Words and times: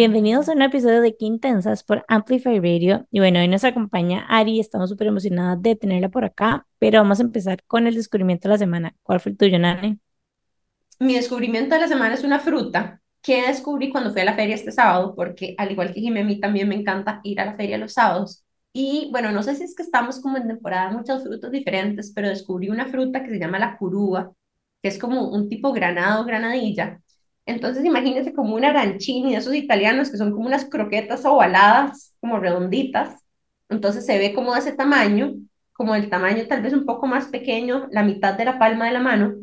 Bienvenidos 0.00 0.48
a 0.48 0.52
un 0.52 0.62
episodio 0.62 1.02
de 1.02 1.14
Quintensas 1.14 1.84
por 1.84 2.06
Amplify 2.08 2.58
Radio. 2.58 3.06
Y 3.10 3.20
bueno, 3.20 3.38
hoy 3.38 3.48
nos 3.48 3.64
acompaña 3.64 4.24
Ari, 4.30 4.58
estamos 4.58 4.88
súper 4.88 5.08
emocionadas 5.08 5.60
de 5.60 5.76
tenerla 5.76 6.08
por 6.08 6.24
acá, 6.24 6.66
pero 6.78 7.00
vamos 7.02 7.20
a 7.20 7.22
empezar 7.22 7.62
con 7.66 7.86
el 7.86 7.94
descubrimiento 7.94 8.48
de 8.48 8.54
la 8.54 8.58
semana. 8.58 8.96
¿Cuál 9.02 9.20
fue 9.20 9.32
el 9.32 9.36
tuyo, 9.36 9.58
Nani? 9.58 9.98
Mi 11.00 11.16
descubrimiento 11.16 11.74
de 11.74 11.82
la 11.82 11.86
semana 11.86 12.14
es 12.14 12.24
una 12.24 12.38
fruta 12.38 13.02
que 13.20 13.46
descubrí 13.46 13.90
cuando 13.90 14.10
fui 14.10 14.22
a 14.22 14.24
la 14.24 14.32
feria 14.32 14.54
este 14.54 14.72
sábado, 14.72 15.14
porque 15.14 15.54
al 15.58 15.70
igual 15.70 15.92
que 15.92 16.00
Jimmy, 16.00 16.20
a 16.20 16.24
mí 16.24 16.40
también 16.40 16.70
me 16.70 16.76
encanta 16.76 17.20
ir 17.22 17.38
a 17.38 17.44
la 17.44 17.52
feria 17.52 17.76
los 17.76 17.92
sábados. 17.92 18.42
Y 18.72 19.10
bueno, 19.12 19.32
no 19.32 19.42
sé 19.42 19.54
si 19.54 19.64
es 19.64 19.76
que 19.76 19.82
estamos 19.82 20.18
como 20.22 20.38
en 20.38 20.48
temporada 20.48 20.88
de 20.88 20.96
muchas 20.96 21.22
frutas 21.22 21.50
diferentes, 21.50 22.10
pero 22.14 22.30
descubrí 22.30 22.70
una 22.70 22.86
fruta 22.86 23.22
que 23.22 23.28
se 23.28 23.38
llama 23.38 23.58
la 23.58 23.76
curúa, 23.76 24.32
que 24.80 24.88
es 24.88 24.98
como 24.98 25.28
un 25.28 25.50
tipo 25.50 25.74
granado, 25.74 26.24
granadilla, 26.24 27.02
entonces 27.50 27.84
imagínense 27.84 28.32
como 28.32 28.54
un 28.54 28.64
arancini 28.64 29.34
esos 29.34 29.54
italianos 29.54 30.10
que 30.10 30.16
son 30.16 30.32
como 30.32 30.46
unas 30.46 30.66
croquetas 30.66 31.24
ovaladas, 31.24 32.14
como 32.20 32.38
redonditas. 32.38 33.24
Entonces 33.68 34.06
se 34.06 34.18
ve 34.18 34.34
como 34.34 34.54
de 34.54 34.60
ese 34.60 34.72
tamaño, 34.72 35.34
como 35.72 35.94
el 35.94 36.10
tamaño 36.10 36.46
tal 36.48 36.62
vez 36.62 36.72
un 36.72 36.86
poco 36.86 37.06
más 37.06 37.26
pequeño, 37.26 37.88
la 37.90 38.02
mitad 38.04 38.34
de 38.34 38.44
la 38.44 38.58
palma 38.58 38.86
de 38.86 38.92
la 38.92 39.00
mano, 39.00 39.34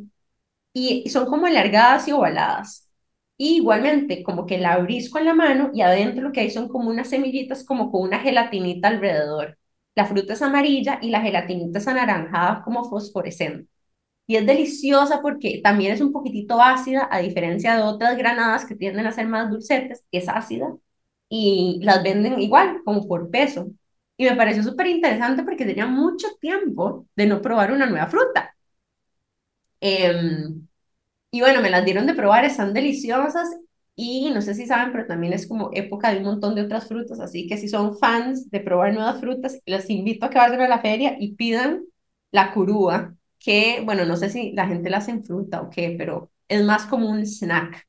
y, 0.73 1.09
son 1.09 1.27
como 1.27 1.47
alargadas 1.47 2.07
y 2.07 2.11
ovaladas. 2.13 2.89
Igualmente, 3.37 4.23
como 4.23 4.45
que 4.45 4.57
la 4.57 4.73
abrís 4.73 5.09
con 5.09 5.25
la 5.25 5.33
mano 5.35 5.71
y 5.73 5.81
adentro 5.81 6.23
lo 6.23 6.31
que 6.31 6.41
hay 6.41 6.51
son 6.51 6.67
como 6.69 6.89
unas 6.89 7.09
semillitas, 7.09 7.65
como 7.65 7.91
con 7.91 8.03
una 8.03 8.19
gelatinita 8.19 8.89
alrededor. 8.89 9.57
La 9.95 10.05
fruta 10.05 10.33
es 10.33 10.41
amarilla 10.41 10.99
y 11.01 11.09
la 11.11 11.21
gelatinita 11.21 11.79
es 11.79 11.87
anaranjada, 11.87 12.63
como 12.63 12.85
fosforescente 12.89 13.69
y 14.27 14.35
es 14.35 14.45
deliciosa 14.45 15.21
porque 15.21 15.61
también 15.63 15.93
es 15.93 16.01
un 16.01 16.11
poquitito 16.11 16.61
ácida, 16.61 17.07
a 17.11 17.19
diferencia 17.19 17.75
de 17.75 17.83
otras 17.83 18.17
granadas 18.17 18.65
que 18.65 18.75
tienden 18.75 19.07
a 19.07 19.11
ser 19.13 19.27
más 19.27 19.49
dulcetes, 19.49 20.03
es 20.11 20.29
ácida 20.29 20.75
y 21.29 21.79
las 21.83 22.03
venden 22.03 22.39
igual, 22.41 22.81
como 22.85 23.07
por 23.07 23.29
peso. 23.31 23.69
Y 24.17 24.25
me 24.25 24.35
pareció 24.35 24.63
súper 24.63 24.87
interesante 24.87 25.43
porque 25.43 25.65
tenía 25.65 25.85
mucho 25.87 26.27
tiempo 26.41 27.07
de 27.15 27.27
no 27.27 27.41
probar 27.41 27.71
una 27.71 27.85
nueva 27.87 28.07
fruta. 28.07 28.55
Em, 29.79 30.67
y 31.31 31.41
bueno, 31.41 31.61
me 31.61 31.69
las 31.69 31.85
dieron 31.85 32.07
de 32.07 32.15
probar, 32.15 32.45
están 32.45 32.73
deliciosas 32.73 33.49
y 33.95 34.31
no 34.31 34.41
sé 34.41 34.55
si 34.55 34.65
saben, 34.67 34.91
pero 34.93 35.07
también 35.07 35.33
es 35.33 35.47
como 35.47 35.71
época 35.73 36.11
de 36.11 36.19
un 36.19 36.25
montón 36.25 36.55
de 36.55 36.63
otras 36.63 36.87
frutas, 36.87 37.19
así 37.19 37.47
que 37.47 37.57
si 37.57 37.67
son 37.69 37.97
fans 37.99 38.49
de 38.51 38.59
probar 38.61 38.93
nuevas 38.93 39.19
frutas, 39.19 39.59
les 39.65 39.89
invito 39.89 40.25
a 40.27 40.29
que 40.29 40.37
vayan 40.39 40.61
a 40.61 40.67
la 40.69 40.81
feria 40.81 41.17
y 41.19 41.35
pidan 41.35 41.83
la 42.31 42.53
curúa, 42.53 43.15
que, 43.39 43.81
bueno, 43.85 44.05
no 44.05 44.17
sé 44.17 44.29
si 44.29 44.51
la 44.53 44.67
gente 44.67 44.89
la 44.89 44.97
hace 44.97 45.11
en 45.11 45.23
fruta 45.25 45.61
o 45.61 45.69
qué, 45.69 45.95
pero 45.97 46.31
es 46.47 46.63
más 46.63 46.85
como 46.85 47.09
un 47.09 47.25
snack. 47.25 47.87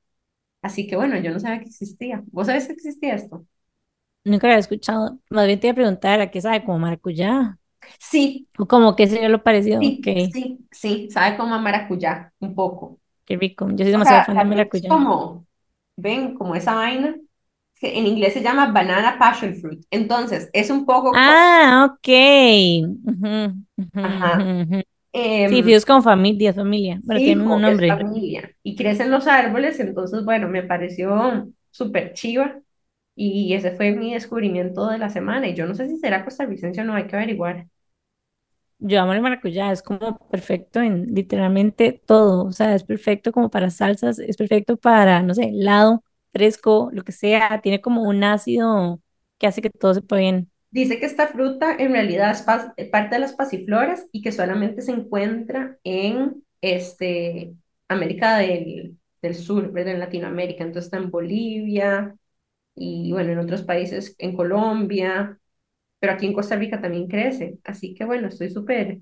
Así 0.62 0.86
que 0.88 0.96
bueno, 0.96 1.18
yo 1.20 1.32
no 1.32 1.40
sabía 1.40 1.60
que 1.60 1.66
existía. 1.68 2.22
¿Vos 2.32 2.46
sabés 2.48 2.66
que 2.68 2.74
existía 2.74 3.14
esto? 3.16 3.46
Nunca 4.24 4.46
lo 4.46 4.52
había 4.52 4.60
escuchado. 4.60 5.18
Más 5.30 5.46
bien 5.46 5.58
te 5.60 5.66
iba 5.68 5.72
a 5.72 5.74
preguntar, 5.76 6.20
¿a 6.20 6.30
qué 6.30 6.40
sabe? 6.40 6.64
¿Como 6.64 6.78
maracuyá? 6.78 7.58
Sí. 8.00 8.48
¿O 8.58 8.66
como 8.66 8.96
qué 8.96 9.06
sería 9.08 9.28
lo 9.28 9.42
parecido? 9.42 9.80
Sí, 9.80 10.18
sí, 10.32 10.58
sí, 10.70 11.08
sabe 11.10 11.36
como 11.36 11.54
a 11.54 11.58
maracuyá, 11.58 12.32
un 12.40 12.54
poco. 12.54 12.98
Qué 13.24 13.36
rico. 13.36 13.68
Yo 13.70 13.84
soy 13.84 13.92
demasiado 13.92 14.24
fan 14.24 14.38
de 14.38 14.44
maracuyá. 14.44 14.98
como, 14.98 15.46
ven, 15.96 16.34
como 16.36 16.54
esa 16.56 16.74
vaina, 16.74 17.16
que 17.76 17.98
en 17.98 18.06
inglés 18.06 18.34
se 18.34 18.42
llama 18.42 18.72
banana 18.72 19.18
passion 19.18 19.54
fruit. 19.56 19.84
Entonces, 19.90 20.50
es 20.52 20.70
un 20.70 20.86
poco... 20.86 21.12
Ah, 21.12 21.84
ok. 21.86 22.08
Ajá 24.02 24.50
sí, 25.46 25.62
em, 25.62 25.62
Dios 25.62 25.84
con 25.84 26.02
familia, 26.02 26.52
familia, 26.54 27.00
pero 27.06 27.22
tiene 27.22 27.44
un 27.44 27.60
nombre. 27.60 28.02
familia. 28.02 28.50
Y 28.62 28.76
crecen 28.76 29.10
los 29.10 29.26
árboles, 29.26 29.80
entonces, 29.80 30.24
bueno, 30.24 30.48
me 30.48 30.62
pareció 30.62 31.50
súper 31.70 32.12
chiva. 32.14 32.60
Y 33.14 33.54
ese 33.54 33.72
fue 33.72 33.92
mi 33.92 34.14
descubrimiento 34.14 34.88
de 34.88 34.98
la 34.98 35.10
semana. 35.10 35.48
Y 35.48 35.54
yo 35.54 35.66
no 35.66 35.74
sé 35.74 35.88
si 35.88 35.96
será 35.98 36.24
costarricense 36.24 36.80
o 36.82 36.84
no, 36.84 36.94
hay 36.94 37.06
que 37.08 37.16
averiguar. 37.16 37.66
Yo 38.80 39.00
amo 39.00 39.12
el 39.12 39.20
maracuyá, 39.20 39.72
es 39.72 39.82
como 39.82 40.18
perfecto 40.30 40.80
en 40.80 41.12
literalmente 41.14 42.00
todo. 42.06 42.44
O 42.46 42.52
sea, 42.52 42.74
es 42.74 42.84
perfecto 42.84 43.32
como 43.32 43.50
para 43.50 43.70
salsas, 43.70 44.18
es 44.20 44.36
perfecto 44.36 44.76
para, 44.76 45.20
no 45.22 45.34
sé, 45.34 45.44
helado, 45.48 46.04
fresco, 46.32 46.88
lo 46.92 47.02
que 47.04 47.10
sea. 47.12 47.60
Tiene 47.60 47.80
como 47.80 48.02
un 48.02 48.22
ácido 48.24 49.00
que 49.38 49.46
hace 49.48 49.62
que 49.62 49.70
todo 49.70 49.94
se 49.94 50.02
pueda 50.02 50.20
bien. 50.22 50.50
Dice 50.70 50.98
que 51.00 51.06
esta 51.06 51.28
fruta 51.28 51.74
en 51.78 51.92
realidad 51.92 52.30
es 52.32 52.44
eh, 52.76 52.90
parte 52.90 53.14
de 53.14 53.20
las 53.20 53.32
pasifloras 53.34 54.06
y 54.12 54.20
que 54.22 54.32
solamente 54.32 54.82
se 54.82 54.92
encuentra 54.92 55.78
en 55.84 56.44
este, 56.60 57.54
América 57.88 58.36
del, 58.38 58.98
del 59.22 59.34
Sur, 59.34 59.72
¿verdad? 59.72 59.94
En 59.94 60.00
Latinoamérica. 60.00 60.64
Entonces 60.64 60.86
está 60.86 60.98
en 60.98 61.10
Bolivia 61.10 62.14
y 62.76 63.12
bueno, 63.12 63.32
en 63.32 63.38
otros 63.40 63.62
países, 63.62 64.14
en 64.18 64.36
Colombia, 64.36 65.38
pero 66.00 66.14
aquí 66.14 66.26
en 66.26 66.34
Costa 66.34 66.56
Rica 66.56 66.80
también 66.82 67.08
crece. 67.08 67.58
Así 67.64 67.94
que 67.94 68.04
bueno, 68.06 68.28
estoy 68.28 68.50
súper, 68.50 69.00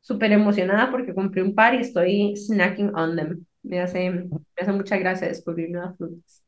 súper 0.00 0.32
emocionada 0.32 0.90
porque 0.90 1.14
compré 1.14 1.42
un 1.42 1.54
par 1.54 1.74
y 1.74 1.78
estoy 1.80 2.36
snacking 2.36 2.94
on 2.96 3.16
them. 3.16 3.46
Me 3.62 3.80
hace, 3.80 4.10
me 4.10 4.30
hace 4.58 4.72
mucha 4.72 4.98
gracia 4.98 5.28
descubrir 5.28 5.70
nuevas 5.70 5.96
frutas. 5.98 6.44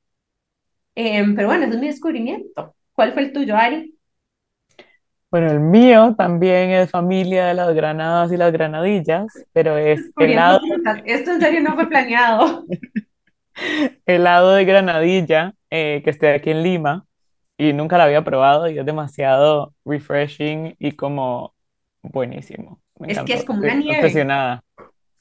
Em, 0.97 1.35
pero 1.37 1.49
bueno, 1.49 1.65
ese 1.67 1.75
es 1.77 1.81
mi 1.81 1.87
descubrimiento. 1.89 2.75
¿Cuál 2.93 3.13
fue 3.13 3.23
el 3.25 3.33
tuyo, 3.33 3.57
Ari? 3.57 3.96
Bueno, 5.31 5.51
el 5.51 5.61
mío 5.61 6.15
también 6.17 6.71
es 6.71 6.91
familia 6.91 7.47
de 7.47 7.55
las 7.55 7.75
granadas 7.75 8.31
y 8.33 8.37
las 8.37 8.53
granadillas, 8.53 9.27
pero 9.53 9.77
es 9.77 10.13
helado. 10.19 10.61
Esto 11.05 11.33
en 11.33 11.41
serio 11.41 11.61
no 11.63 11.75
fue 11.75 11.89
planeado. 11.89 12.65
helado 14.07 14.55
de 14.55 14.65
granadilla 14.65 15.55
eh, 15.71 16.03
que 16.05 16.11
esté 16.11 16.33
aquí 16.33 16.51
en 16.51 16.63
Lima 16.63 17.07
y 17.59 17.73
nunca 17.73 17.97
lo 17.97 18.05
había 18.05 18.23
probado 18.23 18.69
y 18.69 18.79
es 18.79 18.87
demasiado 18.87 19.75
refreshing 19.85 20.77
y 20.79 20.93
como 20.93 21.55
buenísimo. 22.03 22.81
es 23.07 23.19
que 23.21 23.35
es 23.35 23.45
como 23.45 23.61
una 23.61 23.75
nieve. 23.75 23.99
Obsesionada. 23.99 24.63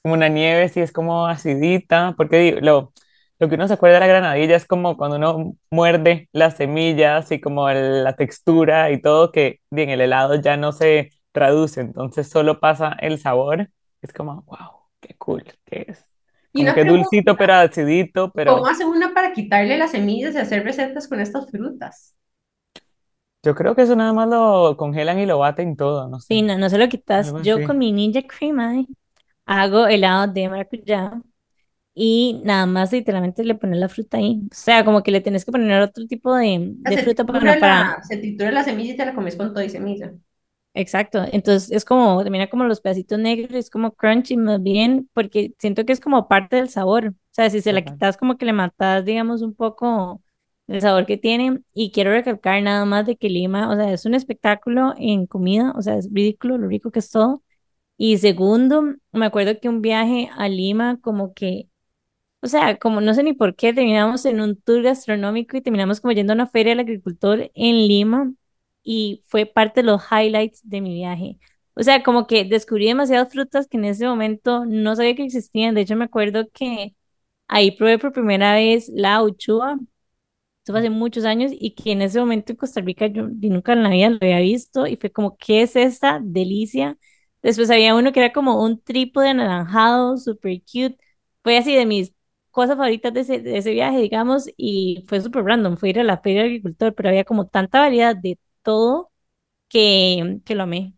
Como 0.01 0.13
una 0.13 0.27
nieve, 0.27 0.69
sí, 0.69 0.81
es 0.81 0.91
como 0.91 1.25
acidita, 1.25 2.13
porque 2.15 2.59
lo, 2.61 2.93
lo 3.39 3.49
que 3.49 3.55
uno 3.55 3.67
se 3.67 3.73
acuerda 3.73 3.95
de 3.95 3.99
la 4.01 4.07
granadilla 4.07 4.55
es 4.55 4.65
como 4.65 4.97
cuando 4.97 5.17
uno 5.17 5.55
muerde 5.69 6.29
las 6.31 6.57
semillas 6.57 7.31
y 7.31 7.41
como 7.41 7.69
la 7.69 8.15
textura 8.15 8.91
y 8.91 9.01
todo, 9.01 9.31
que 9.31 9.61
bien, 9.69 9.89
el 9.89 10.01
helado 10.01 10.35
ya 10.35 10.55
no 10.57 10.71
se 10.71 11.11
traduce, 11.31 11.81
entonces 11.81 12.29
solo 12.29 12.59
pasa 12.59 12.95
el 12.99 13.19
sabor. 13.19 13.69
Es 14.01 14.13
como, 14.13 14.43
wow, 14.43 14.87
qué 15.01 15.15
cool 15.17 15.43
que 15.65 15.85
es. 15.89 16.05
Como 16.53 16.73
que 16.73 16.85
dulcito, 16.85 17.35
pero 17.35 17.55
acidito, 17.55 18.31
pero... 18.31 18.55
¿Cómo 18.55 18.67
hacen 18.67 18.87
una 18.87 19.13
para 19.13 19.33
quitarle 19.33 19.77
las 19.77 19.91
semillas 19.91 20.33
y 20.35 20.37
hacer 20.37 20.63
recetas 20.63 21.07
con 21.09 21.19
estas 21.19 21.49
frutas? 21.51 22.15
Yo 23.43 23.53
creo 23.53 23.75
que 23.75 23.81
eso 23.81 23.95
nada 23.95 24.13
más 24.13 24.29
lo 24.29 24.75
congelan 24.77 25.19
y 25.19 25.25
lo 25.25 25.37
baten 25.39 25.75
todo, 25.75 26.07
no 26.07 26.19
sé. 26.19 26.27
Sí, 26.29 26.41
no, 26.41 26.57
no 26.57 26.69
se 26.69 26.77
lo 26.77 26.87
quitas. 26.87 27.33
Yo 27.43 27.61
con 27.63 27.77
mi 27.77 27.91
Ninja 27.91 28.21
Cream 28.23 28.87
hago 29.45 29.87
helado 29.87 30.31
de 30.31 30.49
maracuyá 30.49 31.21
y 31.95 32.41
nada 32.43 32.65
más 32.65 32.91
literalmente 32.91 33.43
le 33.43 33.55
pones 33.55 33.79
la 33.79 33.87
fruta 33.89 34.17
ahí. 34.17 34.41
O 34.51 34.53
sea, 34.53 34.83
como 34.83 35.01
que 35.01 35.11
le 35.11 35.21
tienes 35.21 35.45
que 35.45 35.51
poner 35.51 35.81
otro 35.81 36.05
tipo 36.05 36.35
de, 36.35 36.73
de 36.75 36.97
fruta 36.97 37.25
para, 37.25 37.57
para... 37.57 38.03
Se 38.03 38.17
tritura 38.17 38.51
la 38.51 38.63
semilla 38.63 38.93
y 38.93 38.97
te 38.97 39.05
la 39.05 39.15
comes 39.15 39.37
con 39.37 39.53
todo 39.53 39.63
y 39.63 39.69
semilla. 39.69 40.13
Exacto, 40.77 41.23
entonces 41.31 41.71
es 41.71 41.85
como, 41.85 42.21
termina 42.21 42.47
como 42.47 42.65
los 42.65 42.81
pedacitos 42.81 43.17
negros, 43.17 43.53
es 43.53 43.69
como 43.69 43.93
crunchy 43.93 44.35
más 44.35 44.61
bien, 44.61 45.09
porque 45.13 45.53
siento 45.57 45.85
que 45.85 45.93
es 45.93 46.01
como 46.01 46.27
parte 46.27 46.57
del 46.57 46.67
sabor. 46.67 47.07
O 47.07 47.13
sea, 47.31 47.49
si 47.49 47.61
se 47.61 47.71
la 47.71 47.81
quitas 47.81 48.17
como 48.17 48.37
que 48.37 48.45
le 48.45 48.51
matas, 48.51 49.05
digamos, 49.05 49.41
un 49.41 49.55
poco 49.55 50.21
el 50.67 50.81
sabor 50.81 51.05
que 51.05 51.15
tiene. 51.15 51.61
Y 51.73 51.91
quiero 51.91 52.11
recalcar 52.11 52.61
nada 52.61 52.83
más 52.83 53.05
de 53.05 53.15
que 53.15 53.29
Lima, 53.29 53.71
o 53.71 53.75
sea, 53.75 53.93
es 53.93 54.05
un 54.05 54.15
espectáculo 54.15 54.93
en 54.97 55.27
comida, 55.27 55.71
o 55.77 55.81
sea, 55.81 55.95
es 55.95 56.09
ridículo 56.11 56.57
lo 56.57 56.67
rico 56.67 56.91
que 56.91 56.99
es 56.99 57.09
todo. 57.09 57.41
Y 57.97 58.17
segundo, 58.17 58.83
me 59.13 59.25
acuerdo 59.25 59.59
que 59.59 59.69
un 59.69 59.81
viaje 59.81 60.29
a 60.35 60.49
Lima 60.49 60.99
como 61.01 61.33
que 61.33 61.69
o 62.45 62.49
sea, 62.49 62.77
como 62.77 63.01
no 63.01 63.13
sé 63.13 63.23
ni 63.23 63.33
por 63.33 63.55
qué, 63.55 63.73
terminamos 63.73 64.25
en 64.25 64.39
un 64.41 64.55
tour 64.61 64.81
gastronómico 64.83 65.57
y 65.57 65.61
terminamos 65.61 65.99
como 66.01 66.11
yendo 66.13 66.33
a 66.33 66.35
una 66.35 66.47
feria 66.47 66.71
del 66.73 66.81
agricultor 66.81 67.51
en 67.55 67.87
Lima 67.87 68.33
y 68.83 69.23
fue 69.27 69.45
parte 69.47 69.81
de 69.81 69.87
los 69.87 70.01
highlights 70.11 70.61
de 70.63 70.81
mi 70.81 70.93
viaje. 70.95 71.39
O 71.75 71.83
sea, 71.83 72.03
como 72.03 72.27
que 72.27 72.45
descubrí 72.45 72.87
demasiadas 72.87 73.31
frutas 73.31 73.67
que 73.67 73.77
en 73.77 73.85
ese 73.85 74.05
momento 74.07 74.65
no 74.65 74.95
sabía 74.95 75.15
que 75.15 75.23
existían. 75.25 75.75
De 75.75 75.81
hecho, 75.81 75.95
me 75.95 76.05
acuerdo 76.05 76.49
que 76.53 76.95
ahí 77.47 77.71
probé 77.71 77.99
por 77.99 78.13
primera 78.13 78.53
vez 78.55 78.89
la 78.89 79.23
uchuva. 79.23 79.77
Eso 80.63 80.73
fue 80.73 80.79
hace 80.79 80.89
muchos 80.89 81.25
años 81.25 81.51
y 81.53 81.75
que 81.75 81.91
en 81.91 82.01
ese 82.01 82.19
momento 82.19 82.51
en 82.51 82.57
Costa 82.57 82.81
Rica 82.81 83.05
yo, 83.07 83.27
nunca 83.29 83.73
en 83.73 83.83
la 83.83 83.89
vida 83.89 84.09
lo 84.09 84.17
había 84.21 84.39
visto 84.39 84.87
y 84.87 84.95
fue 84.97 85.11
como, 85.11 85.37
¿qué 85.37 85.61
es 85.61 85.75
esta 85.75 86.19
delicia? 86.23 86.97
Después 87.43 87.69
había 87.69 87.93
uno 87.95 88.11
que 88.11 88.19
era 88.21 88.33
como 88.33 88.63
un 88.63 88.81
trípode 88.81 89.29
anaranjado, 89.29 90.17
super 90.17 90.59
cute. 90.61 90.97
Fue 91.43 91.57
así 91.57 91.75
de 91.75 91.85
mis 91.85 92.14
cosas 92.55 92.77
favoritas 92.77 93.13
de 93.13 93.19
ese, 93.21 93.39
de 93.41 93.57
ese 93.57 93.71
viaje, 93.71 93.99
digamos, 93.99 94.47
y 94.55 95.03
fue 95.07 95.19
súper 95.21 95.43
random, 95.43 95.75
fue 95.77 95.89
ir 95.89 95.99
a 95.99 96.03
la 96.03 96.19
feria 96.19 96.43
del 96.43 96.51
agricultor, 96.51 96.95
pero 96.95 97.09
había 97.09 97.25
como 97.25 97.47
tanta 97.47 97.81
variedad 97.81 98.15
de 98.15 98.39
todo 98.63 99.11
que, 99.67 100.39
que 100.45 100.55
lo 100.55 100.63
amé. 100.63 100.93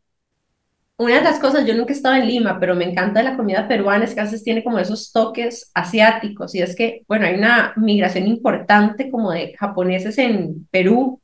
Una 0.98 1.16
de 1.16 1.24
las 1.24 1.40
cosas, 1.40 1.66
yo 1.66 1.74
nunca 1.76 1.94
he 1.94 1.96
estado 1.96 2.16
en 2.16 2.28
Lima, 2.28 2.60
pero 2.60 2.76
me 2.76 2.86
encanta 2.86 3.20
de 3.22 3.26
la 3.26 3.38
comida 3.38 3.68
peruana 3.68 4.06
es 4.06 4.14
que 4.14 4.20
a 4.20 4.24
veces 4.26 4.44
tiene 4.44 4.64
como 4.64 4.78
esos 4.80 5.12
toques 5.12 5.72
asiáticos. 5.74 6.54
Y 6.54 6.62
es 6.62 6.76
que, 6.76 7.04
bueno, 7.08 7.26
hay 7.26 7.36
una 7.36 7.74
migración 7.76 8.28
importante 8.28 9.10
como 9.10 9.32
de 9.32 9.56
japoneses 9.58 10.18
en 10.20 10.68
Perú, 10.72 11.20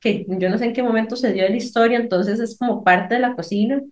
que 0.00 0.24
yo 0.28 0.48
no 0.48 0.58
sé 0.58 0.66
en 0.66 0.72
qué 0.74 0.82
momento 0.82 1.16
se 1.16 1.32
dio 1.32 1.44
en 1.44 1.52
la 1.52 1.58
historia, 1.58 1.98
entonces 1.98 2.38
es 2.40 2.56
como 2.56 2.84
parte 2.84 3.14
de 3.16 3.20
la 3.20 3.34
cocina. 3.34 3.82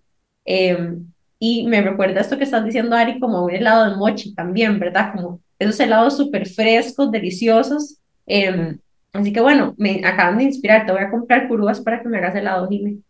Eh, 0.45 0.95
y 1.39 1.67
me 1.67 1.81
recuerda 1.81 2.21
esto 2.21 2.37
que 2.37 2.45
estás 2.45 2.63
diciendo, 2.63 2.95
Ari, 2.95 3.19
como 3.19 3.43
un 3.43 3.51
helado 3.51 3.89
de 3.89 3.97
mochi 3.97 4.33
también, 4.35 4.79
¿verdad? 4.79 5.13
Como 5.15 5.41
esos 5.61 5.79
helados 5.79 6.17
súper 6.17 6.47
frescos, 6.47 7.11
deliciosos. 7.11 7.99
Eh, 8.27 8.77
así 9.13 9.33
que 9.33 9.41
bueno, 9.41 9.75
me 9.77 10.01
acaban 10.05 10.37
de 10.37 10.45
inspirar, 10.45 10.85
te 10.85 10.91
voy 10.91 11.01
a 11.01 11.11
comprar 11.11 11.47
curúas 11.47 11.81
para 11.81 12.01
que 12.01 12.09
me 12.09 12.17
hagas 12.17 12.35
helado, 12.35 12.67
Jimmy. 12.69 13.03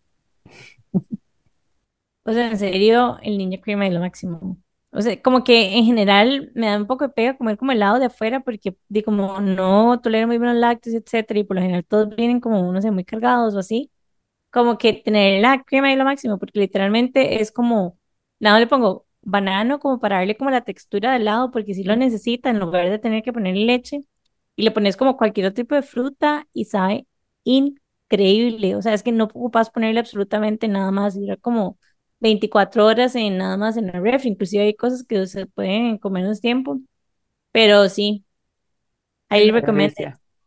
O 2.24 2.34
sea, 2.34 2.48
en 2.50 2.58
serio, 2.58 3.18
el 3.24 3.38
Ninja 3.38 3.60
Cream 3.62 3.82
es 3.84 3.94
lo 3.94 4.00
máximo. 4.00 4.58
O 4.92 5.02
sea, 5.02 5.20
como 5.22 5.44
que 5.44 5.78
en 5.78 5.86
general 5.86 6.52
me 6.54 6.68
da 6.68 6.78
un 6.78 6.86
poco 6.88 7.06
de 7.08 7.14
pega 7.14 7.38
comer 7.38 7.58
como 7.58 7.72
helado 7.72 7.98
de 8.00 8.06
afuera 8.06 8.42
porque 8.42 8.76
de 8.90 9.04
como 9.04 9.40
no 9.42 10.00
tolero 10.02 10.28
muy 10.28 10.38
bien 10.38 10.52
los 10.52 10.60
lácteos, 10.60 10.96
etcétera, 10.96 11.40
y 11.40 11.44
por 11.46 11.56
lo 11.56 11.62
general 11.62 11.86
todos 11.86 12.16
vienen 12.16 12.40
como, 12.42 12.72
no 12.72 12.82
sé, 12.82 12.92
muy 12.92 13.06
cargados 13.06 13.56
o 13.56 13.60
así. 13.60 13.92
Como 14.52 14.78
que 14.78 14.94
tener 14.94 15.42
la 15.42 15.64
crema 15.64 15.92
es 15.92 15.98
lo 16.00 16.06
máximo 16.06 16.40
porque 16.40 16.60
literalmente 16.60 17.42
es 17.42 17.52
como, 17.52 18.00
nada, 18.40 18.60
le 18.60 18.68
pongo 18.68 19.08
banano 19.22 19.80
como 19.80 20.00
para 20.00 20.18
darle 20.18 20.38
como 20.38 20.50
la 20.52 20.62
textura 20.62 21.14
del 21.14 21.24
helado 21.24 21.52
porque 21.52 21.74
si 21.74 21.84
lo 21.84 21.96
necesita 21.96 22.50
en 22.50 22.60
lugar 22.60 22.90
de 22.90 23.00
tener 23.00 23.24
que 23.24 23.34
ponerle 23.34 23.66
leche 23.66 24.02
y 24.56 24.64
le 24.64 24.72
pones 24.72 24.98
como 24.98 25.18
cualquier 25.18 25.48
otro 25.48 25.56
tipo 25.64 25.76
de 25.76 25.84
fruta 25.84 26.48
y 26.54 26.66
sabe 26.66 27.08
increíble. 27.44 28.76
O 28.76 28.82
sea, 28.82 28.94
es 28.94 29.04
que 29.04 29.12
no 29.12 29.26
ocupas 29.26 29.70
ponerle 29.70 30.00
absolutamente 30.00 30.68
nada 30.68 30.92
más, 30.92 31.16
dura 31.16 31.38
como 31.38 31.78
24 32.20 32.86
horas 32.86 33.16
en 33.16 33.38
nada 33.38 33.58
más 33.58 33.78
en 33.78 33.88
la 33.88 34.00
ref, 34.00 34.26
inclusive 34.26 34.64
hay 34.64 34.76
cosas 34.76 35.04
que 35.04 35.26
se 35.28 35.46
pueden 35.48 35.98
comer 35.98 36.24
menos 36.24 36.42
tiempo, 36.42 36.80
pero 37.52 37.90
sí, 37.90 38.26
ahí 39.30 39.52
loco, 39.52 39.52
recomiendo. 39.52 39.96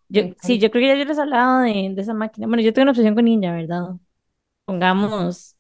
Yo, 0.09 0.23
sí, 0.41 0.59
yo 0.59 0.71
creo 0.71 0.83
que 0.83 0.89
ya 0.89 0.97
yo 0.97 1.05
les 1.07 1.19
he 1.19 1.23
hablado 1.23 1.61
de, 1.63 1.93
de 1.95 2.03
esa 2.03 2.15
máquina. 2.15 2.47
Bueno, 2.47 2.63
yo 2.63 2.73
tengo 2.73 2.85
una 2.85 2.91
obsesión 2.93 3.15
con 3.15 3.25
Ninja, 3.25 3.53
¿verdad? 3.53 3.97
Pongamos 4.67 5.54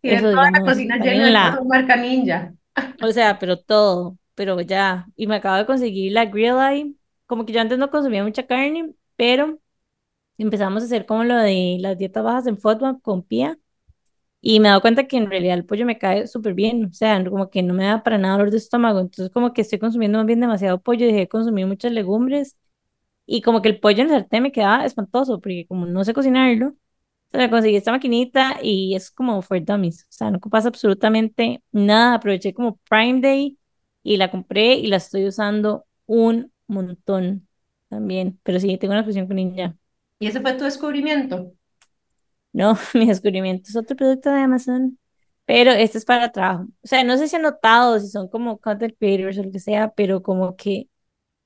Tiene 0.00 0.18
eso, 0.18 0.30
toda 0.30 0.50
la 0.50 0.60
cocina 0.60 0.96
llena 0.96 1.12
en 1.12 1.22
de 1.22 1.30
la, 1.30 1.60
marca 1.66 1.96
Ninja. 1.96 2.54
o 3.02 3.12
sea, 3.12 3.38
pero 3.38 3.58
todo, 3.58 4.18
pero 4.34 4.60
ya, 4.60 5.06
y 5.16 5.26
me 5.26 5.36
acabo 5.36 5.56
de 5.56 5.66
conseguir 5.66 6.12
la 6.12 6.26
Grill 6.26 6.58
Eye, 6.58 6.94
como 7.26 7.44
que 7.44 7.52
yo 7.52 7.60
antes 7.60 7.78
no 7.78 7.90
consumía 7.90 8.24
mucha 8.24 8.46
carne, 8.46 8.94
pero 9.16 9.58
empezamos 10.38 10.82
a 10.82 10.86
hacer 10.86 11.06
como 11.06 11.24
lo 11.24 11.36
de 11.36 11.76
las 11.80 11.98
dietas 11.98 12.24
bajas 12.24 12.46
en 12.46 12.58
FODMAP 12.58 13.02
con 13.02 13.22
Pia, 13.22 13.58
y 14.40 14.60
me 14.60 14.68
he 14.68 14.70
dado 14.70 14.80
cuenta 14.80 15.06
que 15.06 15.18
en 15.18 15.28
realidad 15.28 15.54
el 15.54 15.66
pollo 15.66 15.84
me 15.84 15.98
cae 15.98 16.26
súper 16.26 16.54
bien, 16.54 16.86
o 16.86 16.92
sea, 16.92 17.22
como 17.24 17.50
que 17.50 17.62
no 17.62 17.74
me 17.74 17.84
da 17.84 18.02
para 18.02 18.16
nada 18.18 18.34
dolor 18.38 18.50
de 18.50 18.56
estómago, 18.56 19.00
entonces 19.00 19.30
como 19.30 19.52
que 19.52 19.62
estoy 19.62 19.78
consumiendo 19.78 20.18
más 20.18 20.26
bien 20.26 20.40
demasiado 20.40 20.80
pollo, 20.80 21.06
dejé 21.06 21.20
de 21.20 21.28
consumir 21.28 21.66
muchas 21.66 21.92
legumbres, 21.92 22.56
y 23.26 23.42
como 23.42 23.62
que 23.62 23.68
el 23.68 23.80
pollo 23.80 24.02
en 24.02 24.10
el 24.10 24.20
sartén 24.20 24.42
me 24.42 24.52
quedaba 24.52 24.84
espantoso, 24.84 25.40
porque 25.40 25.66
como 25.68 25.86
no 25.86 26.04
sé 26.04 26.14
cocinarlo, 26.14 26.74
me 27.32 27.50
conseguí 27.50 27.76
esta 27.76 27.92
maquinita 27.92 28.58
y 28.62 28.94
es 28.94 29.10
como 29.10 29.40
for 29.42 29.62
dummies. 29.64 30.02
O 30.04 30.12
sea, 30.12 30.30
no 30.30 30.38
ocupas 30.38 30.66
absolutamente 30.66 31.62
nada. 31.72 32.14
Aproveché 32.14 32.52
como 32.52 32.78
Prime 32.88 33.20
Day 33.20 33.58
y 34.02 34.16
la 34.16 34.30
compré 34.30 34.74
y 34.74 34.86
la 34.88 34.96
estoy 34.96 35.26
usando 35.26 35.86
un 36.06 36.52
montón 36.66 37.48
también. 37.88 38.38
Pero 38.42 38.58
sí, 38.60 38.76
tengo 38.78 38.94
una 38.94 39.04
fusión 39.04 39.26
con 39.26 39.36
Ninja. 39.36 39.76
Y 40.18 40.26
ese 40.26 40.40
fue 40.40 40.54
tu 40.54 40.64
descubrimiento. 40.64 41.52
No, 42.52 42.76
mi 42.94 43.06
descubrimiento 43.06 43.68
es 43.68 43.76
otro 43.76 43.96
producto 43.96 44.30
de 44.30 44.40
Amazon. 44.40 44.98
Pero 45.44 45.72
este 45.72 45.98
es 45.98 46.04
para 46.04 46.30
trabajo. 46.30 46.66
O 46.82 46.86
sea, 46.86 47.02
no 47.04 47.16
sé 47.16 47.26
si 47.28 47.36
han 47.36 47.42
notado, 47.42 47.98
si 47.98 48.08
son 48.08 48.28
como 48.28 48.58
content 48.58 48.94
creators 48.98 49.38
o 49.38 49.42
lo 49.42 49.50
que 49.50 49.58
sea, 49.58 49.92
pero 49.92 50.22
como 50.22 50.56
que 50.56 50.88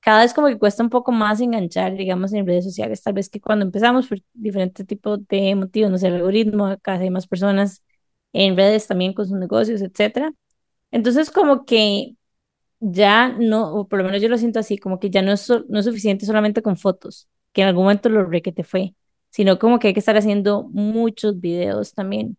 cada 0.05 0.23
vez 0.23 0.35
como 0.35 0.49
que 0.49 0.59
cuesta 0.59 0.83
un 0.83 0.91
poco 0.91 1.13
más 1.13 1.41
enganchar, 1.41 1.97
digamos, 1.97 2.33
en 2.35 2.47
redes 2.47 2.65
sociales, 2.65 3.03
tal 3.03 3.15
vez 3.15 3.31
que 3.31 3.41
cuando 3.41 3.65
empezamos 3.65 4.07
por 4.09 4.19
diferentes 4.35 4.87
tipos 4.87 5.27
de 5.29 5.55
motivos, 5.57 5.91
no 5.91 5.99
sé, 5.99 6.09
el 6.09 6.17
algoritmo, 6.17 6.77
cada 6.83 6.99
vez 6.99 7.05
hay 7.05 7.11
más 7.11 7.27
personas 7.27 7.83
en 8.33 8.57
redes 8.57 8.87
también 8.87 9.15
con 9.15 9.27
sus 9.27 9.39
negocios, 9.39 9.81
etcétera. 9.83 10.33
Entonces, 10.91 11.31
como 11.31 11.65
que 11.67 12.17
ya 12.81 13.29
no, 13.31 13.75
o 13.75 13.89
por 13.89 13.99
lo 14.01 14.05
menos 14.05 14.23
yo 14.23 14.29
lo 14.29 14.39
siento 14.39 14.59
así, 14.61 14.79
como 14.79 15.01
que 15.01 15.11
ya 15.11 15.23
no 15.23 15.33
es, 15.33 15.49
no 15.69 15.79
es 15.79 15.85
suficiente 15.87 16.27
solamente 16.27 16.63
con 16.63 16.77
fotos, 16.77 17.29
que 17.53 17.63
en 17.63 17.69
algún 17.69 17.85
momento 17.85 18.09
lo 18.09 18.25
re 18.25 18.43
que 18.43 18.53
te 18.53 18.65
fue, 18.65 18.95
sino 19.31 19.59
como 19.59 19.79
que 19.79 19.89
hay 19.89 19.95
que 19.95 20.01
estar 20.01 20.17
haciendo 20.17 20.65
muchos 20.73 21.41
videos 21.41 21.95
también. 21.95 22.37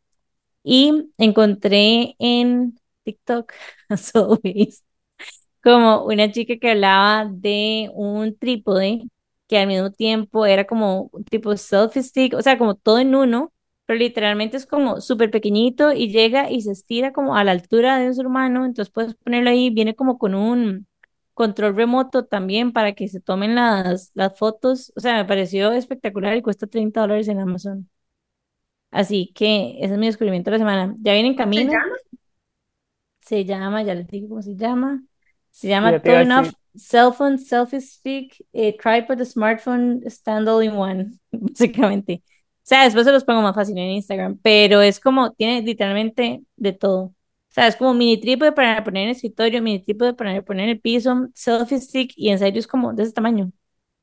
Y 0.63 1.11
encontré 1.17 2.15
en 2.19 2.79
TikTok, 3.03 3.53
as 3.89 4.15
always, 4.15 4.83
como 5.65 6.05
una 6.05 6.31
chica 6.31 6.57
que 6.59 6.71
hablaba 6.71 7.27
de 7.31 7.91
un 7.95 8.37
trípode 8.37 9.03
que 9.47 9.59
al 9.59 9.67
mismo 9.67 9.91
tiempo 9.91 10.45
era 10.47 10.65
como 10.67 11.09
un 11.13 11.25
tipo 11.25 11.57
selfie 11.57 12.03
stick, 12.03 12.35
o 12.35 12.43
sea, 12.43 12.57
como 12.59 12.75
todo 12.75 12.99
en 12.99 13.15
uno, 13.15 13.53
pero 13.87 13.99
literalmente 13.99 14.57
es 14.57 14.67
como 14.67 15.01
súper 15.01 15.31
pequeñito 15.31 15.93
y 15.93 16.09
llega 16.11 16.51
y 16.51 16.61
se 16.63 16.71
estira 16.73 17.13
como 17.13 17.35
a 17.37 17.43
la 17.45 17.51
altura 17.53 17.99
de 17.99 18.07
un 18.09 18.15
ser 18.15 18.27
humano, 18.27 18.65
entonces 18.65 18.93
puedes 18.93 19.15
ponerlo 19.15 19.51
ahí, 19.51 19.71
viene 19.71 19.95
como 19.95 20.19
con 20.19 20.35
un 20.35 20.87
control 21.35 21.75
remoto 21.75 22.25
también 22.25 22.73
para 22.73 22.93
que 22.95 23.07
se 23.09 23.21
tomen 23.21 23.55
las, 23.55 24.11
las 24.15 24.37
fotos, 24.39 24.93
o 24.95 25.01
sea, 25.01 25.17
me 25.17 25.25
pareció 25.25 25.73
espectacular 25.73 26.37
y 26.37 26.43
cuesta 26.43 26.67
30 26.67 27.01
dólares 27.01 27.27
en 27.29 27.39
Amazon. 27.41 27.89
Así 28.91 29.31
que 29.35 29.75
ese 29.79 29.93
es 29.93 29.99
mi 29.99 30.07
descubrimiento 30.07 30.49
de 30.51 30.57
la 30.57 30.59
semana. 30.59 30.95
Ya 30.99 31.13
viene 31.13 31.29
en 31.29 31.35
¿Cómo 31.35 31.51
se 31.53 31.61
camino. 31.61 31.71
llama? 31.71 31.95
Se 33.21 33.43
llama, 33.45 33.83
ya 33.83 33.93
les 33.95 34.07
digo 34.07 34.29
cómo 34.29 34.41
se 34.41 34.55
llama. 34.55 35.03
Se 35.59 35.69
llama 35.69 36.01
Turn 36.01 36.31
Off 36.31 36.53
Cell 36.75 37.11
Phone 37.13 37.37
Selfie 37.37 37.81
Stick 37.81 38.45
eh, 38.53 38.77
Tripod 38.77 39.23
Smartphone 39.23 40.03
Stand 40.09 40.47
All 40.49 40.63
in 40.63 40.73
One, 40.73 41.11
básicamente. 41.31 42.23
O 42.27 42.67
sea, 42.67 42.83
después 42.83 43.05
se 43.05 43.11
los 43.11 43.23
pongo 43.23 43.41
más 43.41 43.55
fácil 43.55 43.77
en 43.77 43.91
Instagram, 43.91 44.39
pero 44.41 44.81
es 44.81 44.99
como, 44.99 45.31
tiene 45.33 45.61
literalmente 45.61 46.43
de 46.57 46.73
todo. 46.73 47.03
O 47.05 47.15
sea, 47.55 47.67
es 47.67 47.75
como 47.77 47.93
mini 47.93 48.19
trípode 48.19 48.51
para 48.51 48.83
poner 48.83 49.03
en 49.03 49.09
el 49.09 49.15
escritorio, 49.15 49.61
mini 49.61 49.79
trípode 49.81 50.13
para 50.13 50.41
poner 50.43 50.65
en 50.65 50.69
el 50.71 50.81
piso, 50.81 51.29
selfie 51.33 51.79
stick, 51.79 52.13
y 52.17 52.29
en 52.29 52.39
serio 52.39 52.59
es 52.59 52.67
como 52.67 52.93
de 52.93 53.03
ese 53.03 53.13
tamaño. 53.13 53.51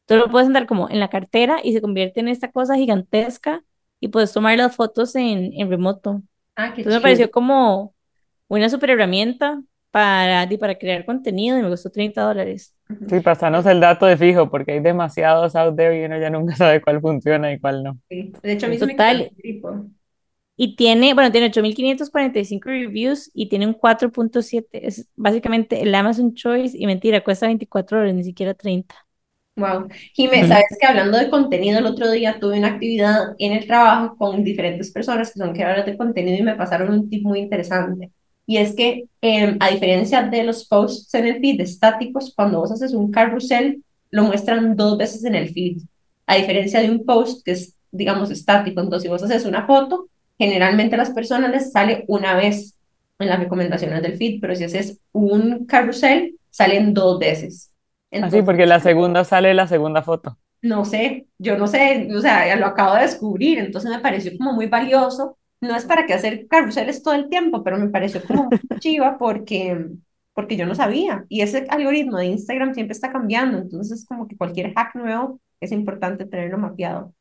Tú 0.07 0.17
lo 0.17 0.31
puedes 0.31 0.47
andar 0.49 0.67
como 0.67 0.91
en 0.91 1.01
la 1.01 1.09
cartera 1.11 1.61
y 1.63 1.73
se 1.73 1.81
convierte 1.83 2.21
en 2.21 2.29
esta 2.29 2.51
cosa 2.53 2.77
gigantesca 2.77 3.65
y 4.01 4.09
puedes 4.09 4.33
tomar 4.33 4.57
las 4.59 4.77
fotos 4.77 5.15
en, 5.17 5.53
en 5.55 5.71
remoto. 5.71 6.23
Ah, 6.57 6.73
qué 6.75 6.85
Entonces 6.85 6.99
me 7.01 7.03
chido. 7.03 7.03
pareció 7.03 7.31
como 7.31 7.95
una 8.49 8.69
super 8.71 8.91
herramienta 8.91 9.63
para, 9.93 10.49
para 10.59 10.77
crear 10.79 11.05
contenido 11.07 11.59
y 11.59 11.63
me 11.63 11.69
costó 11.69 11.91
30 11.91 12.23
dólares. 12.23 12.75
Sí, 13.09 13.21
pasanos 13.21 13.67
el 13.67 13.81
dato 13.81 14.07
de 14.07 14.17
fijo, 14.17 14.51
porque 14.51 14.73
hay 14.73 14.81
demasiados 14.81 15.55
out 15.55 15.77
there 15.77 16.01
y 16.01 16.05
uno 16.05 16.19
ya 16.19 16.31
nunca 16.31 16.57
sabe 16.57 16.81
cuál 16.83 17.01
funciona 17.01 17.53
y 17.53 17.61
cuál 17.61 17.83
no. 17.85 17.99
Sí. 18.09 18.33
De 18.43 18.53
hecho, 18.53 18.67
a 18.67 18.69
mí 18.69 18.79
me 18.79 18.87
Total. 18.89 19.31
trípode. 19.37 19.89
Y 20.57 20.77
tiene, 20.77 21.15
bueno, 21.15 21.33
tiene 21.33 21.49
8.545 21.49 22.69
reviews 22.69 23.31
y 23.35 23.49
tiene 23.49 23.67
un 23.67 23.75
4.7. 23.75 24.87
Es 24.87 25.09
básicamente 25.17 25.83
el 25.83 25.95
Amazon 25.95 26.35
Choice 26.35 26.77
y 26.79 26.87
mentira, 26.87 27.25
cuesta 27.25 27.47
24 27.47 27.99
dólares, 27.99 28.15
ni 28.17 28.25
siquiera 28.25 28.55
30. 28.55 28.95
Wow. 29.57 29.89
Jimé, 30.15 30.47
sabes 30.47 30.65
que 30.81 30.87
hablando 30.87 31.19
de 31.19 31.29
contenido, 31.29 31.79
el 31.79 31.87
otro 31.87 32.11
día 32.11 32.41
tuve 32.41 32.59
una 32.59 32.69
actividad 32.69 33.35
en 33.39 33.53
el 33.53 33.67
trabajo 33.67 34.17
con 34.17 34.43
diferentes 34.45 34.91
personas 34.93 35.31
que 35.33 35.39
son 35.39 35.53
creadoras 35.53 35.85
de 35.85 35.97
contenido 35.99 36.39
y 36.39 36.43
me 36.43 36.57
pasaron 36.57 36.91
un 36.91 37.11
tip 37.11 37.23
muy 37.25 37.41
interesante. 37.41 38.13
Y 38.47 38.57
es 38.59 38.75
que, 38.75 39.05
em, 39.21 39.57
a 39.61 39.71
diferencia 39.71 40.23
de 40.25 40.43
los 40.45 40.67
posts 40.67 41.15
en 41.15 41.27
el 41.27 41.41
feed 41.41 41.61
estáticos, 41.61 42.33
cuando 42.35 42.59
vos 42.61 42.73
haces 42.73 42.93
un 42.95 43.11
carrusel, 43.11 43.83
lo 44.11 44.25
muestran 44.25 44.77
dos 44.77 44.99
veces 44.99 45.25
en 45.25 45.35
el 45.35 45.51
feed. 45.53 45.79
A 46.27 46.37
diferencia 46.37 46.81
de 46.81 46.91
un 46.91 47.05
post 47.05 47.45
que 47.45 47.53
es, 47.53 47.77
digamos, 47.91 48.31
estático. 48.31 48.81
Entonces, 48.81 49.03
si 49.05 49.09
vos 49.09 49.23
haces 49.23 49.45
una 49.47 49.67
foto, 49.67 50.09
generalmente 50.39 50.95
a 50.97 50.99
las 50.99 51.11
personas 51.11 51.51
les 51.51 51.73
sale 51.73 52.05
una 52.09 52.35
vez 52.35 52.77
en 53.19 53.29
las 53.29 53.39
recomendaciones 53.39 54.03
del 54.03 54.17
feed, 54.17 54.41
pero 54.41 54.55
si 54.57 54.65
haces 54.65 54.99
un 55.13 55.67
carrusel, 55.67 56.37
salen 56.51 56.93
dos 56.95 57.19
veces. 57.19 57.73
Así, 58.21 58.43
Entonces, 58.43 58.45
porque 58.45 58.67
la 58.67 58.81
segunda 58.81 59.25
sale 59.25 59.55
la 59.55 59.67
segunda 59.69 60.03
foto. 60.03 60.39
no 60.63 60.85
sé, 60.85 61.27
yo 61.39 61.59
no 61.59 61.67
sé, 61.67 62.09
o 62.17 62.21
sea, 62.21 62.55
lo 62.57 62.67
acabo 62.67 62.95
de 62.95 63.03
descubrir, 63.03 63.59
entonces 63.59 63.91
me 63.91 63.99
pareció 64.01 64.37
como 64.39 64.53
muy 64.53 64.67
valioso. 64.67 65.39
No 65.63 65.77
es 65.77 65.87
para 65.87 66.07
que 66.07 66.15
hacer 66.15 66.47
carruseles 66.49 67.03
todo 67.05 67.15
el 67.15 67.31
tiempo, 67.31 67.65
pero 67.65 67.79
me 67.79 67.89
pareció 67.91 68.23
como 68.27 68.61
chiva 68.81 69.19
porque, 69.19 69.87
porque 70.35 70.57
yo 70.59 70.67
no 70.67 70.77
sabía. 70.77 71.27
Y 71.31 71.43
ese 71.43 71.67
algoritmo 71.71 72.19
de 72.19 72.27
Instagram 72.27 72.75
siempre 72.75 72.93
está 72.95 73.13
cambiando, 73.13 73.59
entonces 73.59 74.07
como 74.07 74.29
que 74.29 74.37
cualquier 74.39 74.75
hack 74.75 74.95
nuevo 74.97 75.41
es 75.61 75.73
importante 75.73 76.27
tenerlo 76.27 76.59
mapeado. 76.59 77.15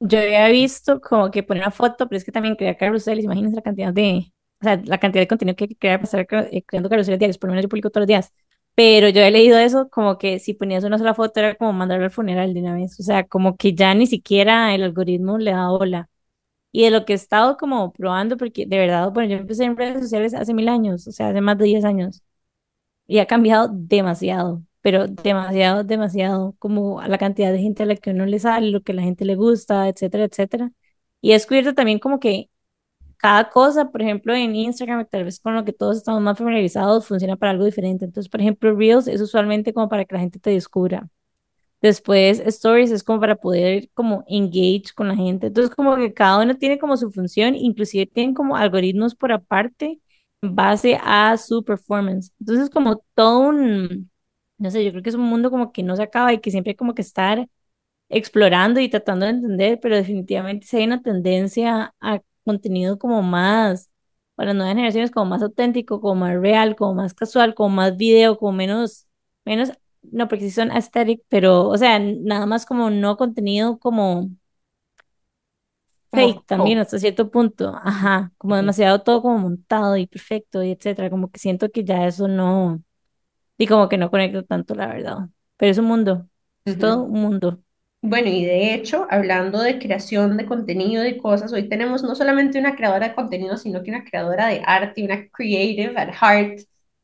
Yo 0.00 0.18
había 0.20 0.48
visto 0.48 1.00
como 1.00 1.30
que 1.30 1.42
poner 1.42 1.62
una 1.64 1.70
foto, 1.72 2.08
pero 2.08 2.18
es 2.18 2.24
que 2.24 2.30
también 2.32 2.54
crear 2.56 2.76
carruseles, 2.76 3.24
imagínense 3.24 3.56
la 3.56 3.62
cantidad 3.62 3.92
de, 3.92 4.32
o 4.60 4.64
sea, 4.64 4.80
la 4.84 4.98
cantidad 4.98 5.22
de 5.22 5.28
contenido 5.28 5.56
que 5.56 5.64
hay 5.64 5.68
que 5.68 5.76
crear 5.76 5.98
para 5.98 6.04
estar 6.04 6.26
cre- 6.26 6.48
eh, 6.52 6.62
creando 6.64 6.88
carruseles 6.88 7.18
diarios, 7.18 7.38
por 7.38 7.48
lo 7.48 7.52
menos 7.54 7.64
yo 7.64 7.68
publico 7.68 7.90
todos 7.90 8.02
los 8.02 8.08
días. 8.08 8.32
Pero 8.76 9.08
yo 9.08 9.22
he 9.22 9.30
leído 9.32 9.58
eso 9.58 9.88
como 9.90 10.16
que 10.18 10.38
si 10.38 10.54
ponías 10.54 10.84
una 10.84 10.98
sola 10.98 11.14
foto 11.14 11.40
era 11.40 11.56
como 11.56 11.72
mandarlo 11.72 12.04
al 12.04 12.10
funeral 12.12 12.54
de 12.54 12.60
una 12.60 12.74
vez, 12.74 12.98
o 13.00 13.02
sea, 13.02 13.24
como 13.24 13.56
que 13.56 13.74
ya 13.74 13.92
ni 13.94 14.06
siquiera 14.06 14.72
el 14.74 14.84
algoritmo 14.84 15.36
le 15.38 15.50
da 15.50 15.68
bola. 15.70 16.08
Y 16.72 16.84
de 16.84 16.90
lo 16.90 17.04
que 17.04 17.14
he 17.14 17.16
estado 17.16 17.56
como 17.56 17.92
probando, 17.92 18.36
porque 18.36 18.66
de 18.66 18.78
verdad, 18.78 19.10
bueno, 19.12 19.30
yo 19.30 19.36
empecé 19.38 19.64
en 19.64 19.76
redes 19.76 20.02
sociales 20.02 20.34
hace 20.34 20.54
mil 20.54 20.68
años, 20.68 21.06
o 21.08 21.12
sea, 21.12 21.28
hace 21.30 21.40
más 21.40 21.58
de 21.58 21.64
10 21.66 21.84
años, 21.84 22.22
y 23.06 23.18
ha 23.18 23.26
cambiado 23.26 23.68
demasiado, 23.72 24.62
pero 24.80 25.06
demasiado, 25.08 25.84
demasiado, 25.84 26.54
como 26.58 27.02
la 27.02 27.18
cantidad 27.18 27.52
de 27.52 27.58
gente 27.60 27.82
a 27.82 27.86
la 27.86 27.96
que 27.96 28.10
uno 28.10 28.26
le 28.26 28.38
sale, 28.38 28.70
lo 28.70 28.82
que 28.82 28.92
la 28.92 29.02
gente 29.02 29.24
le 29.24 29.34
gusta, 29.36 29.88
etcétera, 29.88 30.24
etcétera. 30.24 30.72
Y 31.20 31.30
he 31.30 31.34
descubierto 31.34 31.74
también 31.74 31.98
como 31.98 32.20
que 32.20 32.50
cada 33.18 33.50
cosa, 33.50 33.90
por 33.90 34.02
ejemplo, 34.02 34.34
en 34.34 34.54
Instagram, 34.56 35.06
tal 35.10 35.24
vez 35.24 35.40
con 35.40 35.54
lo 35.54 35.64
que 35.64 35.72
todos 35.72 35.96
estamos 35.98 36.20
más 36.22 36.38
familiarizados, 36.38 37.06
funciona 37.06 37.36
para 37.36 37.52
algo 37.52 37.64
diferente. 37.64 38.04
Entonces, 38.04 38.30
por 38.30 38.40
ejemplo, 38.40 38.74
Reels 38.76 39.08
es 39.08 39.20
usualmente 39.20 39.72
como 39.72 39.88
para 39.88 40.04
que 40.04 40.14
la 40.14 40.20
gente 40.20 40.38
te 40.40 40.50
descubra. 40.50 41.08
Después, 41.80 42.40
Stories 42.40 42.90
es 42.90 43.04
como 43.04 43.20
para 43.20 43.36
poder 43.36 43.88
como 43.94 44.24
engage 44.26 44.92
con 44.96 45.08
la 45.08 45.14
gente. 45.16 45.46
Entonces, 45.48 45.74
como 45.74 45.96
que 45.96 46.12
cada 46.12 46.42
uno 46.42 46.56
tiene 46.56 46.78
como 46.78 46.96
su 46.96 47.10
función, 47.12 47.54
inclusive 47.54 48.06
tienen 48.06 48.34
como 48.34 48.56
algoritmos 48.56 49.14
por 49.14 49.30
aparte 49.32 50.00
en 50.42 50.54
base 50.56 50.98
a 51.02 51.36
su 51.36 51.64
performance. 51.64 52.32
Entonces, 52.40 52.68
como 52.70 53.04
todo 53.14 53.40
un, 53.40 54.10
no 54.58 54.70
sé, 54.70 54.84
yo 54.84 54.90
creo 54.90 55.02
que 55.04 55.10
es 55.10 55.14
un 55.16 55.22
mundo 55.22 55.50
como 55.50 55.72
que 55.72 55.82
no 55.84 55.94
se 55.96 56.02
acaba 56.02 56.32
y 56.32 56.40
que 56.40 56.50
siempre 56.50 56.72
hay 56.72 56.76
como 56.76 56.94
que 56.94 57.02
estar 57.02 57.48
explorando 58.08 58.80
y 58.80 58.88
tratando 58.88 59.26
de 59.26 59.32
entender, 59.32 59.78
pero 59.80 59.96
definitivamente 59.96 60.66
si 60.66 60.76
hay 60.78 60.84
una 60.86 61.02
tendencia 61.02 61.94
a 62.00 62.20
contenido 62.44 62.98
como 62.98 63.22
más, 63.22 63.90
para 64.34 64.54
nuevas 64.54 64.74
generaciones, 64.74 65.10
como 65.10 65.26
más 65.26 65.42
auténtico, 65.42 66.00
como 66.00 66.14
más 66.16 66.36
real, 66.40 66.76
como 66.76 66.94
más 66.94 67.12
casual, 67.14 67.54
como 67.54 67.70
más 67.76 67.96
video, 67.96 68.38
como 68.38 68.52
menos, 68.52 69.06
menos, 69.44 69.72
no, 70.02 70.28
porque 70.28 70.44
sí 70.46 70.50
son 70.50 70.70
aesthetic, 70.70 71.22
pero, 71.28 71.68
o 71.68 71.76
sea, 71.78 71.98
nada 71.98 72.46
más 72.46 72.66
como 72.66 72.90
no 72.90 73.16
contenido 73.16 73.78
como 73.78 74.30
Como, 76.10 76.26
fake 76.26 76.46
también 76.46 76.78
oh, 76.78 76.78
hasta 76.78 76.98
cierto 76.98 77.30
punto, 77.30 77.74
ajá, 77.82 78.32
como 78.38 78.56
demasiado 78.56 79.02
todo 79.02 79.22
como 79.22 79.38
montado 79.38 79.96
y 79.96 80.06
perfecto 80.06 80.62
y 80.62 80.70
etcétera, 80.72 81.10
como 81.10 81.30
que 81.30 81.38
siento 81.38 81.70
que 81.70 81.84
ya 81.84 82.06
eso 82.06 82.28
no, 82.28 82.82
y 83.58 83.66
como 83.66 83.88
que 83.88 83.98
no 83.98 84.10
conecta 84.10 84.42
tanto, 84.44 84.74
la 84.76 84.88
verdad, 84.88 85.18
pero 85.56 85.72
es 85.72 85.78
un 85.78 85.86
mundo, 85.86 86.28
es 86.66 86.78
todo 86.78 87.02
ujú. 87.02 87.06
un 87.06 87.20
mundo. 87.22 87.62
Bueno, 88.02 88.28
y 88.28 88.44
de 88.44 88.74
hecho, 88.74 89.06
hablando 89.10 89.60
de 89.60 89.78
creación 89.80 90.36
de 90.36 90.46
contenido 90.46 91.06
y 91.06 91.18
cosas, 91.18 91.52
hoy 91.52 91.68
tenemos 91.68 92.02
no 92.04 92.14
solamente 92.14 92.58
una 92.60 92.76
creadora 92.76 93.08
de 93.08 93.14
contenido, 93.14 93.56
sino 93.56 93.82
que 93.82 93.90
una 93.90 94.04
creadora 94.04 94.48
de 94.48 94.62
arte, 94.64 95.04
una 95.04 95.28
creative 95.30 95.94
at 95.98 96.10
heart. 96.14 96.60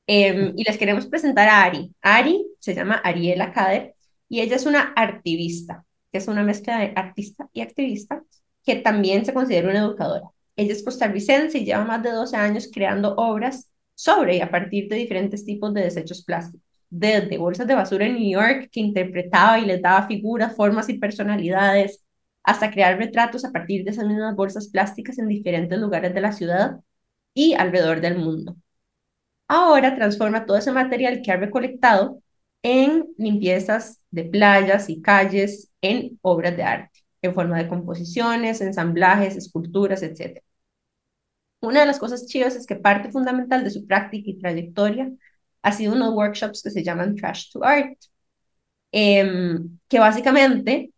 Em, 0.07 0.53
y 0.57 0.65
les 0.65 0.79
queremos 0.79 1.07
presentar 1.07 1.49
a 1.49 1.65
Ari. 1.65 1.93
Ari 2.03 2.47
se 2.59 2.75
llama 2.75 2.97
Ariela 2.97 3.53
Kader 3.53 3.95
y 4.29 4.41
ella 4.41 4.57
es 4.57 4.67
una 4.67 4.93
activista, 4.97 5.85
que 6.13 6.19
es 6.19 6.29
una 6.29 6.43
mezcla 6.43 6.79
de 6.79 6.93
artista 6.97 7.49
y 7.53 7.61
activista, 7.61 8.23
que 8.65 8.77
también 8.77 9.25
se 9.25 9.35
considera 9.35 9.71
una 9.71 9.81
educadora. 9.81 10.29
Ella 10.57 10.73
es 10.73 10.85
costarricense 10.85 11.59
y 11.59 11.65
lleva 11.65 11.85
más 11.85 12.03
de 12.03 12.11
12 12.11 12.37
años 12.37 12.71
creando 12.73 13.15
obras 13.17 13.71
sobre 13.95 14.37
y 14.37 14.41
a 14.41 14.51
partir 14.51 14.89
de 14.89 14.97
diferentes 14.97 15.45
tipos 15.45 15.73
de 15.75 15.83
desechos 15.83 16.25
plásticos 16.25 16.65
desde 16.91 17.39
bolsas 17.39 17.67
de 17.67 17.75
basura 17.75 18.07
en 18.07 18.15
New 18.15 18.31
York 18.31 18.69
que 18.71 18.81
interpretaba 18.81 19.59
y 19.59 19.67
les 19.67 19.83
daba 19.83 20.07
figuras, 20.07 20.55
formas 20.55 20.89
y 20.89 20.99
personalidades, 20.99 22.05
hasta 22.45 22.71
crear 22.71 22.99
retratos 22.99 23.45
a 23.45 23.53
partir 23.53 23.85
de 23.85 23.91
esas 23.91 24.07
mismas 24.07 24.37
bolsas 24.37 24.69
plásticas 24.69 25.19
en 25.19 25.29
diferentes 25.29 25.79
lugares 25.79 26.15
de 26.15 26.21
la 26.21 26.33
ciudad 26.33 26.81
y 27.35 27.55
alrededor 27.55 28.01
del 28.01 28.19
mundo. 28.19 28.57
Ahora 29.49 29.95
transforma 29.95 30.47
todo 30.47 30.57
ese 30.59 30.73
material 30.73 31.21
que 31.23 31.33
ha 31.33 31.37
recolectado 31.37 32.23
en 32.63 33.07
limpiezas 33.19 34.01
de 34.11 34.25
playas 34.25 34.89
y 34.89 35.03
calles, 35.03 35.71
en 35.83 36.19
obras 36.23 36.57
de 36.57 36.63
arte, 36.63 37.01
en 37.23 37.35
forma 37.35 37.59
de 37.59 37.69
composiciones, 37.69 38.61
ensamblajes, 38.63 39.37
esculturas, 39.37 40.03
etc. 40.03 40.43
Una 41.61 41.81
de 41.81 41.87
las 41.87 41.99
cosas 41.99 42.27
chivas 42.27 42.57
es 42.57 42.67
que 42.67 42.77
parte 42.77 43.11
fundamental 43.11 43.65
de 43.65 43.71
su 43.71 43.87
práctica 43.87 44.31
y 44.31 44.39
trayectoria 44.39 45.11
ha 45.63 45.73
sido 45.73 45.95
unos 45.95 46.15
workshops 46.15 46.63
que 46.63 46.71
se 46.71 46.85
llaman 46.85 47.17
Trash 47.17 47.51
to 47.53 47.65
Art, 47.65 47.99
em, 48.93 49.79
que 49.89 49.99
básicamente 49.99 50.93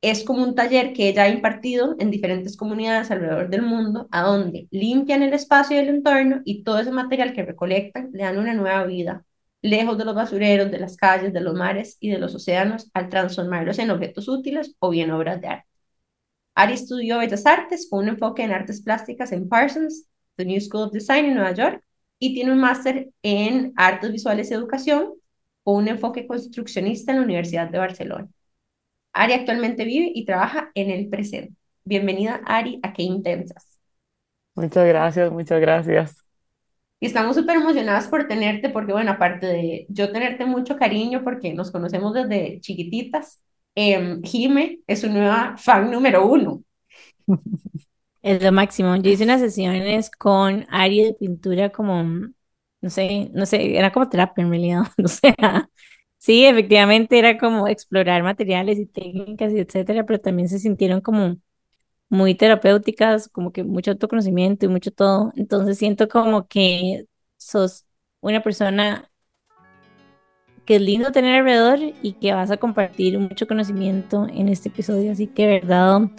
es 0.00 0.24
como 0.24 0.42
un 0.42 0.54
taller 0.54 0.92
que 0.92 1.08
ella 1.08 1.24
ha 1.24 1.28
impartido 1.28 1.96
en 1.98 2.10
diferentes 2.10 2.56
comunidades 2.56 3.10
alrededor 3.10 3.48
del 3.50 3.62
mundo, 3.62 4.08
a 4.10 4.22
donde 4.22 4.68
limpian 4.70 5.22
el 5.22 5.32
espacio 5.32 5.76
y 5.76 5.80
el 5.80 5.88
entorno 5.88 6.42
y 6.44 6.62
todo 6.62 6.78
ese 6.78 6.92
material 6.92 7.32
que 7.32 7.44
recolectan 7.44 8.10
le 8.12 8.22
dan 8.24 8.38
una 8.38 8.54
nueva 8.54 8.84
vida, 8.84 9.24
lejos 9.62 9.98
de 9.98 10.04
los 10.04 10.14
basureros, 10.14 10.70
de 10.70 10.78
las 10.78 10.96
calles, 10.96 11.32
de 11.32 11.40
los 11.40 11.54
mares 11.54 11.96
y 12.00 12.10
de 12.10 12.18
los 12.18 12.34
océanos, 12.34 12.90
al 12.94 13.08
transformarlos 13.08 13.78
en 13.78 13.90
objetos 13.90 14.28
útiles 14.28 14.76
o 14.78 14.90
bien 14.90 15.10
obras 15.10 15.40
de 15.40 15.48
arte. 15.48 15.68
Ari 16.54 16.74
estudió 16.74 17.18
Bellas 17.18 17.46
Artes 17.46 17.88
con 17.90 18.00
un 18.04 18.08
enfoque 18.10 18.42
en 18.42 18.52
artes 18.52 18.82
plásticas 18.82 19.32
en 19.32 19.48
Parsons, 19.48 20.08
The 20.36 20.44
New 20.44 20.60
School 20.60 20.84
of 20.84 20.92
Design 20.92 21.26
en 21.26 21.34
Nueva 21.34 21.52
York, 21.52 21.82
y 22.18 22.34
tiene 22.34 22.52
un 22.52 22.58
máster 22.58 23.10
en 23.22 23.72
artes 23.76 24.12
visuales 24.12 24.50
y 24.50 24.54
educación 24.54 25.14
con 25.62 25.76
un 25.76 25.88
enfoque 25.88 26.26
construccionista 26.26 27.12
en 27.12 27.18
la 27.18 27.24
Universidad 27.24 27.68
de 27.70 27.78
Barcelona. 27.78 28.28
Ari 29.16 29.32
actualmente 29.34 29.84
vive 29.84 30.10
y 30.14 30.24
trabaja 30.24 30.70
en 30.74 30.90
el 30.90 31.08
presente. 31.08 31.54
Bienvenida, 31.84 32.40
Ari, 32.46 32.80
a 32.82 32.92
Qué 32.92 33.02
Intensas. 33.02 33.78
Muchas 34.54 34.86
gracias, 34.88 35.30
muchas 35.32 35.60
gracias. 35.60 36.24
Y 37.00 37.06
estamos 37.06 37.36
súper 37.36 37.56
emocionadas 37.56 38.08
por 38.08 38.26
tenerte, 38.26 38.70
porque 38.70 38.92
bueno, 38.92 39.12
aparte 39.12 39.46
de 39.46 39.86
yo 39.90 40.12
tenerte 40.12 40.46
mucho 40.46 40.76
cariño, 40.76 41.22
porque 41.24 41.52
nos 41.52 41.70
conocemos 41.70 42.14
desde 42.14 42.60
chiquititas, 42.60 43.42
eh, 43.74 44.18
Jime 44.24 44.80
es 44.86 45.00
su 45.02 45.10
nueva 45.10 45.56
fan 45.58 45.90
número 45.90 46.26
uno. 46.26 46.62
Es 48.22 48.42
lo 48.42 48.52
máximo. 48.52 48.96
Yo 48.96 49.10
hice 49.10 49.24
unas 49.24 49.40
sesiones 49.40 50.10
con 50.10 50.66
Ari 50.70 51.04
de 51.04 51.14
pintura 51.14 51.70
como, 51.70 52.02
no 52.02 52.90
sé, 52.90 53.30
no 53.34 53.46
sé, 53.46 53.78
era 53.78 53.92
como 53.92 54.08
terapia 54.08 54.42
en 54.42 54.50
realidad. 54.50 54.82
O 55.04 55.08
sea, 55.08 55.68
sí, 56.26 56.44
efectivamente 56.44 57.18
era 57.18 57.38
como 57.38 57.68
explorar 57.68 58.24
materiales 58.24 58.78
y 58.80 58.86
técnicas 58.86 59.52
y 59.52 59.60
etcétera, 59.60 60.04
pero 60.04 60.20
también 60.20 60.48
se 60.48 60.58
sintieron 60.58 61.00
como 61.00 61.36
muy 62.08 62.34
terapéuticas, 62.34 63.28
como 63.28 63.52
que 63.52 63.62
mucho 63.62 63.92
autoconocimiento 63.92 64.66
y 64.66 64.68
mucho 64.68 64.90
todo. 64.90 65.32
Entonces 65.36 65.78
siento 65.78 66.08
como 66.08 66.48
que 66.48 67.06
sos 67.36 67.86
una 68.20 68.42
persona 68.42 69.08
que 70.64 70.76
es 70.76 70.82
lindo 70.82 71.12
tener 71.12 71.38
alrededor 71.38 71.78
y 72.02 72.14
que 72.14 72.32
vas 72.32 72.50
a 72.50 72.56
compartir 72.56 73.20
mucho 73.20 73.46
conocimiento 73.46 74.26
en 74.28 74.48
este 74.48 74.68
episodio. 74.68 75.12
Así 75.12 75.28
que, 75.28 75.46
verdad, 75.46 76.10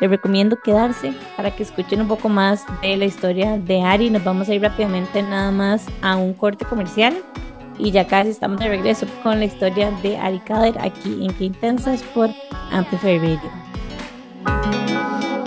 les 0.00 0.10
recomiendo 0.10 0.56
quedarse 0.64 1.12
para 1.36 1.54
que 1.54 1.62
escuchen 1.62 2.00
un 2.00 2.08
poco 2.08 2.30
más 2.30 2.64
de 2.80 2.96
la 2.96 3.04
historia 3.04 3.58
de 3.58 3.82
Ari. 3.82 4.08
Nos 4.08 4.24
vamos 4.24 4.48
a 4.48 4.54
ir 4.54 4.62
rápidamente 4.62 5.22
nada 5.22 5.50
más 5.50 5.86
a 6.00 6.16
un 6.16 6.32
corte 6.32 6.64
comercial 6.64 7.14
y 7.84 7.90
ya 7.90 8.06
casi 8.06 8.30
estamos 8.30 8.60
de 8.60 8.68
regreso 8.68 9.06
con 9.24 9.40
la 9.40 9.46
historia 9.46 9.90
de 10.02 10.16
Ari 10.16 10.38
Kader 10.40 10.78
aquí 10.78 11.24
en 11.24 11.34
Qué 11.34 11.46
Intensas 11.46 12.02
por 12.14 12.30
Amplify 12.70 13.18
Radio. 13.18 13.50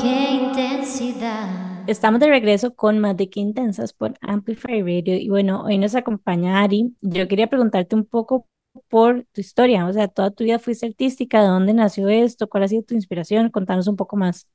Qué 0.01 0.31
intensidad. 0.43 1.83
Estamos 1.87 2.19
de 2.19 2.27
regreso 2.27 2.75
con 2.75 2.99
más 2.99 3.15
de 3.15 3.29
Qué 3.29 3.39
Intensas 3.39 3.93
por 3.93 4.15
Amplify 4.19 4.81
Radio 4.81 5.15
y 5.15 5.29
bueno, 5.29 5.63
hoy 5.63 5.77
nos 5.77 5.95
acompaña 5.95 6.61
Ari. 6.61 6.93
Yo 7.01 7.27
quería 7.29 7.47
preguntarte 7.47 7.95
un 7.95 8.03
poco 8.05 8.47
por 8.89 9.25
tu 9.31 9.39
historia, 9.39 9.87
o 9.87 9.93
sea, 9.93 10.09
toda 10.09 10.31
tu 10.31 10.43
vida 10.43 10.59
fuiste 10.59 10.87
artística, 10.87 11.41
¿de 11.41 11.47
dónde 11.47 11.73
nació 11.73 12.09
esto? 12.09 12.49
¿Cuál 12.49 12.63
ha 12.63 12.67
sido 12.67 12.83
tu 12.83 12.95
inspiración? 12.95 13.49
Contanos 13.49 13.87
un 13.87 13.95
poco 13.95 14.17
más. 14.17 14.49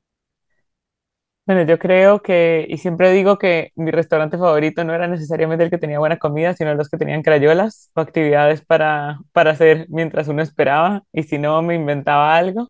Bueno, 1.51 1.65
yo 1.65 1.81
creo 1.81 2.23
que, 2.23 2.65
y 2.69 2.79
siempre 2.79 3.11
digo 3.11 3.37
que 3.37 3.71
mi 3.75 3.91
restaurante 3.91 4.39
favorito 4.39 4.85
no 4.85 4.95
era 4.95 5.09
necesariamente 5.09 5.65
el 5.65 5.71
que 5.71 5.79
tenía 5.79 5.99
buena 5.99 6.17
comida, 6.19 6.55
sino 6.55 6.73
los 6.75 6.89
que 6.89 6.97
tenían 6.97 7.23
crayolas 7.23 7.91
o 7.95 8.01
actividades 8.01 8.65
para, 8.65 9.19
para 9.33 9.51
hacer 9.51 9.87
mientras 9.89 10.29
uno 10.29 10.43
esperaba, 10.43 11.03
y 11.13 11.25
si 11.25 11.39
no, 11.39 11.61
me 11.63 11.75
inventaba 11.75 12.37
algo. 12.37 12.69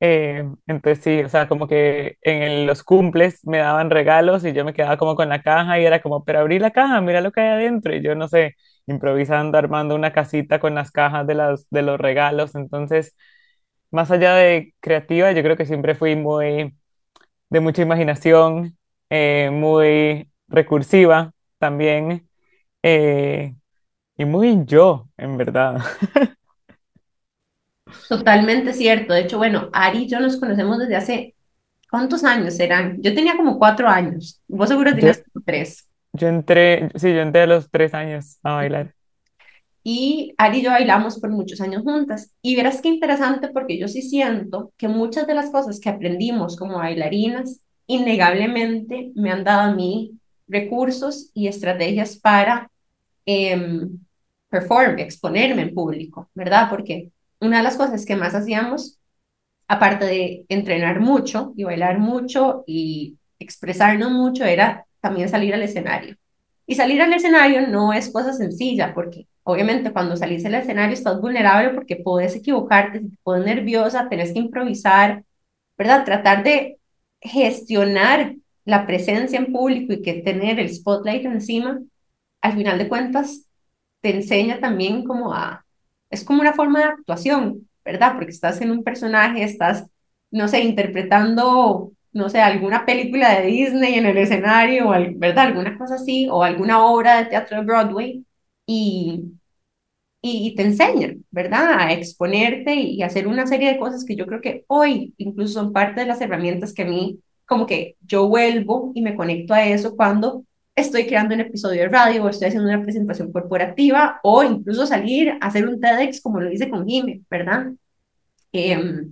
Eh, 0.00 0.44
entonces 0.68 1.04
sí, 1.04 1.20
o 1.24 1.28
sea, 1.30 1.48
como 1.48 1.68
que 1.68 2.16
en 2.22 2.42
el- 2.42 2.66
los 2.66 2.82
cumples 2.84 3.40
me 3.46 3.58
daban 3.58 3.90
regalos 3.90 4.44
y 4.44 4.52
yo 4.54 4.64
me 4.64 4.74
quedaba 4.74 4.98
como 4.98 5.16
con 5.16 5.28
la 5.30 5.42
caja 5.42 5.80
y 5.80 5.86
era 5.86 6.02
como, 6.02 6.24
pero 6.24 6.40
abrí 6.40 6.58
la 6.60 6.72
caja, 6.72 7.00
mira 7.02 7.20
lo 7.22 7.32
que 7.32 7.40
hay 7.42 7.48
adentro. 7.50 7.94
Y 7.96 8.02
yo 8.02 8.14
no 8.16 8.28
sé, 8.28 8.56
improvisando, 8.86 9.58
armando 9.58 9.94
una 9.96 10.12
casita 10.12 10.60
con 10.60 10.74
las 10.76 10.92
cajas 10.92 11.26
de, 11.26 11.34
las, 11.36 11.66
de 11.70 11.82
los 11.82 12.00
regalos. 12.00 12.54
Entonces, 12.56 13.14
más 13.90 14.10
allá 14.10 14.34
de 14.34 14.74
creativa, 14.80 15.32
yo 15.32 15.42
creo 15.42 15.56
que 15.56 15.66
siempre 15.66 15.94
fui 15.94 16.16
muy 16.16 16.74
de 17.52 17.60
mucha 17.60 17.82
imaginación, 17.82 18.78
eh, 19.10 19.50
muy 19.52 20.30
recursiva 20.48 21.32
también 21.58 22.28
eh, 22.82 23.56
y 24.16 24.24
muy 24.26 24.64
yo, 24.66 25.10
en 25.18 25.38
verdad. 25.38 25.82
Totalmente 28.08 28.72
cierto. 28.74 29.14
De 29.14 29.20
hecho, 29.22 29.38
bueno, 29.38 29.70
Ari 29.72 30.04
y 30.04 30.08
yo 30.08 30.20
nos 30.20 30.36
conocemos 30.38 30.78
desde 30.78 30.96
hace, 30.96 31.34
¿cuántos 31.90 32.24
años 32.24 32.56
serán? 32.56 33.00
Yo 33.02 33.14
tenía 33.14 33.36
como 33.36 33.58
cuatro 33.58 33.88
años. 33.88 34.42
Vos 34.48 34.68
seguro 34.68 34.94
Yo, 34.94 34.96
tenías 34.96 35.22
como 35.32 35.44
tres. 35.44 35.88
yo 36.12 36.28
entré, 36.28 36.90
sí, 36.96 37.14
yo 37.14 37.20
entré 37.22 37.42
a 37.42 37.46
los 37.46 37.70
tres 37.70 37.94
años 37.94 38.38
a 38.42 38.54
bailar. 38.54 38.94
Y 39.84 40.34
Ari 40.38 40.58
y 40.58 40.62
yo 40.62 40.70
bailamos 40.70 41.18
por 41.18 41.30
muchos 41.30 41.60
años 41.60 41.82
juntas. 41.82 42.32
Y 42.42 42.56
verás 42.56 42.80
qué 42.80 42.88
interesante 42.88 43.48
porque 43.48 43.78
yo 43.78 43.88
sí 43.88 44.02
siento 44.02 44.72
que 44.76 44.88
muchas 44.88 45.26
de 45.26 45.34
las 45.34 45.50
cosas 45.50 45.80
que 45.80 45.88
aprendimos 45.88 46.56
como 46.56 46.78
bailarinas 46.78 47.60
innegablemente 47.86 49.10
me 49.14 49.30
han 49.30 49.44
dado 49.44 49.72
a 49.72 49.74
mí 49.74 50.18
recursos 50.46 51.30
y 51.34 51.48
estrategias 51.48 52.16
para 52.16 52.70
eh, 53.26 53.88
perform, 54.48 54.98
exponerme 54.98 55.62
en 55.62 55.74
público, 55.74 56.30
¿verdad? 56.34 56.68
Porque 56.70 57.10
una 57.40 57.58
de 57.58 57.62
las 57.64 57.76
cosas 57.76 58.04
que 58.04 58.16
más 58.16 58.34
hacíamos, 58.34 58.98
aparte 59.66 60.04
de 60.04 60.46
entrenar 60.48 61.00
mucho 61.00 61.54
y 61.56 61.64
bailar 61.64 61.98
mucho 61.98 62.62
y 62.66 63.16
expresarnos 63.38 64.10
mucho, 64.12 64.44
era 64.44 64.86
también 65.00 65.28
salir 65.28 65.54
al 65.54 65.62
escenario. 65.62 66.16
Y 66.72 66.74
salir 66.74 67.02
al 67.02 67.12
escenario 67.12 67.68
no 67.68 67.92
es 67.92 68.10
cosa 68.10 68.32
sencilla, 68.32 68.94
porque 68.94 69.26
obviamente 69.42 69.92
cuando 69.92 70.16
salís 70.16 70.42
al 70.46 70.54
escenario 70.54 70.94
estás 70.94 71.20
vulnerable 71.20 71.74
porque 71.74 71.96
puedes 71.96 72.34
equivocarte, 72.34 73.00
te 73.00 73.18
pones 73.22 73.44
nerviosa, 73.44 74.08
tenés 74.08 74.32
que 74.32 74.38
improvisar, 74.38 75.22
¿verdad? 75.76 76.06
Tratar 76.06 76.42
de 76.42 76.78
gestionar 77.20 78.36
la 78.64 78.86
presencia 78.86 79.38
en 79.38 79.52
público 79.52 79.92
y 79.92 80.00
que 80.00 80.14
tener 80.22 80.58
el 80.58 80.74
spotlight 80.74 81.26
encima, 81.26 81.78
al 82.40 82.54
final 82.54 82.78
de 82.78 82.88
cuentas, 82.88 83.44
te 84.00 84.14
enseña 84.14 84.58
también 84.58 85.04
como 85.04 85.34
a, 85.34 85.66
es 86.08 86.24
como 86.24 86.40
una 86.40 86.54
forma 86.54 86.78
de 86.78 86.84
actuación, 86.86 87.68
¿verdad? 87.84 88.14
Porque 88.14 88.30
estás 88.30 88.62
en 88.62 88.70
un 88.70 88.82
personaje, 88.82 89.44
estás, 89.44 89.84
no 90.30 90.48
sé, 90.48 90.60
interpretando, 90.60 91.92
no 92.12 92.28
sé, 92.28 92.40
alguna 92.40 92.84
película 92.86 93.40
de 93.40 93.46
Disney 93.46 93.94
en 93.94 94.06
el 94.06 94.18
escenario, 94.18 94.88
o, 94.88 94.92
¿verdad? 95.16 95.46
Alguna 95.48 95.78
cosa 95.78 95.96
así, 95.96 96.28
o 96.30 96.42
alguna 96.42 96.84
obra 96.86 97.18
de 97.18 97.26
teatro 97.26 97.58
de 97.58 97.64
Broadway, 97.64 98.24
y, 98.66 99.24
y 100.20 100.54
te 100.54 100.62
enseña, 100.62 101.14
¿verdad? 101.30 101.74
A 101.80 101.92
exponerte 101.92 102.74
y 102.74 103.02
hacer 103.02 103.26
una 103.26 103.46
serie 103.46 103.72
de 103.72 103.78
cosas 103.78 104.04
que 104.04 104.16
yo 104.16 104.26
creo 104.26 104.40
que 104.40 104.64
hoy 104.68 105.14
incluso 105.18 105.54
son 105.54 105.72
parte 105.72 106.00
de 106.02 106.06
las 106.06 106.20
herramientas 106.20 106.72
que 106.74 106.82
a 106.82 106.86
mí, 106.86 107.20
como 107.46 107.66
que 107.66 107.96
yo 108.00 108.28
vuelvo 108.28 108.92
y 108.94 109.02
me 109.02 109.16
conecto 109.16 109.54
a 109.54 109.64
eso 109.66 109.96
cuando 109.96 110.44
estoy 110.76 111.06
creando 111.06 111.34
un 111.34 111.40
episodio 111.40 111.82
de 111.82 111.88
radio 111.88 112.24
o 112.24 112.28
estoy 112.28 112.48
haciendo 112.48 112.68
una 112.68 112.82
presentación 112.82 113.32
corporativa 113.32 114.20
o 114.22 114.42
incluso 114.44 114.86
salir 114.86 115.30
a 115.40 115.46
hacer 115.46 115.68
un 115.68 115.80
TEDx 115.80 116.20
como 116.22 116.40
lo 116.40 116.50
hice 116.52 116.70
con 116.70 116.86
Jimmy, 116.86 117.24
¿verdad? 117.30 117.72
Eh, 118.52 119.06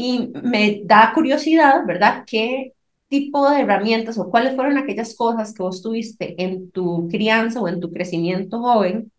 y 0.00 0.30
me 0.44 0.82
da 0.84 1.10
curiosidad, 1.12 1.84
¿verdad? 1.84 2.22
¿Qué 2.24 2.72
tipo 3.08 3.50
de 3.50 3.62
herramientas 3.62 4.16
o 4.16 4.30
cuáles 4.30 4.54
fueron 4.54 4.78
aquellas 4.78 5.16
cosas 5.16 5.52
que 5.52 5.60
vos 5.60 5.82
tuviste 5.82 6.40
en 6.40 6.70
tu 6.70 7.08
crianza 7.08 7.60
o 7.60 7.66
en 7.66 7.80
tu 7.80 7.92
crecimiento 7.92 8.60
joven 8.60 9.10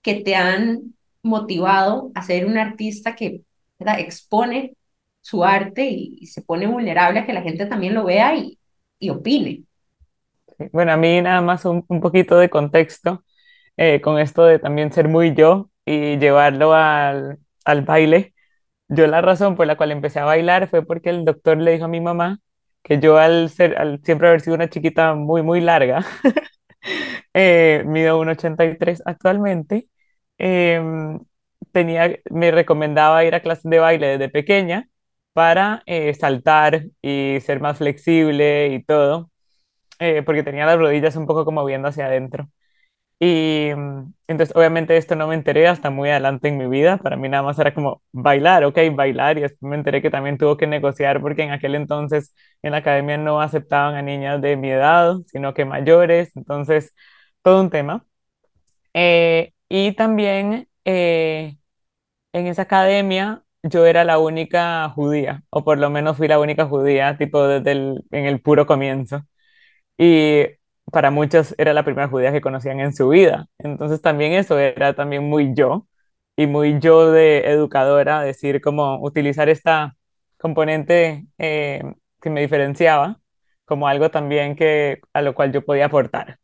que 0.00 0.14
te 0.22 0.34
han 0.34 0.94
motivado 1.22 2.10
a 2.14 2.22
ser 2.22 2.46
un 2.46 2.56
artista 2.56 3.14
que 3.14 3.42
¿verdad? 3.78 4.00
expone 4.00 4.74
su 5.20 5.44
arte 5.44 5.90
y, 5.90 6.26
se 6.26 6.40
pone 6.40 6.66
vulnerable 6.66 7.20
a 7.20 7.26
que 7.26 7.34
la 7.34 7.42
gente 7.42 7.66
también 7.66 7.92
lo 7.92 8.04
vea 8.04 8.34
y, 8.34 8.58
y 8.98 9.10
opine? 9.10 9.64
Bueno, 10.72 10.92
a 10.92 10.96
mí 10.96 11.20
nada 11.20 11.42
más 11.42 11.66
un, 11.66 11.84
un 11.88 12.00
poquito 12.00 12.38
de 12.38 12.48
contexto 12.48 13.22
eh, 13.76 14.00
con 14.00 14.18
esto 14.18 14.44
de 14.44 14.58
también 14.58 14.92
ser 14.92 15.08
muy 15.08 15.34
yo 15.34 15.68
y 15.84 16.16
llevarlo 16.16 16.72
al, 16.72 17.38
al 17.66 17.82
baile. 17.82 18.32
Yo 18.94 19.06
la 19.06 19.20
razón 19.22 19.56
por 19.56 19.66
la 19.66 19.76
cual 19.76 19.90
empecé 19.92 20.18
a 20.20 20.24
bailar 20.24 20.68
fue 20.68 20.84
porque 20.84 21.10
el 21.10 21.24
doctor 21.24 21.56
le 21.58 21.72
dijo 21.72 21.84
a 21.86 21.88
mi 21.88 22.00
mamá 22.00 22.40
que 22.82 22.98
yo 23.00 23.16
al, 23.18 23.48
ser, 23.50 23.78
al 23.78 24.00
siempre 24.04 24.28
haber 24.28 24.40
sido 24.40 24.56
una 24.56 24.68
chiquita 24.68 25.14
muy, 25.14 25.42
muy 25.42 25.60
larga, 25.60 26.04
eh, 27.34 27.82
mido 27.86 28.18
1,83 28.18 29.02
actualmente, 29.06 29.88
eh, 30.38 30.80
tenía, 31.72 32.18
me 32.30 32.50
recomendaba 32.50 33.24
ir 33.24 33.34
a 33.34 33.40
clases 33.42 33.64
de 33.70 33.78
baile 33.78 34.06
desde 34.08 34.28
pequeña 34.30 34.88
para 35.32 35.82
eh, 35.86 36.14
saltar 36.14 36.86
y 37.02 37.38
ser 37.40 37.60
más 37.60 37.78
flexible 37.78 38.68
y 38.74 38.82
todo 38.84 39.30
eh, 40.00 40.22
porque 40.24 40.42
tenía 40.44 40.66
las 40.66 40.78
rodillas 40.78 41.16
un 41.16 41.26
poco 41.26 41.44
como 41.44 41.64
viendo 41.64 41.88
hacia 41.88 42.06
adentro. 42.06 42.48
Y 43.24 43.68
entonces, 44.26 44.54
obviamente, 44.56 44.96
esto 44.96 45.14
no 45.14 45.28
me 45.28 45.36
enteré 45.36 45.68
hasta 45.68 45.90
muy 45.90 46.10
adelante 46.10 46.48
en 46.48 46.58
mi 46.58 46.66
vida. 46.66 46.96
Para 46.98 47.16
mí 47.16 47.28
nada 47.28 47.44
más 47.44 47.56
era 47.58 47.72
como 47.72 48.02
bailar, 48.10 48.64
ok, 48.64 48.78
bailar. 48.94 49.38
Y 49.38 49.42
después 49.42 49.62
me 49.70 49.76
enteré 49.76 50.02
que 50.02 50.10
también 50.10 50.38
tuvo 50.38 50.56
que 50.56 50.66
negociar 50.66 51.20
porque 51.20 51.42
en 51.44 51.52
aquel 51.52 51.76
entonces 51.76 52.34
en 52.62 52.72
la 52.72 52.78
academia 52.78 53.18
no 53.18 53.40
aceptaban 53.40 53.94
a 53.94 54.02
niñas 54.02 54.40
de 54.42 54.56
mi 54.56 54.70
edad, 54.70 55.14
sino 55.28 55.54
que 55.54 55.64
mayores. 55.64 56.36
Entonces, 56.36 56.94
todo 57.42 57.60
un 57.60 57.70
tema. 57.70 58.04
Eh, 58.94 59.52
y 59.68 59.92
también 59.94 60.68
eh, 60.84 61.56
en 62.32 62.46
esa 62.46 62.62
academia 62.62 63.44
yo 63.62 63.86
era 63.86 64.04
la 64.04 64.18
única 64.18 64.88
judía, 64.90 65.44
o 65.50 65.64
por 65.64 65.78
lo 65.78 65.90
menos 65.90 66.16
fui 66.18 66.28
la 66.28 66.40
única 66.40 66.66
judía, 66.66 67.16
tipo 67.18 67.46
desde 67.46 67.72
el, 67.72 68.04
en 68.10 68.26
el 68.26 68.40
puro 68.42 68.66
comienzo 68.66 69.22
y 69.98 70.46
para 70.90 71.10
muchos 71.10 71.54
era 71.58 71.72
la 71.72 71.84
primera 71.84 72.08
judía 72.08 72.32
que 72.32 72.40
conocían 72.40 72.80
en 72.80 72.94
su 72.94 73.08
vida. 73.08 73.46
Entonces 73.58 74.00
también 74.02 74.32
eso 74.32 74.58
era 74.58 74.94
también 74.94 75.24
muy 75.28 75.54
yo 75.54 75.86
y 76.36 76.46
muy 76.46 76.80
yo 76.80 77.10
de 77.12 77.50
educadora, 77.50 78.22
decir 78.22 78.60
cómo 78.60 79.00
utilizar 79.02 79.48
esta 79.48 79.96
componente 80.38 81.26
eh, 81.38 81.82
que 82.20 82.30
me 82.30 82.40
diferenciaba 82.40 83.20
como 83.64 83.88
algo 83.88 84.10
también 84.10 84.56
que 84.56 85.00
a 85.12 85.22
lo 85.22 85.34
cual 85.34 85.52
yo 85.52 85.64
podía 85.64 85.86
aportar. 85.86 86.38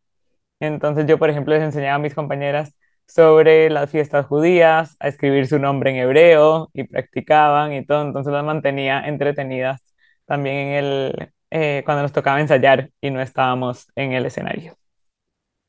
Entonces 0.60 1.06
yo, 1.06 1.18
por 1.18 1.30
ejemplo, 1.30 1.54
les 1.54 1.62
enseñaba 1.62 1.96
a 1.96 1.98
mis 1.98 2.14
compañeras 2.14 2.76
sobre 3.06 3.70
las 3.70 3.90
fiestas 3.90 4.26
judías, 4.26 4.96
a 5.00 5.08
escribir 5.08 5.46
su 5.46 5.58
nombre 5.58 5.90
en 5.90 5.96
hebreo 5.96 6.70
y 6.74 6.84
practicaban 6.84 7.72
y 7.72 7.84
todo, 7.86 8.02
entonces 8.02 8.32
las 8.32 8.44
mantenía 8.44 9.00
entretenidas 9.08 9.82
también 10.26 10.56
en 10.56 10.74
el, 10.84 11.32
eh, 11.50 11.82
cuando 11.84 12.02
nos 12.02 12.12
tocaba 12.12 12.40
ensayar 12.40 12.90
y 13.00 13.10
no 13.10 13.20
estábamos 13.20 13.86
en 13.96 14.12
el 14.12 14.26
escenario. 14.26 14.76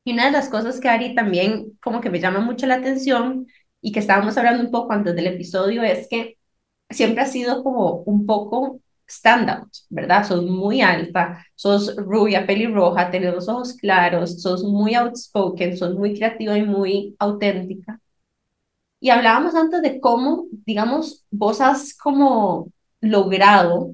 Y 0.04 0.14
una 0.14 0.26
de 0.26 0.32
las 0.32 0.50
cosas 0.50 0.80
que 0.80 0.90
Ari 0.90 1.16
también 1.16 1.78
como 1.82 2.02
que 2.02 2.10
me 2.10 2.20
llama 2.20 2.40
mucho 2.40 2.66
la 2.68 2.76
atención 2.76 3.48
y 3.82 3.92
que 3.92 4.00
estábamos 4.00 4.38
hablando 4.38 4.64
un 4.64 4.72
poco 4.72 4.94
antes 4.94 5.16
del 5.16 5.28
episodio 5.28 5.84
es 5.84 6.08
que 6.10 6.38
siempre 6.90 7.24
ha 7.24 7.26
sido 7.28 7.64
como 7.64 8.04
un 8.04 8.26
poco 8.26 8.80
standout, 9.10 9.70
¿verdad? 9.90 10.26
Sos 10.26 10.44
muy 10.46 10.82
alta, 10.82 11.46
sos 11.56 11.96
rubia, 11.98 12.46
pelirroja, 12.46 13.12
tenés 13.12 13.34
los 13.34 13.50
ojos 13.50 13.74
claros, 13.74 14.42
sos 14.42 14.64
muy 14.64 14.96
outspoken, 14.96 15.78
sos 15.78 15.96
muy 15.96 16.16
creativa 16.16 16.58
y 16.58 16.64
muy 16.64 17.16
auténtica. 17.20 18.00
Y 19.00 19.10
hablábamos 19.12 19.56
antes 19.56 19.82
de 19.82 20.00
cómo, 20.00 20.46
digamos, 20.66 21.26
vos 21.32 21.62
has 21.62 21.96
como 21.98 22.72
logrado 23.02 23.94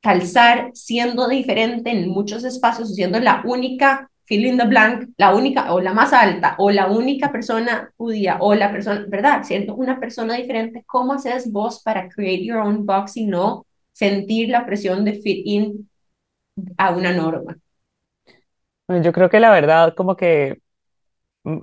calzar 0.00 0.70
siendo 0.74 1.28
diferente 1.28 1.90
en 1.90 2.08
muchos 2.08 2.44
espacios, 2.44 2.94
siendo 2.94 3.18
la 3.20 3.42
única 3.44 4.10
fill 4.24 4.46
in 4.46 4.58
the 4.58 4.66
blank, 4.66 5.08
la 5.16 5.34
única 5.34 5.72
o 5.72 5.80
la 5.80 5.94
más 5.94 6.12
alta 6.12 6.54
o 6.58 6.70
la 6.70 6.86
única 6.86 7.32
persona 7.32 7.90
judía 7.96 8.36
o 8.40 8.54
la 8.54 8.70
persona, 8.70 9.04
¿verdad? 9.08 9.42
Siendo 9.42 9.74
una 9.74 9.98
persona 9.98 10.34
diferente, 10.34 10.84
¿cómo 10.86 11.14
haces 11.14 11.50
vos 11.50 11.82
para 11.82 12.08
create 12.08 12.44
your 12.44 12.58
own 12.58 12.84
box 12.84 13.16
y 13.16 13.26
no 13.26 13.66
sentir 13.92 14.50
la 14.50 14.66
presión 14.66 15.04
de 15.04 15.14
fit 15.14 15.42
in 15.46 15.90
a 16.76 16.90
una 16.90 17.12
norma? 17.12 17.56
Yo 18.88 19.12
creo 19.12 19.30
que 19.30 19.40
la 19.40 19.50
verdad 19.50 19.94
como 19.94 20.16
que 20.16 20.60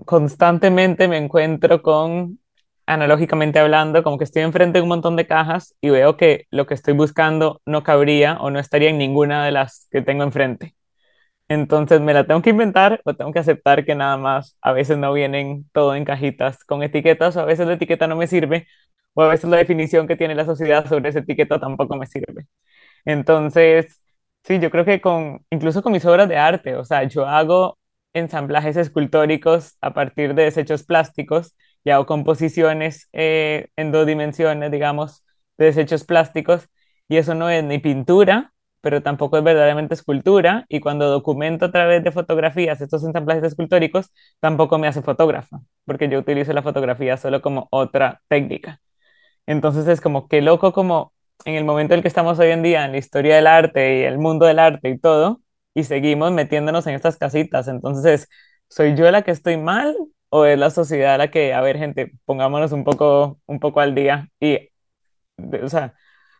constantemente 0.05 1.07
me 1.07 1.17
encuentro 1.17 1.81
con 1.81 2.39
analógicamente 2.87 3.59
hablando, 3.59 4.03
como 4.03 4.17
que 4.17 4.23
estoy 4.25 4.43
enfrente 4.43 4.79
de 4.79 4.83
un 4.83 4.89
montón 4.89 5.15
de 5.15 5.27
cajas 5.27 5.75
y 5.81 5.89
veo 5.89 6.17
que 6.17 6.45
lo 6.51 6.65
que 6.67 6.73
estoy 6.75 6.93
buscando 6.93 7.61
no 7.65 7.83
cabría 7.83 8.37
o 8.39 8.51
no 8.51 8.59
estaría 8.59 8.89
en 8.89 8.97
ninguna 8.97 9.45
de 9.45 9.51
las 9.51 9.87
que 9.91 10.01
tengo 10.01 10.23
enfrente. 10.23 10.75
Entonces 11.47 12.01
me 12.01 12.13
la 12.13 12.25
tengo 12.25 12.41
que 12.41 12.49
inventar 12.51 13.01
o 13.05 13.13
tengo 13.15 13.31
que 13.31 13.39
aceptar 13.39 13.85
que 13.85 13.93
nada 13.95 14.17
más 14.17 14.57
a 14.61 14.73
veces 14.73 14.97
no 14.97 15.13
vienen 15.13 15.69
todo 15.73 15.95
en 15.95 16.05
cajitas 16.05 16.63
con 16.65 16.81
etiquetas 16.83 17.35
o 17.37 17.41
a 17.41 17.45
veces 17.45 17.67
la 17.67 17.73
etiqueta 17.73 18.07
no 18.07 18.15
me 18.15 18.27
sirve 18.27 18.67
o 19.13 19.21
a 19.23 19.29
veces 19.29 19.49
la 19.49 19.57
definición 19.57 20.07
que 20.07 20.15
tiene 20.17 20.35
la 20.35 20.45
sociedad 20.45 20.87
sobre 20.87 21.09
esa 21.09 21.19
etiqueta 21.19 21.59
tampoco 21.59 21.95
me 21.97 22.07
sirve. 22.07 22.47
Entonces, 23.05 24.01
sí, 24.43 24.59
yo 24.59 24.71
creo 24.71 24.85
que 24.85 25.01
con, 25.01 25.45
incluso 25.49 25.81
con 25.83 25.91
mis 25.93 26.05
obras 26.05 26.29
de 26.29 26.37
arte, 26.37 26.75
o 26.75 26.85
sea, 26.85 27.03
yo 27.03 27.25
hago 27.27 27.77
ensamblajes 28.13 28.77
escultóricos 28.77 29.77
a 29.81 29.93
partir 29.93 30.33
de 30.35 30.43
desechos 30.43 30.83
plásticos 30.83 31.55
y 31.85 31.91
hago 31.91 32.05
composiciones 32.05 33.07
eh, 33.13 33.69
en 33.77 33.93
dos 33.93 34.05
dimensiones, 34.07 34.71
digamos, 34.71 35.23
de 35.57 35.67
desechos 35.67 36.03
plásticos, 36.03 36.67
y 37.07 37.17
eso 37.17 37.35
no 37.35 37.49
es 37.49 37.63
ni 37.63 37.79
pintura, 37.79 38.53
pero 38.81 39.01
tampoco 39.03 39.37
es 39.37 39.43
verdaderamente 39.43 39.93
escultura, 39.93 40.65
y 40.67 40.79
cuando 40.81 41.09
documento 41.09 41.65
a 41.65 41.71
través 41.71 42.03
de 42.03 42.11
fotografías 42.11 42.81
estos 42.81 43.03
ensamblajes 43.03 43.43
escultóricos, 43.43 44.11
tampoco 44.39 44.77
me 44.79 44.87
hace 44.87 45.01
fotógrafa, 45.01 45.61
porque 45.85 46.09
yo 46.09 46.19
utilizo 46.19 46.53
la 46.53 46.63
fotografía 46.63 47.17
solo 47.17 47.41
como 47.41 47.67
otra 47.71 48.21
técnica. 48.27 48.81
Entonces 49.47 49.87
es 49.87 50.01
como 50.01 50.27
que 50.27 50.41
loco 50.41 50.73
como 50.73 51.13
en 51.45 51.55
el 51.55 51.65
momento 51.65 51.93
en 51.93 51.99
el 51.99 52.01
que 52.03 52.07
estamos 52.07 52.39
hoy 52.39 52.49
en 52.49 52.63
día, 52.63 52.85
en 52.85 52.93
la 52.93 52.97
historia 52.97 53.35
del 53.35 53.47
arte 53.47 53.99
y 53.99 54.03
el 54.03 54.17
mundo 54.17 54.45
del 54.47 54.59
arte 54.59 54.89
y 54.89 54.97
todo, 54.99 55.41
y 55.75 55.83
seguimos 55.83 56.31
metiéndonos 56.31 56.87
en 56.87 56.95
estas 56.95 57.17
casitas. 57.17 57.67
Entonces, 57.67 58.27
¿soy 58.69 58.95
yo 58.95 59.09
la 59.11 59.21
que 59.23 59.31
estoy 59.31 59.57
mal 59.57 59.95
o 60.35 60.45
es 60.45 60.57
la 60.59 60.69
sociedad 60.69 61.17
la 61.17 61.31
que, 61.31 61.53
a 61.53 61.61
ver, 61.61 61.77
gente, 61.77 62.13
pongámonos 62.25 62.71
un 62.71 62.83
poco, 62.83 63.39
un 63.47 63.59
poco 63.59 63.79
al 63.81 63.95
día 63.95 64.29
y, 64.39 64.69
o 65.63 65.69
sea, 65.69 65.95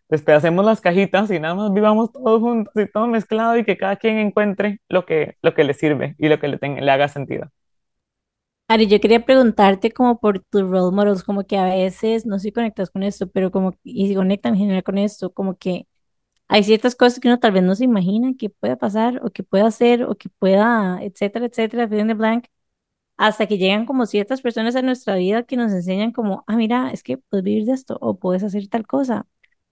despedacemos 0.09 0.65
las 0.65 0.81
cajitas 0.81 1.31
y 1.31 1.39
nada 1.39 1.55
más 1.55 1.73
vivamos 1.73 2.11
todos 2.11 2.41
juntos 2.41 2.73
y 2.77 2.91
todo 2.91 3.07
mezclado 3.07 3.57
y 3.57 3.65
que 3.65 3.77
cada 3.77 3.97
quien 3.97 4.17
encuentre 4.19 4.81
lo 4.89 5.05
que, 5.05 5.37
lo 5.41 5.53
que 5.55 5.63
le 5.65 5.73
sirve 5.73 6.15
y 6.19 6.29
lo 6.29 6.39
que 6.39 6.47
le, 6.49 6.59
le 6.61 6.91
haga 6.91 7.07
sentido. 7.09 7.51
Ari, 8.67 8.87
yo 8.87 8.99
quería 8.99 9.23
preguntarte 9.25 9.91
como 9.91 10.19
por 10.19 10.39
tus 10.39 10.61
role 10.63 10.95
models, 10.95 11.23
como 11.23 11.45
que 11.45 11.57
a 11.57 11.65
veces, 11.65 12.25
no 12.25 12.39
sé 12.39 12.45
si 12.45 12.51
conectas 12.51 12.89
con 12.89 13.03
esto, 13.03 13.27
pero 13.29 13.51
como, 13.51 13.73
y 13.83 14.07
si 14.07 14.15
conectan 14.15 14.53
en 14.53 14.59
general 14.59 14.83
con 14.83 14.97
esto, 14.97 15.31
como 15.31 15.55
que 15.57 15.87
hay 16.47 16.63
ciertas 16.63 16.95
cosas 16.95 17.19
que 17.19 17.27
uno 17.29 17.39
tal 17.39 17.53
vez 17.53 17.63
no 17.63 17.75
se 17.75 17.85
imagina 17.85 18.33
que 18.39 18.49
pueda 18.49 18.77
pasar 18.77 19.21
o 19.23 19.31
que 19.31 19.43
pueda 19.43 19.67
hacer 19.67 20.03
o 20.05 20.15
que 20.15 20.29
pueda, 20.39 20.99
etcétera, 21.03 21.45
etcétera, 21.47 21.87
fill 21.89 21.99
in 22.01 22.07
the 22.09 22.15
blank, 22.15 22.45
hasta 23.17 23.47
que 23.47 23.57
llegan 23.57 23.85
como 23.85 24.05
ciertas 24.05 24.41
personas 24.41 24.75
a 24.75 24.81
nuestra 24.81 25.15
vida 25.15 25.43
que 25.43 25.57
nos 25.57 25.71
enseñan 25.73 26.11
como, 26.11 26.43
ah, 26.47 26.55
mira, 26.57 26.91
es 26.91 27.03
que 27.03 27.17
puedes 27.17 27.43
vivir 27.43 27.65
de 27.65 27.73
esto 27.73 27.97
o 28.01 28.19
puedes 28.19 28.43
hacer 28.43 28.67
tal 28.67 28.85
cosa. 28.87 29.27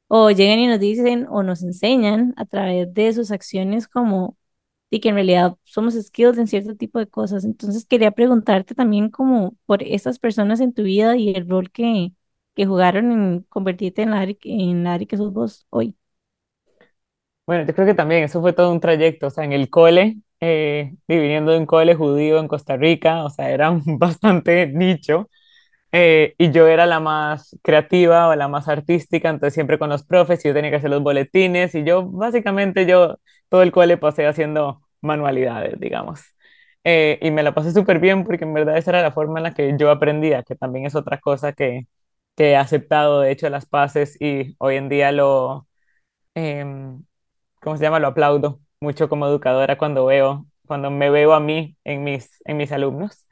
O 0.08 0.32
llegan 0.32 0.60
y 0.60 0.68
nos 0.68 0.80
dicen 0.80 1.28
o 1.30 1.44
nos 1.44 1.64
enseñan 1.64 2.34
a 2.38 2.46
través 2.46 2.94
de 2.94 3.14
sus 3.14 3.32
acciones 3.32 3.88
como 3.88 4.38
y 4.90 5.00
que 5.02 5.10
en 5.10 5.16
realidad 5.16 5.58
somos 5.64 5.96
skilled 5.96 6.38
en 6.40 6.48
cierto 6.48 6.76
tipo 6.76 7.00
de 7.00 7.08
cosas. 7.08 7.46
Entonces 7.46 7.86
quería 7.86 8.12
preguntarte 8.12 8.76
también 8.76 9.10
como 9.10 9.56
por 9.66 9.84
estas 9.84 10.20
personas 10.20 10.60
en 10.62 10.74
tu 10.74 10.84
vida 10.84 11.18
y 11.18 11.32
el 11.36 11.50
rol 11.50 11.72
que, 11.72 12.14
que 12.56 12.66
jugaron 12.68 13.12
en 13.12 13.42
convertirte 13.44 14.04
en 14.04 14.12
la, 14.12 14.24
en 14.44 14.84
la 14.84 15.00
que 15.00 15.18
sos 15.18 15.34
vos 15.34 15.66
hoy. 15.72 15.98
Bueno, 17.46 17.66
yo 17.66 17.74
creo 17.76 17.86
que 17.88 17.94
también 17.94 18.24
eso 18.24 18.40
fue 18.42 18.54
todo 18.54 18.72
un 18.72 18.80
trayecto, 18.80 19.28
o 19.28 19.30
sea, 19.30 19.44
en 19.44 19.52
el 19.52 19.70
cole, 19.70 20.18
eh, 20.44 20.96
viniendo 21.08 21.52
de 21.54 21.60
un 21.60 21.66
cole 21.66 21.96
judío 21.96 22.40
en 22.40 22.48
Costa 22.50 22.78
Rica, 22.78 23.24
o 23.26 23.30
sea, 23.30 23.52
era 23.52 23.72
bastante 23.86 24.68
nicho, 24.68 25.30
eh, 25.92 26.36
y 26.38 26.52
yo 26.52 26.68
era 26.68 26.86
la 26.88 27.00
más 27.00 27.58
creativa 27.64 28.28
o 28.30 28.36
la 28.36 28.48
más 28.48 28.68
artística, 28.68 29.30
entonces 29.30 29.54
siempre 29.54 29.80
con 29.80 29.90
los 29.90 30.04
profes, 30.06 30.44
yo 30.44 30.54
tenía 30.54 30.72
que 30.72 30.78
hacer 30.78 30.90
los 30.90 31.04
boletines, 31.04 31.76
y 31.76 31.84
yo 31.84 32.06
básicamente 32.10 32.86
yo 32.86 33.20
todo 33.50 33.62
el 33.64 33.72
cole 33.72 33.98
pasé 33.98 34.26
haciendo 34.28 34.82
manualidades, 35.02 35.80
digamos. 35.80 36.22
Eh, 36.86 37.20
y 37.22 37.32
me 37.32 37.44
la 37.44 37.54
pasé 37.54 37.72
súper 37.72 38.00
bien 38.00 38.24
porque 38.26 38.44
en 38.44 38.54
verdad 38.54 38.78
esa 38.78 38.92
era 38.92 39.02
la 39.04 39.12
forma 39.14 39.40
en 39.40 39.44
la 39.44 39.54
que 39.54 39.76
yo 39.78 39.90
aprendía, 39.92 40.44
que 40.44 40.56
también 40.56 40.86
es 40.86 40.96
otra 40.96 41.20
cosa 41.20 41.54
que, 41.54 41.88
que 42.36 42.52
he 42.52 42.56
aceptado, 42.58 43.22
de 43.22 43.32
hecho, 43.32 43.50
las 43.50 43.66
paces 43.66 44.18
y 44.22 44.56
hoy 44.60 44.76
en 44.78 44.90
día 44.90 45.12
lo, 45.14 45.68
eh, 46.36 46.66
¿cómo 47.62 47.78
se 47.78 47.84
llama? 47.84 48.00
Lo 48.00 48.08
aplaudo 48.10 48.60
mucho 48.84 49.10
como 49.10 49.28
educadora 49.28 49.78
cuando 49.78 50.06
veo, 50.06 50.46
cuando 50.68 50.92
me 50.92 51.10
veo 51.10 51.34
a 51.34 51.40
mí 51.40 51.78
en 51.86 52.04
mis, 52.04 52.30
en 52.46 52.58
mis 52.58 52.72
alumnos. 52.72 53.26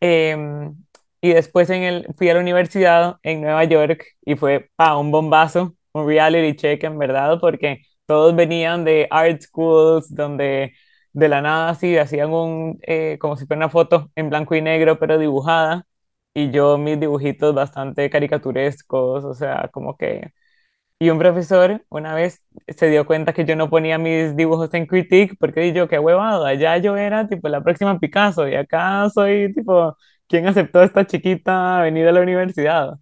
Em, 0.00 0.76
y 1.20 1.32
después 1.32 1.70
en 1.70 1.82
el, 1.82 2.06
fui 2.16 2.28
a 2.28 2.34
la 2.34 2.40
universidad 2.40 3.16
en 3.22 3.40
Nueva 3.42 3.64
York 3.64 4.04
y 4.24 4.36
fue 4.36 4.70
pa, 4.76 4.96
un 4.96 5.10
bombazo, 5.12 5.76
un 5.92 6.06
reality 6.06 6.56
check 6.56 6.82
en 6.84 6.98
verdad, 6.98 7.38
porque 7.40 7.82
todos 8.06 8.34
venían 8.34 8.84
de 8.84 9.06
art 9.10 9.40
schools 9.42 10.12
donde 10.14 10.72
de 11.12 11.28
la 11.28 11.40
nada 11.42 11.70
así 11.70 11.96
hacían 11.98 12.32
un, 12.32 12.78
eh, 12.82 13.18
como 13.20 13.36
si 13.36 13.46
fuera 13.46 13.58
una 13.58 13.68
foto 13.70 14.10
en 14.16 14.30
blanco 14.30 14.54
y 14.56 14.62
negro, 14.62 14.98
pero 14.98 15.18
dibujada, 15.18 15.86
y 16.34 16.50
yo 16.50 16.78
mis 16.78 16.98
dibujitos 16.98 17.54
bastante 17.54 18.08
caricaturescos, 18.10 19.24
o 19.24 19.34
sea, 19.34 19.68
como 19.72 19.96
que 19.96 20.32
y 21.02 21.10
un 21.10 21.18
profesor 21.18 21.84
una 21.88 22.14
vez 22.14 22.42
se 22.68 22.88
dio 22.88 23.06
cuenta 23.06 23.32
que 23.32 23.44
yo 23.44 23.56
no 23.56 23.68
ponía 23.70 23.98
mis 23.98 24.36
dibujos 24.36 24.72
en 24.74 24.86
Critique 24.86 25.34
porque 25.38 25.72
yo, 25.72 25.88
qué 25.88 25.98
huevado, 25.98 26.44
allá 26.46 26.76
yo 26.78 26.96
era 26.96 27.26
tipo 27.28 27.48
la 27.48 27.60
próxima 27.62 27.98
Picasso 27.98 28.46
y 28.48 28.54
acá 28.54 29.08
soy 29.10 29.52
tipo, 29.52 29.96
¿quién 30.28 30.46
aceptó 30.46 30.78
a 30.80 30.84
esta 30.84 31.04
chiquita 31.06 31.82
venir 31.82 32.06
a 32.06 32.12
la 32.12 32.20
universidad? 32.20 32.98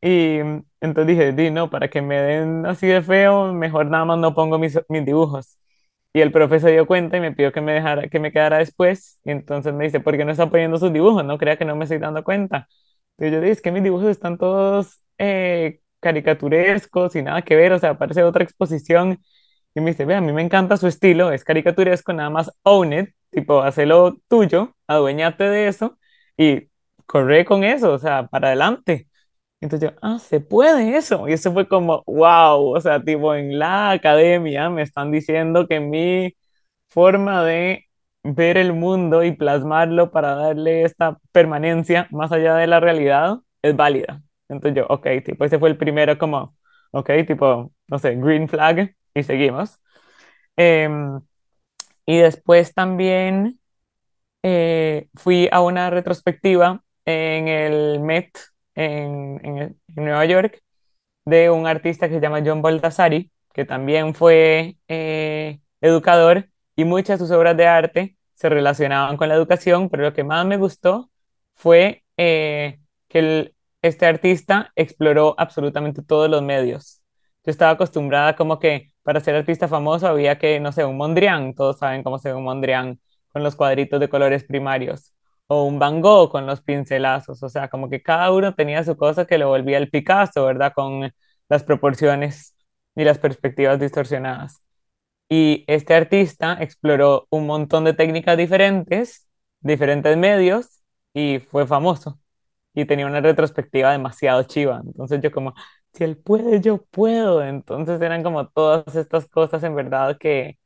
Y 0.00 0.38
entonces 0.80 1.06
dije, 1.06 1.32
di, 1.32 1.50
no, 1.50 1.70
para 1.70 1.88
que 1.88 2.02
me 2.02 2.16
den 2.20 2.66
así 2.66 2.86
de 2.86 3.02
feo, 3.02 3.52
mejor 3.54 3.86
nada 3.86 4.04
más 4.04 4.18
no 4.18 4.34
pongo 4.34 4.58
mis, 4.58 4.78
mis 4.88 5.04
dibujos. 5.04 5.58
Y 6.12 6.20
el 6.20 6.32
profesor 6.32 6.70
se 6.70 6.74
dio 6.74 6.86
cuenta 6.86 7.16
y 7.16 7.20
me 7.20 7.32
pidió 7.32 7.52
que 7.52 7.60
me 7.60 7.72
dejara, 7.72 8.08
que 8.08 8.20
me 8.20 8.32
quedara 8.32 8.58
después. 8.58 9.20
Y 9.24 9.30
entonces 9.32 9.74
me 9.74 9.84
dice, 9.84 10.00
¿por 10.00 10.16
qué 10.16 10.24
no 10.24 10.32
está 10.32 10.50
poniendo 10.50 10.78
sus 10.78 10.92
dibujos? 10.92 11.24
No 11.24 11.38
crea 11.38 11.56
que 11.58 11.64
no 11.64 11.76
me 11.76 11.84
estoy 11.84 11.98
dando 11.98 12.22
cuenta. 12.24 12.68
Y 13.18 13.30
yo 13.30 13.40
dije, 13.40 13.52
es 13.52 13.62
que 13.62 13.72
mis 13.72 13.82
dibujos 13.82 14.08
están 14.08 14.38
todos 14.38 15.02
eh, 15.18 15.80
caricaturescos 16.04 17.16
y 17.16 17.22
nada 17.22 17.42
que 17.42 17.56
ver, 17.56 17.72
o 17.72 17.80
sea, 17.80 17.98
parece 17.98 18.22
otra 18.24 18.44
exposición. 18.44 19.20
Y 19.74 19.80
me 19.80 19.90
dice, 19.92 20.04
ve, 20.06 20.14
a 20.16 20.20
mí 20.20 20.32
me 20.32 20.42
encanta 20.42 20.76
su 20.76 20.86
estilo, 20.88 21.32
es 21.32 21.44
caricaturesco, 21.44 22.12
nada 22.12 22.30
más 22.30 22.52
own 22.62 22.92
it, 22.92 23.10
tipo, 23.30 23.62
hazlo 23.62 24.18
tuyo, 24.28 24.74
adueñate 24.86 25.44
de 25.44 25.68
eso 25.68 25.98
y 26.36 26.68
corre 27.06 27.44
con 27.44 27.64
eso, 27.64 27.92
o 27.92 27.98
sea, 27.98 28.26
para 28.28 28.48
adelante. 28.48 29.08
Entonces 29.60 29.90
yo, 29.90 29.96
ah, 30.02 30.18
se 30.18 30.40
puede 30.40 30.96
eso. 30.96 31.28
Y 31.28 31.32
eso 31.32 31.52
fue 31.52 31.68
como, 31.68 32.02
wow, 32.06 32.76
o 32.76 32.80
sea, 32.80 33.02
tipo, 33.02 33.34
en 33.34 33.58
la 33.58 33.92
academia 33.92 34.70
me 34.70 34.82
están 34.82 35.10
diciendo 35.10 35.66
que 35.68 35.80
mi 35.80 36.34
forma 36.88 37.44
de 37.44 37.86
ver 38.22 38.56
el 38.58 38.72
mundo 38.72 39.22
y 39.24 39.32
plasmarlo 39.32 40.10
para 40.10 40.34
darle 40.34 40.84
esta 40.84 41.18
permanencia 41.32 42.08
más 42.10 42.32
allá 42.32 42.56
de 42.56 42.66
la 42.66 42.80
realidad 42.80 43.38
es 43.62 43.76
válida. 43.76 44.22
Entonces 44.48 44.76
yo, 44.76 44.86
ok, 44.88 45.06
tipo, 45.24 45.44
ese 45.44 45.58
fue 45.58 45.70
el 45.70 45.76
primero 45.76 46.18
como, 46.18 46.56
ok, 46.92 47.10
tipo, 47.26 47.72
no 47.88 47.98
sé, 47.98 48.14
green 48.16 48.48
flag 48.48 48.94
y 49.14 49.22
seguimos. 49.22 49.80
Em, 50.56 51.20
y 52.06 52.18
después 52.18 52.74
también 52.74 53.60
eh, 54.42 55.08
fui 55.14 55.48
a 55.52 55.62
una 55.62 55.90
retrospectiva 55.90 56.84
en 57.06 57.48
el 57.48 58.00
Met 58.00 58.38
en, 58.74 59.40
en, 59.44 59.80
Nueva 59.96 60.24
York 60.26 60.62
de 61.24 61.50
un 61.50 61.66
artista 61.66 62.08
que 62.08 62.16
se 62.16 62.20
llama 62.20 62.42
John 62.44 62.62
Baldassari, 62.62 63.30
que 63.52 63.64
también 63.64 64.14
fue 64.14 64.76
eh, 64.88 65.60
educador 65.80 66.48
y 66.76 66.84
muchas 66.84 67.18
de 67.18 67.26
sus 67.26 67.34
obras 67.36 67.56
de 67.56 67.66
arte 67.66 68.16
se 68.34 68.48
relacionaban 68.48 69.16
con 69.16 69.28
la 69.28 69.34
educación, 69.34 69.88
pero 69.90 70.02
lo 70.04 70.12
que 70.14 70.24
más 70.24 70.44
me 70.46 70.56
gustó 70.56 71.10
fue 71.54 72.04
eh, 72.16 72.80
que 73.08 73.18
el, 73.20 73.53
este 73.84 74.06
artista 74.06 74.72
exploró 74.76 75.34
absolutamente 75.36 76.02
todos 76.02 76.30
los 76.30 76.42
medios. 76.42 77.02
Yo 77.44 77.50
estaba 77.50 77.72
acostumbrada 77.72 78.34
como 78.34 78.58
que 78.58 78.92
para 79.02 79.20
ser 79.20 79.34
artista 79.36 79.68
famoso 79.68 80.08
había 80.08 80.38
que, 80.38 80.58
no 80.58 80.72
sé, 80.72 80.86
un 80.86 80.96
Mondrian, 80.96 81.54
todos 81.54 81.78
saben 81.80 82.02
cómo 82.02 82.18
se 82.18 82.30
ve 82.30 82.34
un 82.34 82.44
Mondrian 82.44 82.98
con 83.30 83.42
los 83.42 83.56
cuadritos 83.56 84.00
de 84.00 84.08
colores 84.08 84.44
primarios, 84.44 85.12
o 85.48 85.64
un 85.64 85.78
Van 85.78 86.00
Gogh 86.00 86.30
con 86.30 86.46
los 86.46 86.62
pincelazos, 86.62 87.42
o 87.42 87.48
sea, 87.50 87.68
como 87.68 87.90
que 87.90 88.02
cada 88.02 88.32
uno 88.32 88.54
tenía 88.54 88.82
su 88.84 88.96
cosa 88.96 89.26
que 89.26 89.36
lo 89.36 89.48
volvía 89.48 89.76
el 89.76 89.90
Picasso, 89.90 90.46
¿verdad? 90.46 90.72
Con 90.74 91.12
las 91.50 91.62
proporciones 91.64 92.56
y 92.96 93.04
las 93.04 93.18
perspectivas 93.18 93.78
distorsionadas. 93.78 94.62
Y 95.28 95.64
este 95.68 95.94
artista 95.94 96.56
exploró 96.60 97.26
un 97.30 97.46
montón 97.46 97.84
de 97.84 97.94
técnicas 97.94 98.38
diferentes, 98.38 99.28
diferentes 99.60 100.16
medios, 100.16 100.82
y 101.12 101.40
fue 101.40 101.66
famoso 101.66 102.18
y 102.74 102.84
tenía 102.86 103.06
una 103.06 103.20
retrospectiva 103.20 103.92
demasiado 103.92 104.42
chiva. 104.44 104.82
Entonces 104.84 105.20
yo 105.22 105.30
como, 105.32 105.54
si 105.92 106.04
él 106.04 106.16
puede, 106.18 106.60
yo 106.60 106.84
puedo. 106.86 107.42
Entonces 107.44 108.00
eran 108.02 108.22
como 108.22 108.48
todas 108.48 108.94
estas 108.96 109.28
cosas 109.28 109.62
en 109.64 109.74
verdad 109.76 110.18
que, 110.18 110.58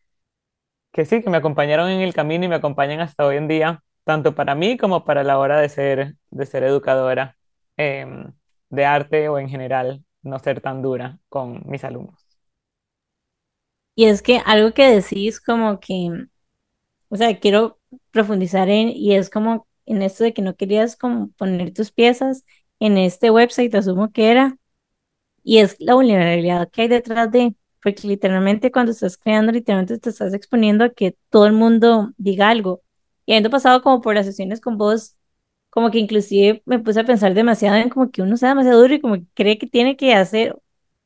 que 0.92 1.04
sí, 1.04 1.22
que 1.22 1.30
me 1.30 1.36
acompañaron 1.38 1.90
en 1.90 2.00
el 2.00 2.14
camino 2.14 2.44
y 2.44 2.48
me 2.48 2.56
acompañan 2.56 3.00
hasta 3.00 3.26
hoy 3.26 3.36
en 3.36 3.48
día, 3.48 3.82
tanto 4.04 4.34
para 4.34 4.54
mí 4.54 4.76
como 4.76 5.04
para 5.04 5.22
la 5.24 5.38
hora 5.38 5.60
de 5.60 5.68
ser, 5.68 6.16
de 6.30 6.46
ser 6.46 6.64
educadora 6.64 7.36
em, 7.76 8.32
de 8.70 8.84
arte 8.86 9.28
o 9.28 9.38
en 9.38 9.48
general, 9.48 10.04
no 10.22 10.38
ser 10.38 10.60
tan 10.60 10.82
dura 10.82 11.18
con 11.28 11.62
mis 11.66 11.84
alumnos. 11.84 12.38
Y 13.94 14.06
es 14.06 14.22
que 14.22 14.40
algo 14.46 14.72
que 14.74 14.88
decís 14.90 15.40
como 15.40 15.80
que, 15.80 16.10
o 17.10 17.16
sea, 17.16 17.40
quiero 17.40 17.80
profundizar 18.12 18.70
en, 18.70 18.90
y 18.90 19.16
es 19.16 19.30
como 19.30 19.67
en 19.88 20.02
esto 20.02 20.24
de 20.24 20.34
que 20.34 20.42
no 20.42 20.56
querías 20.56 20.96
como 20.96 21.30
poner 21.32 21.72
tus 21.74 21.92
piezas 21.92 22.44
en 22.80 22.98
este 22.98 23.30
website, 23.30 23.74
asumo 23.74 24.12
que 24.12 24.30
era, 24.30 24.56
y 25.42 25.58
es 25.58 25.76
la 25.80 25.94
vulnerabilidad 25.94 26.70
que 26.70 26.82
hay 26.82 26.88
detrás 26.88 27.30
de, 27.32 27.54
porque 27.82 28.06
literalmente 28.08 28.70
cuando 28.70 28.92
estás 28.92 29.16
creando, 29.16 29.52
literalmente 29.52 29.98
te 29.98 30.10
estás 30.10 30.34
exponiendo 30.34 30.84
a 30.84 30.90
que 30.90 31.16
todo 31.30 31.46
el 31.46 31.52
mundo 31.52 32.12
diga 32.18 32.48
algo. 32.50 32.82
Y 33.26 33.32
habiendo 33.32 33.50
pasado 33.50 33.82
como 33.82 34.00
por 34.00 34.14
las 34.14 34.26
sesiones 34.26 34.60
con 34.60 34.78
vos, 34.78 35.16
como 35.70 35.90
que 35.90 35.98
inclusive 35.98 36.62
me 36.66 36.78
puse 36.80 37.00
a 37.00 37.04
pensar 37.04 37.34
demasiado 37.34 37.76
en 37.76 37.88
como 37.90 38.10
que 38.10 38.22
uno 38.22 38.36
sea 38.36 38.50
demasiado 38.50 38.80
duro 38.80 38.94
y 38.94 39.00
como 39.00 39.14
que 39.16 39.26
cree 39.34 39.58
que 39.58 39.66
tiene 39.66 39.96
que 39.96 40.14
hacer, 40.14 40.56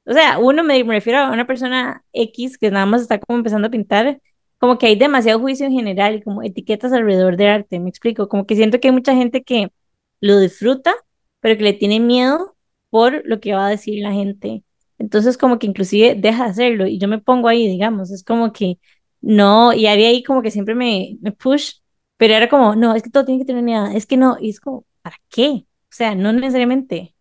o 0.05 0.12
sea, 0.12 0.38
uno 0.38 0.64
me, 0.64 0.83
me 0.85 0.95
refiero 0.95 1.21
a 1.21 1.31
una 1.33 1.47
persona 1.47 2.05
X 2.12 2.59
que 2.59 2.71
nada 2.71 2.87
más 2.87 3.03
está 3.03 3.21
como 3.21 3.38
empezando 3.38 3.68
a 3.68 3.71
pintar 3.71 4.21
como 4.62 4.79
que 4.79 4.87
hay 4.87 4.94
demasiado 4.94 5.40
juicio 5.40 5.66
en 5.66 5.72
general 5.72 6.14
y 6.14 6.22
como 6.22 6.40
etiquetas 6.44 6.92
alrededor 6.92 7.37
del 7.37 7.48
arte, 7.48 7.81
me 7.81 7.88
explico, 7.90 8.29
como 8.29 8.46
que 8.46 8.55
siento 8.55 8.79
que 8.79 8.87
hay 8.88 8.94
mucha 8.94 9.12
gente 9.12 9.42
que 9.42 9.72
lo 10.20 10.38
disfruta, 10.38 10.94
pero 11.40 11.57
que 11.57 11.64
le 11.64 11.72
tiene 11.72 11.98
miedo 11.98 12.55
por 12.88 13.27
lo 13.27 13.40
que 13.40 13.55
va 13.55 13.66
a 13.66 13.70
decir 13.70 14.01
la 14.01 14.12
gente. 14.12 14.62
Entonces 15.01 15.37
como 15.37 15.59
que 15.59 15.66
inclusive 15.66 16.14
deja 16.14 16.44
de 16.44 16.51
hacerlo 16.51 16.87
y 16.87 17.01
yo 17.01 17.09
me 17.09 17.18
pongo 17.18 17.48
ahí, 17.48 17.66
digamos, 17.66 18.12
es 18.12 18.22
como 18.22 18.53
que 18.53 18.79
no, 19.20 19.72
y 19.72 19.88
había 19.88 20.11
ahí 20.11 20.22
como 20.22 20.42
que 20.42 20.53
siempre 20.53 20.77
me, 20.77 21.18
me 21.22 21.33
push, 21.33 21.81
pero 22.16 22.35
era 22.35 22.48
como, 22.48 22.77
no, 22.77 22.94
es 22.94 23.03
que 23.03 23.11
todo 23.11 23.25
tiene 23.25 23.40
que 23.40 23.46
tener 23.46 23.64
miedo, 23.64 23.87
es 23.87 24.07
que 24.07 24.16
no, 24.16 24.37
y 24.40 24.51
es 24.51 24.61
como, 24.61 24.85
¿para 25.03 25.16
qué? 25.29 25.48
O 25.51 25.66
sea, 25.90 26.14
no 26.14 26.33
necesariamente. 26.33 27.16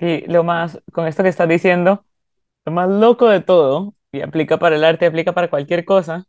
Sí, 0.00 0.24
lo 0.26 0.42
más, 0.42 0.80
con 0.92 1.06
esto 1.06 1.22
que 1.22 1.28
estás 1.28 1.48
diciendo, 1.48 2.04
lo 2.64 2.72
más 2.72 2.88
loco 2.90 3.28
de 3.28 3.40
todo, 3.40 3.94
y 4.12 4.22
aplica 4.22 4.58
para 4.58 4.76
el 4.76 4.84
arte, 4.84 5.06
aplica 5.06 5.32
para 5.32 5.50
cualquier 5.50 5.84
cosa, 5.84 6.26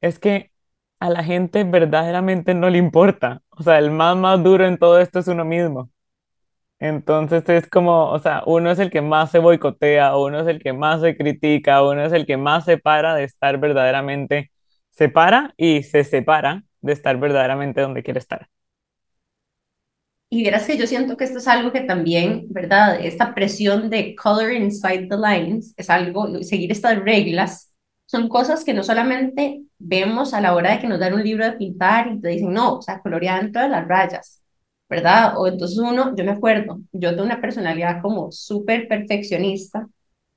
es 0.00 0.18
que 0.18 0.50
a 1.00 1.10
la 1.10 1.24
gente 1.24 1.64
verdaderamente 1.64 2.54
no 2.54 2.70
le 2.70 2.78
importa. 2.78 3.42
O 3.50 3.62
sea, 3.62 3.78
el 3.78 3.90
más 3.90 4.16
más 4.16 4.42
duro 4.42 4.66
en 4.66 4.78
todo 4.78 5.00
esto 5.00 5.18
es 5.20 5.28
uno 5.28 5.44
mismo. 5.44 5.90
Entonces 6.78 7.46
es 7.48 7.68
como, 7.68 8.10
o 8.10 8.18
sea, 8.18 8.42
uno 8.46 8.70
es 8.70 8.78
el 8.78 8.90
que 8.90 9.02
más 9.02 9.30
se 9.30 9.38
boicotea, 9.38 10.16
uno 10.16 10.40
es 10.40 10.48
el 10.48 10.62
que 10.62 10.72
más 10.72 11.02
se 11.02 11.16
critica, 11.16 11.82
uno 11.84 12.04
es 12.04 12.12
el 12.14 12.26
que 12.26 12.38
más 12.38 12.64
se 12.64 12.78
para 12.78 13.14
de 13.14 13.24
estar 13.24 13.58
verdaderamente, 13.60 14.50
se 14.90 15.08
para 15.10 15.52
y 15.58 15.82
se 15.82 16.04
separa 16.04 16.64
de 16.80 16.92
estar 16.94 17.18
verdaderamente 17.18 17.82
donde 17.82 18.02
quiere 18.02 18.18
estar. 18.20 18.48
Y 20.28 20.44
verás 20.44 20.66
que 20.66 20.76
yo 20.78 20.86
siento 20.86 21.16
que 21.16 21.24
esto 21.24 21.38
es 21.38 21.48
algo 21.48 21.72
que 21.72 21.80
también, 21.80 22.46
¿verdad? 22.50 23.00
Esta 23.04 23.34
presión 23.34 23.90
de 23.90 24.14
color 24.14 24.52
inside 24.52 25.08
the 25.08 25.16
lines 25.16 25.74
es 25.76 25.90
algo, 25.90 26.42
seguir 26.44 26.70
estas 26.70 26.98
reglas, 27.00 27.69
son 28.10 28.28
cosas 28.28 28.64
que 28.64 28.74
no 28.74 28.82
solamente 28.82 29.62
vemos 29.78 30.34
a 30.34 30.40
la 30.40 30.54
hora 30.56 30.72
de 30.72 30.80
que 30.80 30.88
nos 30.88 30.98
dan 30.98 31.14
un 31.14 31.22
libro 31.22 31.44
de 31.44 31.52
pintar 31.52 32.08
y 32.08 32.20
te 32.20 32.28
dicen, 32.30 32.52
no, 32.52 32.78
o 32.78 32.82
sea, 32.82 33.00
colorea 33.00 33.36
dentro 33.40 33.62
de 33.62 33.68
las 33.68 33.86
rayas, 33.86 34.42
¿verdad? 34.88 35.34
O 35.38 35.46
entonces 35.46 35.78
uno, 35.78 36.12
yo 36.16 36.24
me 36.24 36.32
acuerdo, 36.32 36.80
yo 36.90 37.10
tengo 37.10 37.22
una 37.22 37.40
personalidad 37.40 38.02
como 38.02 38.32
súper 38.32 38.88
perfeccionista 38.88 39.86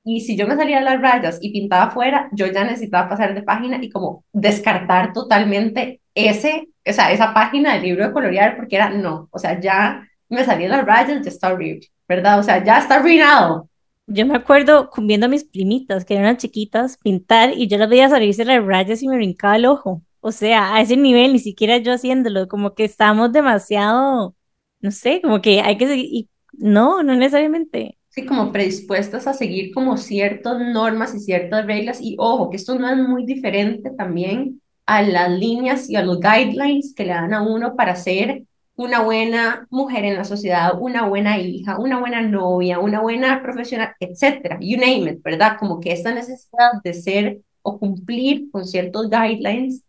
y 0.04 0.20
si 0.20 0.36
yo 0.36 0.46
me 0.46 0.54
salía 0.54 0.78
de 0.78 0.84
las 0.84 1.00
rayas 1.02 1.38
y 1.40 1.50
pintaba 1.52 1.84
afuera, 1.86 2.28
yo 2.32 2.46
ya 2.46 2.62
necesitaba 2.64 3.08
pasar 3.08 3.34
de 3.34 3.42
página 3.42 3.82
y 3.82 3.90
como 3.90 4.24
descartar 4.32 5.12
totalmente 5.12 6.00
ese, 6.14 6.68
o 6.86 6.92
sea, 6.92 7.10
esa 7.10 7.34
página 7.34 7.72
del 7.74 7.82
libro 7.82 8.06
de 8.06 8.12
colorear 8.12 8.54
porque 8.56 8.76
era 8.76 8.88
no, 8.90 9.28
o 9.32 9.38
sea, 9.40 9.58
ya 9.58 10.06
me 10.28 10.44
salía 10.44 10.68
de 10.68 10.76
las 10.76 10.86
rayas, 10.86 11.24
ya 11.24 11.28
está 11.30 11.52
horrible, 11.52 11.88
¿verdad? 12.08 12.38
O 12.38 12.44
sea, 12.44 12.62
ya 12.62 12.78
está 12.78 12.96
arruinado. 12.96 13.68
Yo 14.06 14.26
me 14.26 14.36
acuerdo 14.36 14.90
viendo 14.98 15.26
a 15.26 15.28
mis 15.28 15.44
primitas, 15.44 16.04
que 16.04 16.14
eran 16.14 16.36
chiquitas, 16.36 16.98
pintar 16.98 17.52
y 17.56 17.68
yo 17.68 17.78
las 17.78 17.88
veía 17.88 18.08
salirse 18.08 18.44
las 18.44 18.64
rayas 18.64 19.02
y 19.02 19.08
me 19.08 19.16
brincaba 19.16 19.56
el 19.56 19.66
ojo. 19.66 20.02
O 20.20 20.30
sea, 20.32 20.74
a 20.74 20.80
ese 20.80 20.96
nivel, 20.96 21.32
ni 21.32 21.38
siquiera 21.38 21.78
yo 21.78 21.92
haciéndolo, 21.92 22.48
como 22.48 22.74
que 22.74 22.84
estamos 22.84 23.32
demasiado, 23.32 24.34
no 24.80 24.90
sé, 24.90 25.20
como 25.22 25.40
que 25.40 25.60
hay 25.60 25.76
que 25.78 25.86
seguir, 25.86 26.06
y 26.10 26.28
no, 26.52 27.02
no 27.02 27.16
necesariamente. 27.16 27.98
Sí, 28.10 28.24
como 28.24 28.52
predispuestas 28.52 29.26
a 29.26 29.34
seguir 29.34 29.74
como 29.74 29.96
ciertas 29.96 30.60
normas 30.60 31.14
y 31.14 31.20
ciertas 31.20 31.66
reglas. 31.66 32.00
Y 32.00 32.16
ojo, 32.18 32.50
que 32.50 32.56
esto 32.56 32.78
no 32.78 32.88
es 32.88 32.96
muy 32.96 33.26
diferente 33.26 33.90
también 33.90 34.60
a 34.86 35.02
las 35.02 35.30
líneas 35.30 35.90
y 35.90 35.96
a 35.96 36.02
los 36.02 36.20
guidelines 36.20 36.94
que 36.94 37.04
le 37.04 37.12
dan 37.12 37.34
a 37.34 37.42
uno 37.42 37.74
para 37.74 37.96
ser 37.96 38.44
una 38.76 39.02
buena 39.02 39.66
mujer 39.70 40.04
en 40.04 40.16
la 40.16 40.24
sociedad, 40.24 40.72
una 40.80 41.06
buena 41.08 41.38
hija, 41.38 41.78
una 41.78 42.00
buena 42.00 42.22
novia, 42.22 42.78
una 42.80 43.00
buena 43.00 43.42
profesional, 43.42 43.94
etcétera, 44.00 44.58
you 44.60 44.76
name 44.78 45.10
it, 45.12 45.22
¿verdad? 45.22 45.56
Como 45.58 45.80
que 45.80 45.92
esta 45.92 46.12
necesidad 46.14 46.72
de 46.84 46.94
ser 46.94 47.40
o 47.62 47.78
cumplir 47.78 48.50
con 48.50 48.66
ciertos 48.66 49.08
guidelines 49.10 49.84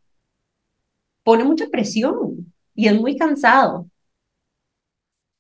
pone 1.24 1.44
mucha 1.44 1.68
presión 1.68 2.54
y 2.76 2.88
es 2.88 2.96
muy 3.00 3.18
cansado. 3.18 3.90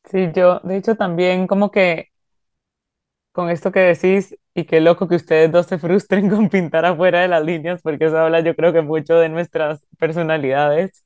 Sí, 0.06 0.32
yo, 0.36 0.60
de 0.64 0.78
hecho, 0.78 0.96
también 0.96 1.48
como 1.48 1.72
que 1.72 2.10
con 3.34 3.50
esto 3.50 3.72
que 3.72 3.80
decís, 3.82 4.38
y 4.56 4.66
qué 4.66 4.80
loco 4.82 5.08
que 5.08 5.16
ustedes 5.16 5.52
dos 5.52 5.68
se 5.68 5.78
frustren 5.80 6.30
con 6.32 6.50
pintar 6.50 6.86
afuera 6.86 7.22
de 7.22 7.28
las 7.28 7.44
líneas, 7.46 7.82
porque 7.84 8.06
eso 8.06 8.18
habla 8.20 8.40
yo 8.42 8.56
creo 8.56 8.74
que 8.74 8.82
mucho 8.82 9.16
de 9.18 9.30
nuestras 9.30 9.86
personalidades. 10.00 11.05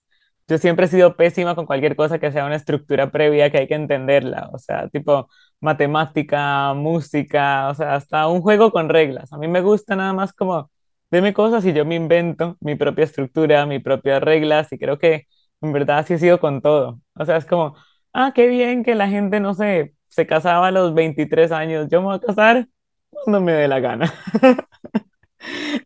Yo 0.49 0.57
siempre 0.57 0.85
he 0.87 0.89
sido 0.89 1.15
pésima 1.15 1.55
con 1.55 1.65
cualquier 1.67 1.95
cosa 1.95 2.19
que 2.19 2.31
sea 2.31 2.45
una 2.45 2.55
estructura 2.55 3.11
previa 3.11 3.51
que 3.51 3.59
hay 3.59 3.67
que 3.67 3.75
entenderla, 3.75 4.49
o 4.51 4.57
sea, 4.57 4.89
tipo 4.89 5.29
matemática, 5.61 6.73
música, 6.73 7.69
o 7.69 7.75
sea, 7.75 7.95
hasta 7.95 8.27
un 8.27 8.41
juego 8.41 8.71
con 8.71 8.89
reglas. 8.89 9.31
A 9.31 9.37
mí 9.37 9.47
me 9.47 9.61
gusta 9.61 9.95
nada 9.95 10.11
más 10.13 10.33
como, 10.33 10.71
deme 11.11 11.33
cosas 11.33 11.63
y 11.65 11.73
yo 11.73 11.85
me 11.85 11.95
invento 11.95 12.57
mi 12.61 12.75
propia 12.75 13.03
estructura, 13.05 13.65
mis 13.67 13.83
propias 13.83 14.21
reglas, 14.23 14.71
y 14.71 14.79
creo 14.79 14.97
que 14.97 15.27
en 15.61 15.71
verdad 15.73 15.99
así 15.99 16.15
he 16.15 16.17
sido 16.17 16.39
con 16.39 16.61
todo. 16.61 16.99
O 17.15 17.25
sea, 17.25 17.37
es 17.37 17.45
como, 17.45 17.75
ah, 18.13 18.31
qué 18.33 18.47
bien 18.47 18.83
que 18.83 18.95
la 18.95 19.07
gente, 19.07 19.39
no 19.39 19.53
sé, 19.53 19.93
se 20.09 20.25
casaba 20.27 20.67
a 20.67 20.71
los 20.71 20.93
23 20.95 21.51
años, 21.51 21.87
yo 21.91 22.01
me 22.01 22.07
voy 22.07 22.15
a 22.17 22.19
casar 22.19 22.67
cuando 23.09 23.41
me 23.41 23.53
dé 23.53 23.67
la 23.67 23.79
gana. 23.79 24.11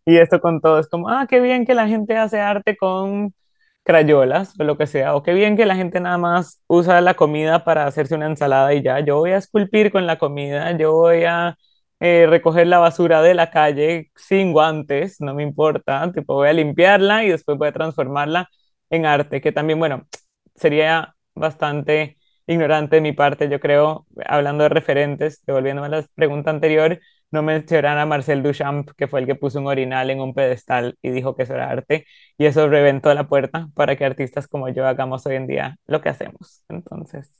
Y 0.05 0.17
esto 0.17 0.39
con 0.41 0.61
todo 0.61 0.79
es 0.79 0.87
como, 0.89 1.09
ah, 1.09 1.27
qué 1.29 1.39
bien 1.39 1.65
que 1.65 1.75
la 1.75 1.87
gente 1.87 2.17
hace 2.17 2.39
arte 2.39 2.75
con 2.75 3.33
crayolas 3.83 4.53
o 4.59 4.63
lo 4.63 4.77
que 4.77 4.87
sea, 4.87 5.15
o 5.15 5.23
qué 5.23 5.33
bien 5.33 5.57
que 5.57 5.65
la 5.65 5.75
gente 5.75 5.99
nada 5.99 6.17
más 6.17 6.61
usa 6.67 7.01
la 7.01 7.15
comida 7.15 7.63
para 7.65 7.85
hacerse 7.85 8.15
una 8.15 8.27
ensalada 8.27 8.73
y 8.73 8.81
ya, 8.83 8.99
yo 9.01 9.17
voy 9.17 9.31
a 9.31 9.37
esculpir 9.37 9.91
con 9.91 10.07
la 10.07 10.17
comida, 10.17 10.75
yo 10.77 10.93
voy 10.93 11.25
a 11.25 11.57
eh, 11.99 12.25
recoger 12.27 12.67
la 12.67 12.79
basura 12.79 13.21
de 13.21 13.33
la 13.33 13.49
calle 13.51 14.11
sin 14.15 14.53
guantes, 14.53 15.19
no 15.21 15.33
me 15.33 15.43
importa, 15.43 16.11
tipo 16.13 16.35
voy 16.35 16.49
a 16.49 16.53
limpiarla 16.53 17.23
y 17.25 17.29
después 17.29 17.57
voy 17.57 17.69
a 17.69 17.71
transformarla 17.73 18.49
en 18.89 19.05
arte, 19.05 19.41
que 19.41 19.51
también, 19.51 19.79
bueno, 19.79 20.07
sería 20.55 21.15
bastante 21.35 22.17
ignorante 22.47 22.97
de 22.97 23.01
mi 23.01 23.13
parte, 23.13 23.49
yo 23.49 23.59
creo, 23.59 24.05
hablando 24.25 24.63
de 24.63 24.69
referentes, 24.69 25.43
devolviéndome 25.45 25.87
a 25.87 25.89
la 26.01 26.05
pregunta 26.15 26.51
anterior, 26.51 26.99
no 27.33 27.43
mencionar 27.43 27.97
a 27.97 28.05
Marcel 28.05 28.43
Duchamp, 28.43 28.91
que 28.95 29.07
fue 29.07 29.19
el 29.21 29.25
que 29.25 29.35
puso 29.35 29.59
un 29.59 29.67
orinal 29.67 30.09
en 30.09 30.21
un 30.21 30.33
pedestal 30.33 30.97
y 31.01 31.09
dijo 31.09 31.35
que 31.35 31.43
eso 31.43 31.55
era 31.55 31.69
arte, 31.69 32.05
y 32.37 32.45
eso 32.45 32.69
reventó 32.69 33.13
la 33.13 33.27
puerta 33.27 33.69
para 33.73 33.95
que 33.95 34.05
artistas 34.05 34.47
como 34.47 34.69
yo 34.69 34.87
hagamos 34.87 35.25
hoy 35.25 35.35
en 35.35 35.47
día 35.47 35.77
lo 35.87 36.01
que 36.01 36.09
hacemos. 36.09 36.63
Entonces... 36.69 37.39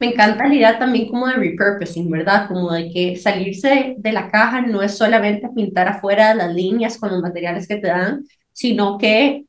Me 0.00 0.08
encanta 0.08 0.48
la 0.48 0.54
idea 0.54 0.78
también 0.78 1.08
como 1.08 1.26
de 1.26 1.34
repurposing, 1.34 2.10
¿verdad? 2.10 2.48
Como 2.48 2.72
de 2.72 2.90
que 2.90 3.16
salirse 3.16 3.96
de 3.98 4.12
la 4.12 4.30
caja 4.30 4.62
no 4.62 4.82
es 4.82 4.96
solamente 4.96 5.48
pintar 5.54 5.88
afuera 5.88 6.34
las 6.34 6.54
líneas 6.54 6.98
con 6.98 7.10
los 7.10 7.20
materiales 7.20 7.68
que 7.68 7.76
te 7.76 7.88
dan, 7.88 8.24
sino 8.52 8.96
que 8.96 9.44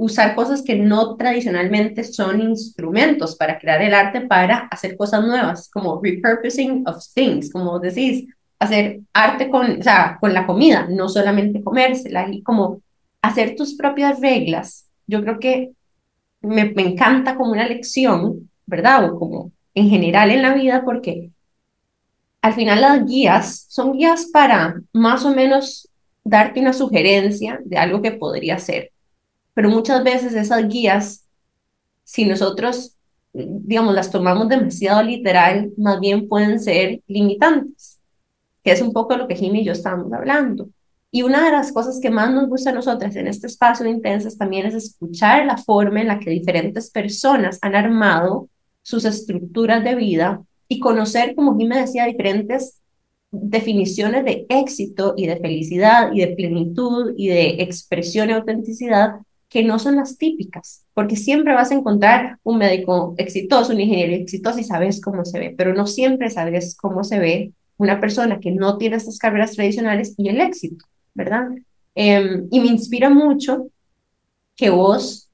usar 0.00 0.34
cosas 0.34 0.62
que 0.62 0.76
no 0.76 1.14
tradicionalmente 1.16 2.04
son 2.04 2.40
instrumentos 2.40 3.36
para 3.36 3.58
crear 3.58 3.82
el 3.82 3.92
arte, 3.92 4.22
para 4.22 4.60
hacer 4.70 4.96
cosas 4.96 5.22
nuevas, 5.22 5.68
como 5.70 6.00
repurposing 6.02 6.84
of 6.86 7.04
things, 7.14 7.52
como 7.52 7.78
decís, 7.78 8.26
hacer 8.58 9.00
arte 9.12 9.50
con, 9.50 9.78
o 9.78 9.82
sea, 9.82 10.16
con 10.18 10.32
la 10.32 10.46
comida, 10.46 10.86
no 10.88 11.06
solamente 11.10 11.62
comérsela, 11.62 12.26
y 12.30 12.42
como 12.42 12.80
hacer 13.20 13.54
tus 13.54 13.74
propias 13.74 14.18
reglas. 14.20 14.86
Yo 15.06 15.20
creo 15.20 15.38
que 15.38 15.72
me, 16.40 16.64
me 16.70 16.82
encanta 16.82 17.36
como 17.36 17.52
una 17.52 17.68
lección, 17.68 18.48
¿verdad? 18.64 19.04
O 19.04 19.18
como 19.18 19.52
en 19.74 19.90
general 19.90 20.30
en 20.30 20.40
la 20.40 20.54
vida, 20.54 20.82
porque 20.82 21.30
al 22.40 22.54
final 22.54 22.80
las 22.80 23.04
guías 23.04 23.66
son 23.68 23.92
guías 23.92 24.30
para 24.32 24.80
más 24.94 25.26
o 25.26 25.34
menos 25.34 25.90
darte 26.24 26.58
una 26.58 26.72
sugerencia 26.72 27.60
de 27.66 27.76
algo 27.76 28.00
que 28.00 28.12
podría 28.12 28.58
ser 28.58 28.92
pero 29.54 29.68
muchas 29.68 30.02
veces 30.04 30.34
esas 30.34 30.68
guías, 30.68 31.26
si 32.04 32.24
nosotros, 32.24 32.96
digamos, 33.32 33.94
las 33.94 34.10
tomamos 34.10 34.48
demasiado 34.48 35.02
literal, 35.02 35.72
más 35.76 36.00
bien 36.00 36.28
pueden 36.28 36.60
ser 36.60 37.02
limitantes, 37.06 37.98
que 38.62 38.72
es 38.72 38.82
un 38.82 38.92
poco 38.92 39.16
lo 39.16 39.28
que 39.28 39.36
Jimmy 39.36 39.60
y 39.60 39.64
yo 39.64 39.72
estábamos 39.72 40.12
hablando. 40.12 40.68
Y 41.12 41.22
una 41.22 41.44
de 41.44 41.50
las 41.50 41.72
cosas 41.72 41.98
que 42.00 42.10
más 42.10 42.32
nos 42.32 42.48
gusta 42.48 42.70
a 42.70 42.74
nosotras 42.74 43.16
en 43.16 43.26
este 43.26 43.48
espacio 43.48 43.84
de 43.84 43.90
Intensas 43.90 44.38
también 44.38 44.66
es 44.66 44.74
escuchar 44.74 45.44
la 45.44 45.56
forma 45.56 46.00
en 46.00 46.06
la 46.06 46.20
que 46.20 46.30
diferentes 46.30 46.90
personas 46.90 47.58
han 47.62 47.74
armado 47.74 48.48
sus 48.82 49.04
estructuras 49.04 49.82
de 49.82 49.96
vida 49.96 50.42
y 50.68 50.78
conocer, 50.78 51.34
como 51.34 51.58
Jimmy 51.58 51.76
decía, 51.76 52.06
diferentes 52.06 52.80
definiciones 53.32 54.24
de 54.24 54.46
éxito 54.48 55.14
y 55.16 55.26
de 55.26 55.36
felicidad 55.36 56.12
y 56.12 56.20
de 56.20 56.34
plenitud 56.34 57.14
y 57.16 57.28
de 57.28 57.62
expresión 57.62 58.30
y 58.30 58.32
autenticidad 58.32 59.16
que 59.50 59.64
no 59.64 59.80
son 59.80 59.96
las 59.96 60.16
típicas, 60.16 60.86
porque 60.94 61.16
siempre 61.16 61.54
vas 61.54 61.72
a 61.72 61.74
encontrar 61.74 62.38
un 62.44 62.58
médico 62.58 63.14
exitoso, 63.18 63.72
un 63.72 63.80
ingeniero 63.80 64.14
exitoso 64.14 64.60
y 64.60 64.64
sabes 64.64 65.00
cómo 65.00 65.24
se 65.24 65.40
ve, 65.40 65.54
pero 65.58 65.74
no 65.74 65.88
siempre 65.88 66.30
sabes 66.30 66.76
cómo 66.76 67.02
se 67.02 67.18
ve 67.18 67.52
una 67.76 68.00
persona 68.00 68.38
que 68.38 68.52
no 68.52 68.78
tiene 68.78 68.96
estas 68.96 69.18
carreras 69.18 69.56
tradicionales 69.56 70.14
y 70.16 70.28
el 70.28 70.40
éxito, 70.40 70.86
¿verdad? 71.14 71.48
Em, 71.96 72.46
y 72.50 72.60
me 72.60 72.68
inspira 72.68 73.10
mucho 73.10 73.66
que 74.54 74.70
vos, 74.70 75.30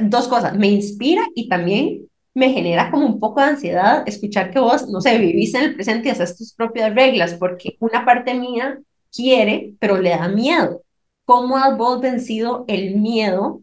dos 0.00 0.28
cosas, 0.28 0.56
me 0.56 0.68
inspira 0.68 1.22
y 1.34 1.48
también 1.48 2.08
me 2.34 2.52
genera 2.52 2.90
como 2.90 3.06
un 3.06 3.18
poco 3.18 3.40
de 3.40 3.46
ansiedad 3.46 4.04
escuchar 4.06 4.52
que 4.52 4.60
vos, 4.60 4.88
no 4.88 5.00
sé, 5.00 5.18
vivís 5.18 5.54
en 5.54 5.62
el 5.64 5.74
presente 5.74 6.08
y 6.08 6.10
haces 6.12 6.36
tus 6.36 6.52
propias 6.54 6.94
reglas, 6.94 7.34
porque 7.34 7.76
una 7.80 8.04
parte 8.04 8.34
mía 8.34 8.78
quiere, 9.10 9.74
pero 9.80 9.98
le 9.98 10.10
da 10.10 10.28
miedo. 10.28 10.82
¿Cómo 11.26 11.58
has 11.58 11.76
vos 11.76 12.00
vencido 12.00 12.64
el 12.68 12.96
miedo 12.96 13.60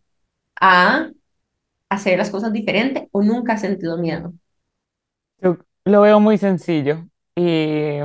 a 0.60 1.10
hacer 1.90 2.18
las 2.18 2.30
cosas 2.30 2.52
diferente 2.52 3.08
o 3.12 3.24
nunca 3.24 3.54
has 3.54 3.62
sentido 3.62 3.98
miedo? 3.98 4.34
Yo 5.42 5.58
lo 5.86 6.02
veo 6.02 6.20
muy 6.20 6.38
sencillo 6.38 7.08
y 7.36 8.00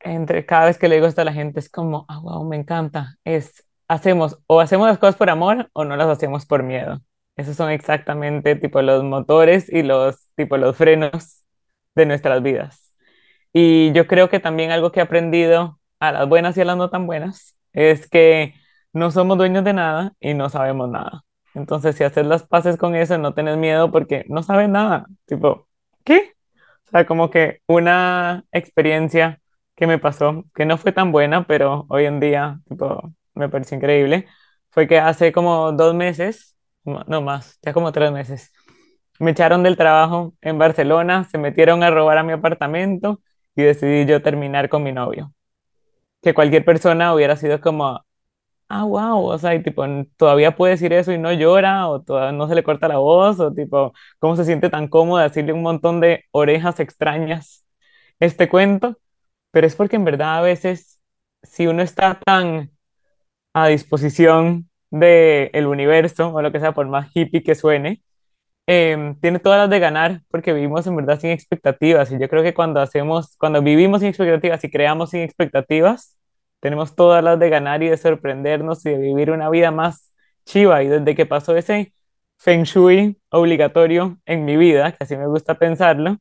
entre 0.00 0.44
cada 0.44 0.66
vez 0.66 0.76
que 0.76 0.88
le 0.88 0.96
digo 0.96 1.06
esto 1.06 1.20
a 1.20 1.24
la 1.24 1.32
gente 1.32 1.60
es 1.60 1.70
como, 1.70 2.04
ah, 2.08 2.18
wow, 2.18 2.44
me 2.44 2.56
encanta. 2.56 3.16
Es, 3.24 3.64
hacemos 3.86 4.38
o 4.48 4.60
hacemos 4.60 4.88
las 4.88 4.98
cosas 4.98 5.14
por 5.14 5.30
amor 5.30 5.70
o 5.72 5.84
no 5.84 5.96
las 5.96 6.08
hacemos 6.08 6.44
por 6.44 6.64
miedo. 6.64 7.00
Esos 7.36 7.54
son 7.54 7.70
exactamente 7.70 8.56
tipo 8.56 8.82
los 8.82 9.04
motores 9.04 9.72
y 9.72 9.84
los 9.84 10.30
tipo 10.34 10.56
los 10.56 10.76
frenos 10.76 11.44
de 11.94 12.06
nuestras 12.06 12.42
vidas. 12.42 12.92
Y 13.52 13.92
yo 13.92 14.08
creo 14.08 14.28
que 14.28 14.40
también 14.40 14.72
algo 14.72 14.90
que 14.90 14.98
he 14.98 15.02
aprendido 15.04 15.78
a 16.00 16.10
las 16.10 16.28
buenas 16.28 16.56
y 16.56 16.62
a 16.62 16.64
las 16.64 16.76
no 16.76 16.90
tan 16.90 17.06
buenas, 17.06 17.56
es 17.72 18.08
que 18.08 18.54
no 18.96 19.10
somos 19.10 19.36
dueños 19.36 19.62
de 19.62 19.74
nada 19.74 20.14
y 20.20 20.32
no 20.32 20.48
sabemos 20.48 20.88
nada. 20.88 21.22
Entonces, 21.54 21.96
si 21.96 22.04
haces 22.04 22.26
las 22.26 22.44
paces 22.44 22.78
con 22.78 22.94
eso, 22.94 23.18
no 23.18 23.34
tenés 23.34 23.58
miedo 23.58 23.90
porque 23.92 24.24
no 24.28 24.42
sabes 24.42 24.70
nada. 24.70 25.06
Tipo, 25.26 25.68
¿qué? 26.02 26.32
O 26.86 26.90
sea, 26.90 27.06
como 27.06 27.28
que 27.28 27.60
una 27.66 28.44
experiencia 28.52 29.40
que 29.74 29.86
me 29.86 29.98
pasó, 29.98 30.44
que 30.54 30.64
no 30.64 30.78
fue 30.78 30.92
tan 30.92 31.12
buena, 31.12 31.46
pero 31.46 31.84
hoy 31.90 32.06
en 32.06 32.20
día, 32.20 32.60
tipo, 32.68 33.12
me 33.34 33.50
pareció 33.50 33.76
increíble, 33.76 34.26
fue 34.70 34.88
que 34.88 34.98
hace 34.98 35.30
como 35.30 35.72
dos 35.72 35.94
meses, 35.94 36.56
no 36.84 37.20
más, 37.20 37.58
ya 37.62 37.74
como 37.74 37.92
tres 37.92 38.10
meses, 38.12 38.52
me 39.18 39.32
echaron 39.32 39.62
del 39.62 39.76
trabajo 39.76 40.32
en 40.40 40.58
Barcelona, 40.58 41.24
se 41.24 41.36
metieron 41.36 41.82
a 41.82 41.90
robar 41.90 42.16
a 42.16 42.22
mi 42.22 42.32
apartamento 42.32 43.20
y 43.54 43.62
decidí 43.62 44.06
yo 44.06 44.22
terminar 44.22 44.70
con 44.70 44.82
mi 44.82 44.92
novio. 44.92 45.34
Que 46.22 46.32
cualquier 46.34 46.64
persona 46.64 47.14
hubiera 47.14 47.36
sido 47.36 47.60
como, 47.60 48.05
ah, 48.68 48.84
wow, 48.84 49.24
o 49.26 49.38
sea, 49.38 49.54
y 49.54 49.62
tipo, 49.62 49.84
todavía 50.16 50.56
puede 50.56 50.72
decir 50.72 50.92
eso 50.92 51.12
y 51.12 51.18
no 51.18 51.32
llora, 51.32 51.88
o 51.88 52.02
no 52.32 52.48
se 52.48 52.54
le 52.54 52.62
corta 52.64 52.88
la 52.88 52.98
voz, 52.98 53.40
o 53.40 53.52
tipo, 53.52 53.92
cómo 54.18 54.36
se 54.36 54.44
siente 54.44 54.70
tan 54.70 54.88
cómoda 54.88 55.24
decirle 55.24 55.52
un 55.52 55.62
montón 55.62 56.00
de 56.00 56.24
orejas 56.32 56.80
extrañas 56.80 57.64
este 58.20 58.48
cuento, 58.48 58.98
pero 59.52 59.66
es 59.66 59.76
porque 59.76 59.96
en 59.96 60.04
verdad 60.04 60.38
a 60.38 60.42
veces, 60.42 61.00
si 61.42 61.66
uno 61.66 61.82
está 61.82 62.20
tan 62.20 62.72
a 63.54 63.68
disposición 63.68 64.70
del 64.90 65.66
universo, 65.66 66.32
o 66.34 66.42
lo 66.42 66.52
que 66.52 66.60
sea, 66.60 66.74
por 66.74 66.88
más 66.88 67.10
hippie 67.14 67.42
que 67.42 67.54
suene, 67.54 68.02
Em, 68.68 69.14
tiene 69.20 69.38
todas 69.38 69.60
las 69.60 69.70
de 69.70 69.78
ganar 69.78 70.22
porque 70.28 70.52
vivimos 70.52 70.86
en 70.88 70.96
verdad 70.96 71.20
sin 71.20 71.30
expectativas 71.30 72.10
y 72.10 72.18
yo 72.18 72.28
creo 72.28 72.42
que 72.42 72.52
cuando 72.52 72.80
hacemos, 72.80 73.36
cuando 73.38 73.62
vivimos 73.62 74.00
sin 74.00 74.08
expectativas 74.08 74.64
y 74.64 74.70
creamos 74.70 75.10
sin 75.10 75.20
expectativas, 75.20 76.18
tenemos 76.66 76.96
todas 76.96 77.22
las 77.22 77.38
de 77.38 77.48
ganar 77.48 77.84
y 77.84 77.88
de 77.88 77.96
sorprendernos 77.96 78.84
y 78.86 78.90
de 78.90 78.98
vivir 78.98 79.30
una 79.30 79.48
vida 79.50 79.70
más 79.70 80.12
chiva 80.44 80.82
y 80.82 80.88
desde 80.88 81.14
que 81.14 81.24
pasó 81.24 81.56
ese 81.56 81.92
feng 82.38 82.64
shui 82.64 83.20
obligatorio 83.30 84.18
en 84.26 84.44
mi 84.44 84.56
vida, 84.56 84.90
que 84.90 85.04
así 85.04 85.16
me 85.16 85.28
gusta 85.28 85.54
pensarlo, 85.60 86.18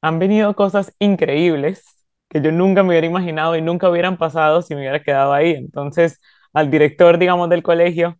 han 0.00 0.20
venido 0.20 0.54
cosas 0.54 0.94
increíbles 1.00 1.84
que 2.28 2.40
yo 2.40 2.52
nunca 2.52 2.84
me 2.84 2.90
hubiera 2.90 3.08
imaginado 3.08 3.56
y 3.56 3.62
nunca 3.62 3.90
hubieran 3.90 4.16
pasado 4.16 4.62
si 4.62 4.74
me 4.76 4.82
hubiera 4.82 5.02
quedado 5.02 5.32
ahí. 5.32 5.52
Entonces, 5.54 6.20
al 6.52 6.70
director, 6.70 7.18
digamos, 7.18 7.50
del 7.50 7.64
colegio, 7.64 8.16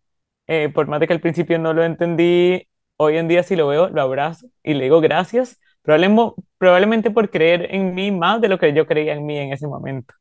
eh, 0.49 0.71
por 0.71 0.89
más 0.89 0.99
de 1.01 1.07
que 1.07 1.13
al 1.13 1.21
principio 1.21 1.61
no 1.61 1.73
lo 1.73 1.85
entendí, 1.85 2.67
hoy 2.97 3.17
en 3.17 3.29
día 3.29 3.45
si 3.45 3.55
lo 3.55 3.69
veo, 3.69 3.91
lo 3.91 4.03
abrazo 4.03 4.49
y 4.65 4.75
le 4.75 4.85
digo 4.85 5.01
gracias, 5.01 5.61
probablemente, 5.83 6.43
probablemente 6.59 7.11
por 7.13 7.31
creer 7.31 7.73
en 7.73 7.95
mí 7.95 8.11
más 8.11 8.41
de 8.41 8.49
lo 8.49 8.59
que 8.59 8.73
yo 8.75 8.87
creía 8.87 9.13
en 9.15 9.25
mí 9.25 9.39
en 9.39 9.53
ese 9.53 9.69
momento. 9.69 10.15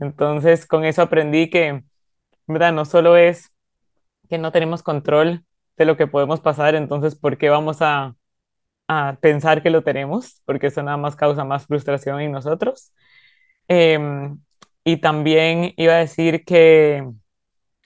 Entonces, 0.00 0.66
con 0.66 0.84
eso 0.84 1.02
aprendí 1.02 1.50
que, 1.50 1.84
¿verdad? 2.46 2.72
No 2.72 2.84
solo 2.84 3.16
es 3.16 3.52
que 4.28 4.38
no 4.38 4.52
tenemos 4.52 4.82
control 4.82 5.44
de 5.76 5.84
lo 5.86 5.96
que 5.96 6.06
podemos 6.06 6.40
pasar, 6.40 6.74
entonces, 6.74 7.16
¿por 7.16 7.38
qué 7.38 7.50
vamos 7.50 7.78
a, 7.82 8.16
a 8.88 9.18
pensar 9.20 9.62
que 9.62 9.70
lo 9.70 9.84
tenemos? 9.84 10.42
Porque 10.46 10.68
eso 10.68 10.82
nada 10.82 10.96
más 10.98 11.16
causa 11.16 11.44
más 11.44 11.66
frustración 11.66 12.20
en 12.20 12.32
nosotros. 12.32 12.92
Em, 13.68 14.40
y 14.84 14.98
también 14.98 15.74
iba 15.76 15.94
a 15.94 15.98
decir 15.98 16.44
que, 16.44 17.08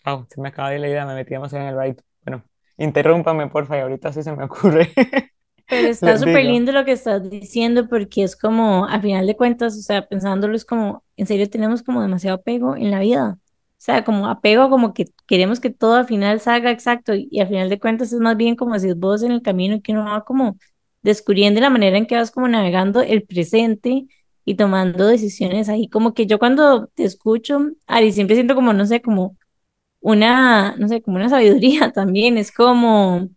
oh, 0.07 0.27
se 0.31 0.41
me 0.41 0.49
acaba 0.51 0.71
de 0.71 0.79
la 0.81 0.89
idea, 0.89 1.07
me 1.07 1.15
metíamos 1.15 1.53
en 1.55 1.63
el 1.63 1.81
right. 1.81 2.01
Bueno, 2.25 2.45
Interrúmpame, 2.79 3.49
porfa, 3.49 3.79
y 3.79 3.81
ahorita 3.83 4.13
sí 4.13 4.23
se 4.23 4.33
me 4.37 4.45
ocurre. 4.45 4.93
Pero 5.69 5.89
está 5.89 6.19
súper 6.19 6.45
lindo 6.45 6.73
lo 6.73 6.85
que 6.85 6.93
estás 6.93 7.29
diciendo 7.29 7.89
porque 7.89 8.23
es 8.23 8.37
como, 8.37 8.87
al 8.87 9.01
final 9.01 9.27
de 9.27 9.37
cuentas, 9.37 9.77
o 9.79 9.83
sea, 9.83 10.07
pensándolo 10.07 10.55
es 10.55 10.65
como, 10.65 11.03
en 11.17 11.27
serio 11.27 11.49
tenemos 11.49 11.83
como 11.83 12.03
demasiado 12.03 12.37
apego 12.37 12.77
en 12.77 12.91
la 12.91 13.01
vida. 13.01 13.39
O 13.39 13.85
sea, 13.85 14.05
como 14.05 14.29
apego, 14.29 14.71
como 14.71 14.95
que 14.95 15.07
queremos 15.27 15.61
que 15.61 15.71
todo 15.71 15.95
al 15.97 16.07
final 16.07 16.41
salga 16.41 16.71
exacto 16.71 17.15
y, 17.15 17.41
al 17.41 17.49
final 17.49 17.69
de 17.69 17.79
cuentas 17.79 18.13
es 18.13 18.21
más 18.21 18.37
bien 18.37 18.57
como 18.57 18.75
es 18.75 18.97
vos 18.99 19.23
en 19.23 19.33
el 19.33 19.43
camino 19.43 19.81
que 19.83 19.93
uno 19.93 20.05
va 20.05 20.25
como 20.25 20.57
descubriendo 21.03 21.61
la 21.61 21.71
manera 21.71 21.99
en 21.99 22.07
que 22.07 22.17
vas 22.17 22.31
como 22.31 22.49
navegando 22.49 23.03
el 23.03 23.25
presente 23.25 24.07
y 24.45 24.55
tomando 24.57 25.07
decisiones 25.07 25.69
ahí. 25.69 25.89
Como 25.89 26.15
que 26.15 26.27
yo 26.27 26.39
cuando 26.39 26.89
te 26.89 27.05
escucho, 27.05 27.73
Ari, 27.87 28.13
siempre 28.13 28.37
siento 28.37 28.55
como, 28.55 28.73
no 28.73 28.87
sé, 28.87 29.03
como 29.03 29.37
una, 30.01 30.77
no 30.77 30.89
sé, 30.89 31.03
como 31.03 31.17
una 31.17 31.29
sabiduría 31.29 31.93
también. 31.95 32.39
Es 32.39 32.53
como, 32.53 33.29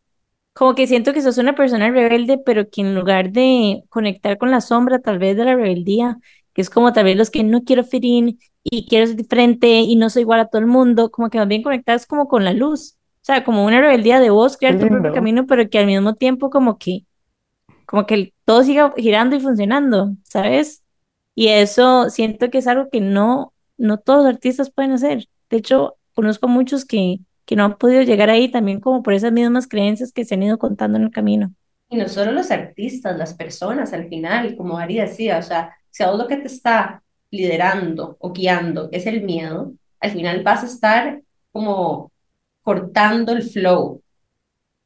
como 0.58 0.74
que 0.74 0.88
siento 0.88 1.14
que 1.14 1.22
sos 1.22 1.38
una 1.38 1.54
persona 1.54 1.92
rebelde, 1.92 2.40
pero 2.40 2.68
que 2.68 2.82
en 2.82 2.96
lugar 2.96 3.32
de 3.32 3.84
conectar 3.90 4.40
con 4.40 4.50
la 4.50 4.60
sombra, 4.60 4.98
tal 4.98 5.20
vez 5.20 5.38
de 5.38 5.46
la 5.46 5.56
rebeldía, 5.56 6.18
que 6.54 6.62
es 6.62 6.72
como 6.72 6.92
tal 6.94 7.04
vez 7.04 7.16
los 7.16 7.30
que 7.30 7.44
no 7.44 7.64
quiero 7.64 7.84
ferir 7.84 8.38
y 8.64 8.88
quiero 8.88 9.06
ser 9.06 9.16
diferente 9.16 9.68
y 9.68 9.96
no 9.98 10.10
soy 10.10 10.24
igual 10.24 10.40
a 10.40 10.48
todo 10.48 10.60
el 10.60 10.68
mundo, 10.68 11.12
como 11.12 11.30
que 11.30 11.38
más 11.38 11.48
bien 11.48 11.62
conectas 11.62 12.08
como 12.08 12.28
con 12.28 12.44
la 12.44 12.54
luz. 12.54 12.98
O 13.18 13.26
sea, 13.28 13.44
como 13.44 13.66
una 13.66 13.82
rebeldía 13.82 14.20
de 14.20 14.32
vos, 14.32 14.58
crear 14.58 14.80
tu 14.80 14.88
propio 14.88 15.14
camino, 15.14 15.46
pero 15.46 15.70
que 15.70 15.78
al 15.78 15.86
mismo 15.86 16.16
tiempo 16.16 16.50
como 16.50 16.80
que, 16.80 17.06
como 17.86 18.08
que 18.08 18.34
todo 18.44 18.64
siga 18.64 18.92
girando 18.98 19.36
y 19.36 19.40
funcionando, 19.40 20.16
¿sabes? 20.24 20.84
Y 21.36 21.50
eso 21.50 22.10
siento 22.10 22.50
que 22.50 22.58
es 22.58 22.68
algo 22.68 22.90
que 22.90 23.00
no, 23.00 23.54
no 23.78 24.00
todos 24.00 24.26
los 24.26 24.34
artistas 24.34 24.72
pueden 24.72 24.94
hacer. 24.94 25.28
De 25.52 25.58
hecho, 25.58 25.98
conozco 26.16 26.48
muchos 26.48 26.84
que, 26.84 27.20
que 27.48 27.56
no 27.56 27.64
han 27.64 27.78
podido 27.78 28.02
llegar 28.04 28.30
ahí 28.30 28.52
también 28.52 28.82
como 28.82 29.02
por 29.02 29.14
esas 29.14 29.32
mismas 29.32 29.68
creencias 29.68 30.12
que 30.12 30.26
se 30.26 30.36
han 30.36 30.44
ido 30.44 30.60
contando 30.60 30.98
en 30.98 31.06
el 31.06 31.12
camino. 31.12 31.54
Y 31.90 31.96
no 31.96 32.10
solo 32.10 32.34
los 32.34 32.52
artistas, 32.52 33.18
las 33.18 33.34
personas 33.34 33.94
al 33.94 34.10
final, 34.10 34.58
como 34.58 34.78
Ari 34.78 34.98
decía, 34.98 35.38
o 35.38 35.42
sea, 35.42 35.74
si 35.90 36.04
algo 36.04 36.18
lo 36.18 36.28
que 36.28 36.36
te 36.36 36.48
está 36.48 37.02
liderando 37.32 38.18
o 38.20 38.34
guiando 38.34 38.90
es 38.92 39.08
el 39.08 39.24
miedo, 39.24 39.74
al 40.02 40.12
final 40.12 40.44
vas 40.44 40.64
a 40.64 40.66
estar 40.66 41.22
como 41.54 42.12
cortando 42.62 43.32
el 43.32 43.44
flow 43.44 44.02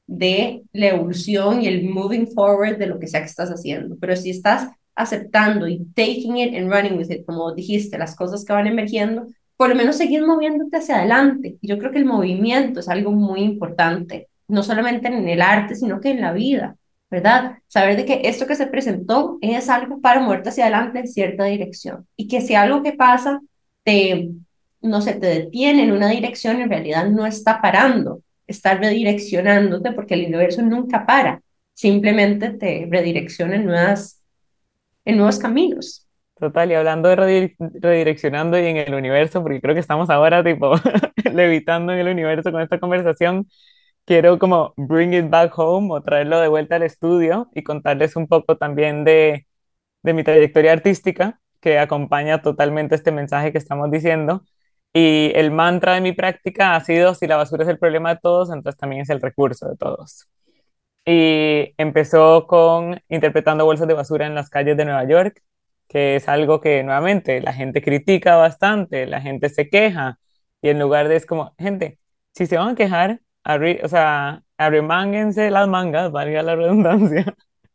de 0.05 0.61
la 0.71 0.89
evolución 0.89 1.63
y 1.63 1.67
el 1.67 1.89
moving 1.89 2.27
forward 2.27 2.77
de 2.77 2.85
lo 2.85 2.99
que 2.99 3.07
sea 3.07 3.21
que 3.21 3.25
estás 3.25 3.49
haciendo. 3.49 3.97
Pero 3.99 4.15
si 4.15 4.29
estás 4.29 4.69
aceptando 4.93 5.67
y 5.67 5.83
taking 5.95 6.37
it 6.37 6.55
and 6.55 6.71
running 6.71 6.95
with 6.95 7.09
it, 7.09 7.25
como 7.25 7.55
dijiste, 7.55 7.97
las 7.97 8.15
cosas 8.15 8.45
que 8.45 8.53
van 8.53 8.67
emergiendo, 8.67 9.25
por 9.61 9.69
lo 9.69 9.75
menos 9.75 9.95
seguir 9.95 10.25
moviéndote 10.25 10.77
hacia 10.77 10.95
adelante. 10.95 11.59
Yo 11.61 11.77
creo 11.77 11.91
que 11.91 11.99
el 11.99 12.05
movimiento 12.05 12.79
es 12.79 12.89
algo 12.89 13.11
muy 13.11 13.41
importante, 13.41 14.27
no 14.47 14.63
solamente 14.63 15.07
en 15.07 15.29
el 15.29 15.39
arte, 15.39 15.75
sino 15.75 16.01
que 16.01 16.09
en 16.09 16.19
la 16.19 16.33
vida, 16.33 16.77
¿verdad? 17.11 17.59
Saber 17.67 17.95
de 17.95 18.05
que 18.05 18.21
esto 18.23 18.47
que 18.47 18.55
se 18.55 18.65
presentó 18.65 19.37
es 19.39 19.69
algo 19.69 20.01
para 20.01 20.19
moverte 20.19 20.49
hacia 20.49 20.63
adelante 20.63 20.97
en 20.97 21.07
cierta 21.07 21.43
dirección 21.43 22.07
y 22.15 22.27
que 22.27 22.41
si 22.41 22.55
algo 22.55 22.81
que 22.81 22.93
pasa 22.93 23.39
te, 23.83 24.31
no 24.81 24.99
sé, 24.99 25.13
te 25.13 25.27
detiene 25.27 25.83
en 25.83 25.91
una 25.91 26.09
dirección, 26.09 26.59
en 26.59 26.69
realidad 26.69 27.07
no 27.11 27.27
está 27.27 27.61
parando, 27.61 28.23
está 28.47 28.73
redireccionándote 28.73 29.91
porque 29.91 30.15
el 30.15 30.25
universo 30.25 30.63
nunca 30.63 31.05
para, 31.05 31.39
simplemente 31.75 32.49
te 32.49 32.87
redirecciona 32.89 33.57
en, 33.57 33.65
nuevas, 33.65 34.23
en 35.05 35.17
nuevos 35.17 35.37
caminos. 35.37 36.07
Total, 36.41 36.71
y 36.71 36.75
hablando 36.75 37.09
de 37.09 37.55
redireccionando 37.81 38.59
y 38.59 38.65
en 38.65 38.77
el 38.77 38.95
universo, 38.95 39.43
porque 39.43 39.61
creo 39.61 39.75
que 39.75 39.79
estamos 39.81 40.09
ahora 40.09 40.43
tipo 40.43 40.73
levitando 41.33 41.93
en 41.93 41.99
el 41.99 42.07
universo 42.07 42.51
con 42.51 42.61
esta 42.63 42.79
conversación, 42.79 43.47
quiero 44.05 44.39
como 44.39 44.73
bring 44.77 45.13
it 45.13 45.29
back 45.29 45.53
home 45.59 45.89
o 45.93 46.01
traerlo 46.01 46.39
de 46.39 46.47
vuelta 46.47 46.77
al 46.77 46.83
estudio 46.83 47.49
y 47.53 47.63
contarles 47.63 48.15
un 48.15 48.27
poco 48.27 48.57
también 48.57 49.03
de, 49.03 49.47
de 50.03 50.13
mi 50.13 50.23
trayectoria 50.23 50.73
artística 50.73 51.39
que 51.61 51.79
acompaña 51.79 52.41
totalmente 52.41 52.95
este 52.95 53.11
mensaje 53.11 53.51
que 53.51 53.59
estamos 53.59 53.91
diciendo. 53.91 54.43
Y 54.93 55.31
el 55.35 55.51
mantra 55.51 55.95
de 55.95 56.01
mi 56.01 56.13
práctica 56.13 56.75
ha 56.75 56.81
sido, 56.83 57.15
si 57.15 57.27
la 57.27 57.37
basura 57.37 57.63
es 57.65 57.69
el 57.69 57.79
problema 57.79 58.15
de 58.15 58.21
todos, 58.21 58.51
entonces 58.51 58.79
también 58.79 59.03
es 59.03 59.09
el 59.11 59.21
recurso 59.21 59.69
de 59.69 59.77
todos. 59.77 60.27
Y 61.05 61.73
empezó 61.77 62.45
con 62.47 62.99
interpretando 63.09 63.65
bolsas 63.65 63.87
de 63.87 63.93
basura 63.95 64.27
en 64.27 64.35
las 64.35 64.49
calles 64.49 64.77
de 64.77 64.85
Nueva 64.85 65.05
York 65.07 65.41
que 65.91 66.15
es 66.15 66.29
algo 66.29 66.61
que 66.61 66.83
nuevamente 66.83 67.41
la 67.41 67.53
gente 67.53 67.81
critica 67.81 68.37
bastante, 68.37 69.05
la 69.07 69.21
gente 69.21 69.49
se 69.49 69.69
queja, 69.69 70.19
y 70.61 70.69
en 70.69 70.79
lugar 70.79 71.09
de 71.09 71.17
es 71.17 71.25
como, 71.25 71.53
gente, 71.59 71.99
si 72.33 72.45
se 72.47 72.57
van 72.57 72.69
a 72.69 72.75
quejar, 72.75 73.21
o 73.83 73.87
sea, 73.89 74.43
arremánguense 74.57 75.51
las 75.51 75.67
mangas, 75.67 76.11
valga 76.11 76.43
la 76.43 76.55
redundancia, 76.55 77.25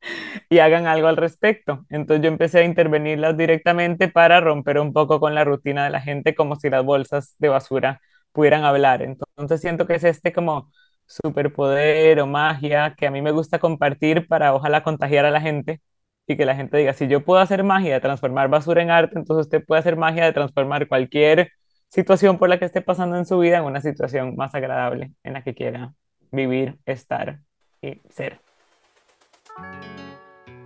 y 0.49 0.59
hagan 0.61 0.87
algo 0.87 1.09
al 1.09 1.17
respecto. 1.17 1.85
Entonces 1.91 2.23
yo 2.23 2.29
empecé 2.29 2.61
a 2.61 2.65
intervenirlas 2.65 3.37
directamente 3.37 4.09
para 4.09 4.41
romper 4.41 4.79
un 4.81 4.93
poco 4.93 5.21
con 5.21 5.35
la 5.35 5.45
rutina 5.45 5.85
de 5.85 5.91
la 5.91 6.01
gente, 6.01 6.35
como 6.35 6.57
si 6.57 6.71
las 6.71 6.85
bolsas 6.85 7.35
de 7.39 7.49
basura 7.49 8.01
pudieran 8.33 8.65
hablar. 8.65 9.03
Entonces 9.03 9.61
siento 9.61 9.87
que 9.87 9.97
es 9.97 10.05
este 10.05 10.33
como 10.33 10.71
superpoder 11.07 12.21
o 12.21 12.27
magia 12.27 12.95
que 12.97 13.07
a 13.07 13.11
mí 13.11 13.23
me 13.23 13.31
gusta 13.33 13.59
compartir 13.59 14.27
para 14.27 14.55
ojalá 14.55 14.83
contagiar 14.83 15.25
a 15.25 15.31
la 15.31 15.41
gente 15.41 15.81
y 16.27 16.37
que 16.37 16.45
la 16.45 16.57
gente 16.57 16.77
diga, 16.77 16.93
si 16.93 17.07
yo 17.07 17.25
puedo 17.25 17.41
hacer 17.41 17.63
magia 17.63 17.95
de 17.95 18.01
transformar 18.01 18.49
basura 18.49 18.83
en 18.83 18.91
arte, 18.91 19.19
entonces 19.19 19.47
usted 19.47 19.65
puede 19.65 19.81
hacer 19.81 19.97
magia 19.97 20.25
de 20.25 20.33
transformar 20.33 20.89
cualquier 20.89 21.53
situación 21.89 22.39
por 22.39 22.49
la 22.49 22.59
que 22.59 22.65
esté 22.65 22.81
pasando 22.81 23.17
en 23.17 23.27
su 23.27 23.39
vida 23.39 23.59
en 23.59 23.65
una 23.65 23.81
situación 23.81 24.35
más 24.37 24.55
agradable 24.55 25.13
en 25.23 25.35
la 25.35 25.43
que 25.43 25.55
quiera 25.55 25.93
vivir, 26.33 26.79
estar 26.85 27.39
y 27.81 28.01
ser. 28.11 28.41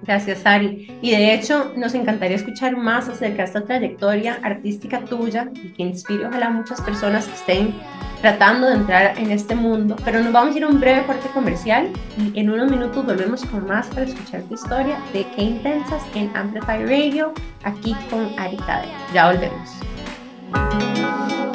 Gracias, 0.02 0.46
Ari. 0.46 0.98
Y 1.02 1.10
de 1.10 1.34
hecho, 1.34 1.72
nos 1.76 1.94
encantaría 1.94 2.36
escuchar 2.36 2.74
más 2.76 3.08
acerca 3.08 3.38
de 3.38 3.44
esta 3.44 3.64
trayectoria 3.64 4.38
artística 4.42 5.04
tuya 5.04 5.50
y 5.54 5.72
que 5.72 5.82
inspire 5.82 6.26
ojalá 6.26 6.48
muchas 6.48 6.80
personas 6.80 7.26
que 7.26 7.34
estén 7.34 7.74
tratando 8.20 8.68
de 8.68 8.74
entrar 8.74 9.18
en 9.18 9.30
este 9.30 9.54
mundo. 9.54 9.96
Pero 10.04 10.22
nos 10.22 10.32
vamos 10.32 10.54
a 10.54 10.58
ir 10.58 10.64
a 10.64 10.68
un 10.68 10.80
breve 10.80 11.04
corte 11.06 11.28
comercial 11.32 11.90
y 12.18 12.38
en 12.38 12.50
unos 12.50 12.70
minutos 12.70 13.04
volvemos 13.04 13.44
con 13.46 13.66
más 13.66 13.86
para 13.88 14.02
escuchar 14.02 14.42
tu 14.42 14.54
historia 14.54 14.98
de 15.12 15.26
Qué 15.34 15.42
Intensas 15.42 16.02
en 16.14 16.34
Amplify 16.36 16.84
Radio, 16.84 17.32
aquí 17.64 17.94
con 18.10 18.38
Ari 18.38 18.56
Cadena. 18.58 18.98
Ya 19.14 19.30
volvemos. 19.30 19.70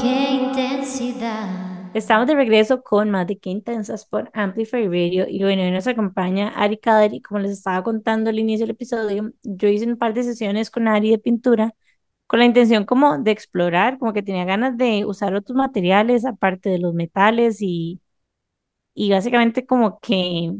Qué 0.01 0.31
intensidad. 0.31 1.65
Estamos 1.93 2.27
de 2.27 2.35
regreso 2.35 2.81
con 2.83 3.09
más 3.09 3.25
de 3.25 3.37
Qué 3.37 3.49
Intensas 3.51 4.05
por 4.05 4.29
Amplify 4.33 4.85
Radio 4.87 5.27
y 5.29 5.43
bueno, 5.43 5.61
hoy 5.61 5.71
nos 5.71 5.87
acompaña 5.87 6.49
Ari 6.49 6.77
Kader 6.77 7.13
y 7.13 7.21
como 7.21 7.39
les 7.39 7.51
estaba 7.51 7.83
contando 7.83 8.29
al 8.29 8.39
inicio 8.39 8.65
del 8.65 8.75
episodio, 8.75 9.31
yo 9.43 9.69
hice 9.69 9.85
un 9.85 9.97
par 9.97 10.13
de 10.13 10.23
sesiones 10.23 10.69
con 10.69 10.87
Ari 10.87 11.11
de 11.11 11.19
pintura 11.19 11.73
con 12.27 12.39
la 12.39 12.45
intención 12.45 12.85
como 12.85 13.17
de 13.19 13.31
explorar, 13.31 13.99
como 13.99 14.13
que 14.13 14.23
tenía 14.23 14.45
ganas 14.45 14.77
de 14.77 15.05
usar 15.05 15.35
otros 15.35 15.55
materiales 15.57 16.25
aparte 16.25 16.69
de 16.69 16.79
los 16.79 16.93
metales 16.93 17.57
y, 17.61 18.01
y 18.95 19.11
básicamente 19.11 19.65
como 19.65 19.99
que 19.99 20.53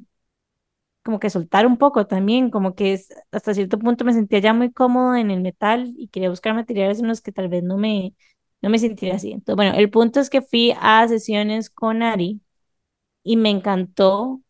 como 1.04 1.20
que 1.20 1.30
soltar 1.30 1.68
un 1.68 1.78
poco 1.78 2.08
también, 2.08 2.50
como 2.50 2.74
que 2.76 2.94
es, 2.94 3.10
hasta 3.32 3.54
cierto 3.54 3.78
punto 3.80 4.06
me 4.06 4.14
sentía 4.14 4.40
ya 4.40 4.54
muy 4.54 4.72
cómodo 4.72 5.16
en 5.16 5.30
el 5.32 5.42
metal 5.42 5.94
y 5.98 6.08
quería 6.08 6.30
buscar 6.30 6.54
materiales 6.56 7.00
en 7.00 7.08
los 7.08 7.22
que 7.22 7.32
tal 7.32 7.48
vez 7.50 7.64
no 7.64 7.78
me, 7.78 8.16
no 8.62 8.70
me 8.70 8.80
sentiría 8.80 9.16
así. 9.16 9.32
Entonces, 9.32 9.56
bueno, 9.56 9.76
el 9.78 9.90
punto 9.92 10.20
es 10.20 10.30
que 10.32 10.42
fui 10.42 10.74
a 10.80 11.08
sesiones 11.08 11.70
con 11.70 12.02
Ari 12.04 12.42
y 13.24 13.38
me 13.38 13.50
encantó 13.52 14.42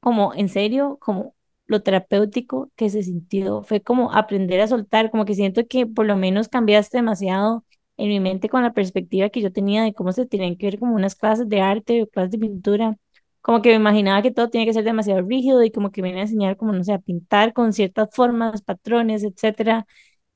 como, 0.00 0.34
en 0.34 0.48
serio, 0.50 0.98
como 1.00 1.33
lo 1.66 1.82
terapéutico 1.82 2.70
que 2.76 2.90
se 2.90 3.02
sintió. 3.02 3.62
Fue 3.62 3.80
como 3.82 4.12
aprender 4.12 4.60
a 4.60 4.68
soltar, 4.68 5.10
como 5.10 5.24
que 5.24 5.34
siento 5.34 5.66
que 5.66 5.86
por 5.86 6.06
lo 6.06 6.16
menos 6.16 6.48
cambiaste 6.48 6.98
demasiado 6.98 7.64
en 7.96 8.08
mi 8.08 8.20
mente 8.20 8.48
con 8.48 8.62
la 8.62 8.72
perspectiva 8.72 9.28
que 9.30 9.40
yo 9.40 9.52
tenía 9.52 9.82
de 9.84 9.94
cómo 9.94 10.12
se 10.12 10.26
tenían 10.26 10.56
que 10.56 10.66
ver 10.66 10.78
como 10.78 10.94
unas 10.94 11.14
clases 11.14 11.48
de 11.48 11.60
arte 11.60 12.02
o 12.02 12.06
clases 12.08 12.32
de 12.32 12.38
pintura. 12.38 12.96
Como 13.40 13.60
que 13.62 13.68
me 13.70 13.76
imaginaba 13.76 14.22
que 14.22 14.30
todo 14.30 14.48
tenía 14.50 14.66
que 14.66 14.72
ser 14.72 14.84
demasiado 14.84 15.22
rígido 15.22 15.62
y 15.62 15.70
como 15.70 15.90
que 15.90 16.00
me 16.02 16.08
iban 16.08 16.20
a 16.20 16.22
enseñar 16.22 16.56
como, 16.56 16.72
no 16.72 16.82
sé, 16.84 16.92
a 16.94 16.98
pintar 16.98 17.52
con 17.52 17.72
ciertas 17.72 18.08
formas, 18.12 18.62
patrones, 18.62 19.22
etcétera 19.24 19.86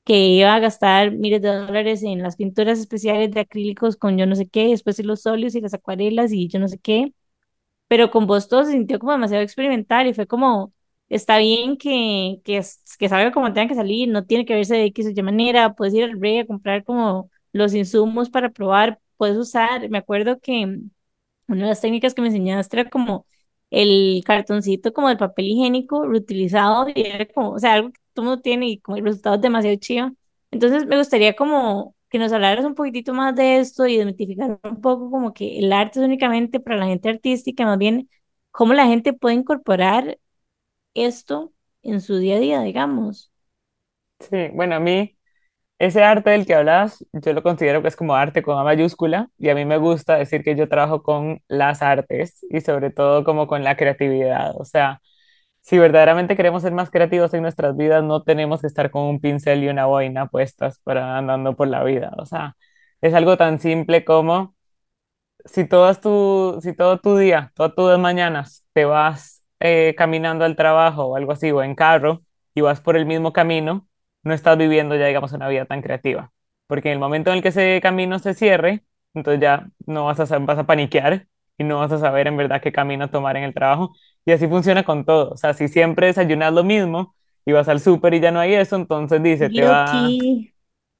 que 0.05 0.17
iba 0.27 0.53
a 0.55 0.59
gastar 0.59 1.11
miles 1.11 1.41
de 1.41 1.49
dólares 1.49 2.03
en 2.03 2.21
las 2.23 2.35
pinturas 2.35 2.79
especiales 2.79 3.31
de 3.31 3.41
acrílicos 3.41 3.95
con 3.97 4.17
yo 4.17 4.25
no 4.25 4.35
sé 4.35 4.47
qué, 4.47 4.69
después 4.69 4.99
en 4.99 5.07
los 5.07 5.25
óleos 5.25 5.55
y 5.55 5.61
las 5.61 5.73
acuarelas 5.73 6.31
y 6.33 6.47
yo 6.47 6.59
no 6.59 6.67
sé 6.67 6.79
qué, 6.79 7.13
pero 7.87 8.11
con 8.11 8.27
vos 8.27 8.47
todo 8.49 8.65
se 8.65 8.71
sintió 8.73 8.99
como 8.99 9.13
demasiado 9.13 9.43
experimental 9.43 10.07
y 10.07 10.13
fue 10.13 10.27
como, 10.27 10.73
está 11.09 11.37
bien 11.37 11.77
que, 11.77 12.41
que, 12.43 12.61
que 12.99 13.09
salga 13.09 13.31
como 13.31 13.53
tenga 13.53 13.67
que 13.69 13.75
salir, 13.75 14.09
no 14.09 14.25
tiene 14.25 14.45
que 14.45 14.55
verse 14.55 14.75
de 14.75 14.85
X 14.85 15.07
o 15.07 15.09
Y 15.09 15.21
manera, 15.23 15.73
puedes 15.75 15.93
ir 15.93 16.03
al 16.05 16.19
rey 16.21 16.39
a 16.39 16.45
comprar 16.47 16.83
como 16.83 17.29
los 17.53 17.73
insumos 17.73 18.29
para 18.29 18.49
probar, 18.51 18.99
puedes 19.17 19.37
usar, 19.37 19.89
me 19.89 19.97
acuerdo 19.99 20.39
que 20.39 20.79
una 21.47 21.63
de 21.63 21.69
las 21.69 21.81
técnicas 21.81 22.13
que 22.13 22.21
me 22.21 22.27
enseñaste 22.27 22.79
era 22.81 22.89
como 22.89 23.25
el 23.71 24.23
cartoncito 24.25 24.93
como 24.93 25.09
del 25.09 25.17
papel 25.17 25.47
higiénico 25.47 26.05
reutilizado 26.07 26.87
y 26.93 27.01
era 27.01 27.25
como, 27.27 27.51
o 27.51 27.59
sea, 27.59 27.73
algo 27.73 27.91
que 27.91 27.99
todo 28.13 28.25
mundo 28.25 28.41
tiene 28.41 28.67
y 28.69 28.79
como 28.79 28.97
el 28.97 29.03
resultado 29.05 29.35
es 29.35 29.41
demasiado 29.41 29.75
chido. 29.77 30.11
Entonces 30.51 30.85
me 30.87 30.97
gustaría 30.97 31.35
como 31.35 31.95
que 32.09 32.17
nos 32.19 32.31
hablaras 32.31 32.65
un 32.65 32.73
poquitito 32.75 33.13
más 33.13 33.35
de 33.35 33.59
esto 33.59 33.85
y 33.87 33.97
desmitificar 33.97 34.59
un 34.63 34.81
poco 34.81 35.11
como 35.11 35.33
que 35.33 35.59
el 35.59 35.71
arte 35.73 35.99
es 35.99 36.05
únicamente 36.05 36.59
para 36.59 36.77
la 36.77 36.87
gente 36.87 37.09
artística, 37.09 37.65
más 37.65 37.77
bien 37.77 38.09
cómo 38.51 38.73
la 38.73 38.87
gente 38.87 39.13
puede 39.13 39.35
incorporar 39.35 40.17
esto 40.93 41.53
en 41.83 42.01
su 42.01 42.17
día 42.17 42.37
a 42.37 42.39
día, 42.39 42.61
digamos. 42.61 43.31
Sí, 44.19 44.49
bueno, 44.53 44.75
a 44.75 44.79
mí 44.79 45.17
ese 45.79 46.03
arte 46.03 46.31
del 46.31 46.45
que 46.45 46.55
hablas, 46.55 47.05
yo 47.13 47.33
lo 47.33 47.43
considero 47.43 47.81
que 47.81 47.89
es 47.89 47.95
como 47.97 48.15
arte 48.15 48.43
con 48.43 48.57
A 48.59 48.63
mayúscula 48.63 49.29
y 49.37 49.49
a 49.49 49.55
mí 49.55 49.65
me 49.65 49.77
gusta 49.77 50.17
decir 50.17 50.43
que 50.43 50.55
yo 50.55 50.69
trabajo 50.69 51.03
con 51.03 51.41
las 51.49 51.81
artes 51.83 52.45
y 52.49 52.61
sobre 52.61 52.91
todo 52.91 53.23
como 53.25 53.47
con 53.47 53.63
la 53.63 53.77
creatividad. 53.77 54.53
O 54.59 54.65
sea, 54.65 55.01
si 55.61 55.79
verdaderamente 55.79 56.37
queremos 56.37 56.63
ser 56.63 56.73
más 56.73 56.91
creativos 56.91 57.33
en 57.33 57.43
nuestras 57.43 57.77
vidas, 57.77 58.03
no 58.03 58.23
tenemos 58.23 58.61
que 58.61 58.67
estar 58.67 58.91
con 58.91 59.03
un 59.03 59.21
pincel 59.21 59.63
y 59.63 59.69
una 59.69 59.85
boina 59.87 60.27
puestas 60.27 60.79
para 60.83 61.17
andando 61.17 61.55
por 61.55 61.67
la 61.69 61.83
vida. 61.83 62.13
O 62.17 62.25
sea, 62.25 62.55
es 63.01 63.13
algo 63.15 63.37
tan 63.37 63.59
simple 63.59 64.05
como 64.05 64.55
si 65.45 65.67
todo, 65.67 65.93
tu, 65.95 66.59
si 66.61 66.73
todo 66.75 66.99
tu 66.99 67.17
día, 67.17 67.51
todas 67.55 67.75
tus 67.75 67.97
mañanas 67.99 68.65
te 68.73 68.85
vas 68.85 69.38
eh, 69.59 69.95
caminando 69.97 70.45
al 70.45 70.55
trabajo 70.55 71.05
o 71.05 71.15
algo 71.15 71.31
así, 71.31 71.51
o 71.51 71.63
en 71.63 71.75
carro, 71.75 72.23
y 72.53 72.61
vas 72.61 72.81
por 72.81 72.97
el 72.97 73.05
mismo 73.05 73.33
camino, 73.33 73.87
no 74.23 74.33
estás 74.33 74.57
viviendo 74.57 74.95
ya, 74.95 75.07
digamos, 75.07 75.31
una 75.33 75.47
vida 75.47 75.65
tan 75.65 75.81
creativa. 75.81 76.31
Porque 76.67 76.89
en 76.89 76.93
el 76.93 76.99
momento 76.99 77.31
en 77.31 77.37
el 77.37 77.43
que 77.43 77.49
ese 77.49 77.79
camino 77.81 78.19
se 78.19 78.33
cierre, 78.33 78.83
entonces 79.13 79.41
ya 79.41 79.67
no 79.85 80.05
vas 80.05 80.19
a, 80.19 80.39
vas 80.39 80.59
a 80.59 80.65
paniquear 80.65 81.27
y 81.57 81.63
no 81.63 81.79
vas 81.79 81.91
a 81.91 81.99
saber 81.99 82.27
en 82.27 82.37
verdad 82.37 82.61
qué 82.61 82.71
camino 82.71 83.09
tomar 83.09 83.37
en 83.37 83.43
el 83.43 83.53
trabajo. 83.53 83.93
Y 84.25 84.31
así 84.31 84.47
funciona 84.47 84.83
con 84.83 85.05
todo. 85.05 85.31
O 85.31 85.37
sea, 85.37 85.53
si 85.53 85.67
siempre 85.67 86.07
desayunas 86.07 86.53
lo 86.53 86.63
mismo 86.63 87.15
y 87.45 87.51
vas 87.51 87.67
al 87.67 87.79
súper 87.79 88.13
y 88.13 88.19
ya 88.19 88.31
no 88.31 88.39
hay 88.39 88.53
eso, 88.53 88.75
entonces 88.75 89.21
dice, 89.23 89.49
te 89.49 89.63
va... 89.63 90.07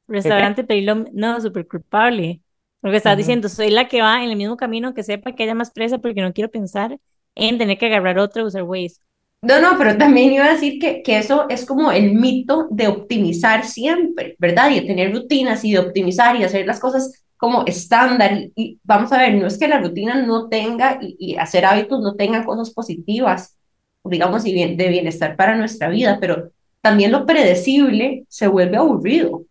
Restaurante 0.08 0.64
pedilo, 0.64 1.06
no, 1.14 1.40
súper 1.40 1.68
culpable. 1.68 2.42
Porque 2.82 2.98
estás 2.98 3.16
diciendo, 3.16 3.48
soy 3.50 3.70
la 3.70 3.88
que 3.88 4.02
va 4.02 4.24
en 4.24 4.30
el 4.32 4.36
mismo 4.38 4.58
camino, 4.58 4.94
que 4.94 5.04
sepa 5.04 5.34
que 5.34 5.44
haya 5.44 5.54
más 5.54 5.72
presa 5.72 6.00
porque 6.00 6.22
no 6.22 6.34
quiero 6.34 6.50
pensar 6.50 6.98
en 7.40 7.58
tener 7.58 7.78
que 7.78 7.88
agarrar 7.88 8.20
otro 8.20 8.46
usar 8.46 8.64
Waze. 8.64 8.98
No, 9.42 9.62
no, 9.62 9.78
pero 9.78 9.98
también 9.98 10.34
iba 10.34 10.46
a 10.46 10.54
decir 10.54 10.80
que, 10.80 11.02
que 11.02 11.18
eso 11.18 11.48
es 11.50 11.66
como 11.66 11.92
el 11.92 12.14
mito 12.14 12.68
de 12.72 12.90
optimizar 12.90 13.66
siempre, 13.66 14.36
¿verdad? 14.38 14.70
Y 14.70 14.82
de 14.82 14.88
tener 14.88 15.14
rutinas 15.14 15.64
y 15.64 15.72
de 15.72 15.80
optimizar 15.80 16.36
y 16.36 16.44
hacer 16.44 16.66
las 16.66 16.80
cosas 16.80 17.24
como 17.40 17.66
estándar. 17.66 18.50
Y, 18.54 18.80
vamos 18.84 19.14
a 19.14 19.18
ver, 19.18 19.34
no 19.36 19.48
es 19.48 19.58
que 19.58 19.70
la 19.70 19.80
rutina 19.80 20.22
no 20.22 20.50
tenga 20.50 21.00
y, 21.02 21.38
hacer 21.38 21.66
hábitos 21.66 22.02
no 22.02 22.16
tengan 22.16 22.44
cosas 22.44 22.72
positivas, 22.72 23.58
digamos, 24.04 24.46
y 24.46 24.54
bien, 24.54 24.76
de 24.76 24.90
bienestar 24.90 25.38
para 25.38 25.56
nuestra 25.56 25.88
vida, 25.88 26.18
pero 26.20 26.52
también 26.82 27.14
lo 27.14 27.26
predecible 27.26 28.26
se 28.28 28.48
vuelve 28.48 28.76
aburrido. 28.76 29.46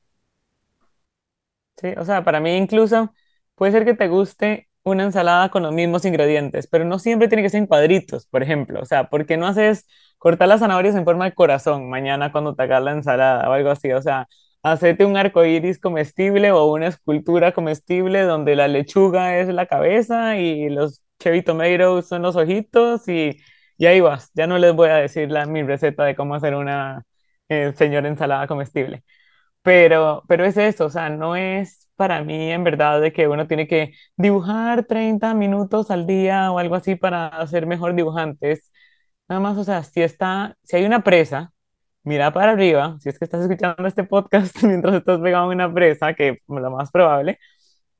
Sí, 1.78 1.89
o 1.97 2.05
sea, 2.05 2.22
para 2.22 2.41
mí 2.41 2.55
incluso 2.57 3.14
puede 3.55 3.72
ser 3.72 3.86
que 3.86 3.95
te 3.95 4.09
guste 4.09 4.68
una 4.91 5.05
ensalada 5.05 5.51
con 5.51 5.62
los 5.62 5.72
mismos 5.72 6.05
ingredientes, 6.05 6.66
pero 6.68 6.84
no 6.84 6.99
siempre 6.99 7.28
tiene 7.28 7.43
que 7.43 7.51
ser 7.51 7.61
en 7.61 7.66
cuadritos, 7.66 8.26
por 8.26 8.43
ejemplo. 8.43 8.80
O 8.80 8.84
sea, 8.86 9.09
¿por 9.11 9.26
qué 9.26 9.36
no 9.36 9.47
haces 9.47 9.86
cortar 10.18 10.49
las 10.49 10.61
zanahorias 10.61 10.95
en 10.97 11.05
forma 11.05 11.24
de 11.26 11.34
corazón 11.34 11.89
mañana 11.91 12.32
cuando 12.32 12.55
te 12.55 12.62
hagas 12.64 12.82
la 12.82 12.93
ensalada 12.93 13.49
o 13.49 13.53
algo 13.53 13.70
así? 13.70 13.93
O 13.93 14.03
sea, 14.03 14.28
hacete 14.62 15.05
un 15.05 15.16
arco 15.16 15.45
iris 15.45 15.78
comestible 15.78 16.51
o 16.53 16.66
una 16.72 16.89
escultura 16.89 17.53
comestible 17.53 18.22
donde 18.22 18.57
la 18.57 18.68
lechuga 18.68 19.39
es 19.39 19.49
la 19.49 19.66
cabeza 19.66 20.36
y 20.39 20.68
los 20.70 21.03
cherry 21.18 21.43
tomatoes 21.43 22.07
son 22.09 22.22
los 22.22 22.36
ojitos 22.36 23.09
y, 23.09 23.39
y 23.76 23.86
ahí 23.86 24.01
vas. 24.01 24.30
Ya 24.34 24.47
no 24.47 24.59
les 24.59 24.74
voy 24.74 24.89
a 24.91 24.97
decir 24.97 25.30
la, 25.30 25.47
mi 25.47 25.62
receta 25.62 26.05
de 26.05 26.14
cómo 26.16 26.34
hacer 26.34 26.55
una 26.55 27.05
eh, 27.49 27.72
señora 27.76 28.09
ensalada 28.09 28.47
comestible. 28.47 29.05
Pero, 29.69 30.25
pero 30.27 30.47
es 30.47 30.57
eso, 30.57 30.87
o 30.87 30.91
sea, 30.91 31.11
no 31.11 31.37
es 31.37 31.89
para 31.97 32.23
mí 32.25 32.51
en 32.51 32.64
verdad 32.64 33.03
de 33.03 33.12
que 33.12 33.29
uno 33.29 33.47
tiene 33.47 33.69
que 33.69 33.93
dibujar 34.16 34.87
30 34.87 35.35
minutos 35.35 35.91
al 35.91 36.07
día 36.07 36.51
o 36.51 36.59
algo 36.59 36.75
así 36.75 36.97
para 36.97 37.47
ser 37.49 37.66
mejor 37.66 37.95
dibujante. 37.95 38.53
Es 38.53 38.73
nada 39.29 39.41
más, 39.43 39.59
o 39.59 39.64
sea, 39.64 39.83
si 39.85 40.01
está, 40.03 40.57
si 40.62 40.77
hay 40.77 40.87
una 40.87 41.03
presa, 41.05 41.53
mira 42.03 42.33
para 42.33 42.53
arriba, 42.53 42.97
si 43.01 43.11
es 43.11 43.19
que 43.19 43.27
estás 43.27 43.43
escuchando 43.43 43.87
este 43.87 44.05
podcast 44.05 44.57
mientras 44.62 44.95
estás 44.95 45.21
pegado 45.21 45.49
una 45.51 45.73
presa, 45.73 46.14
que 46.14 46.31
es 46.31 46.43
lo 46.49 46.71
más 46.71 46.91
probable, 46.91 47.39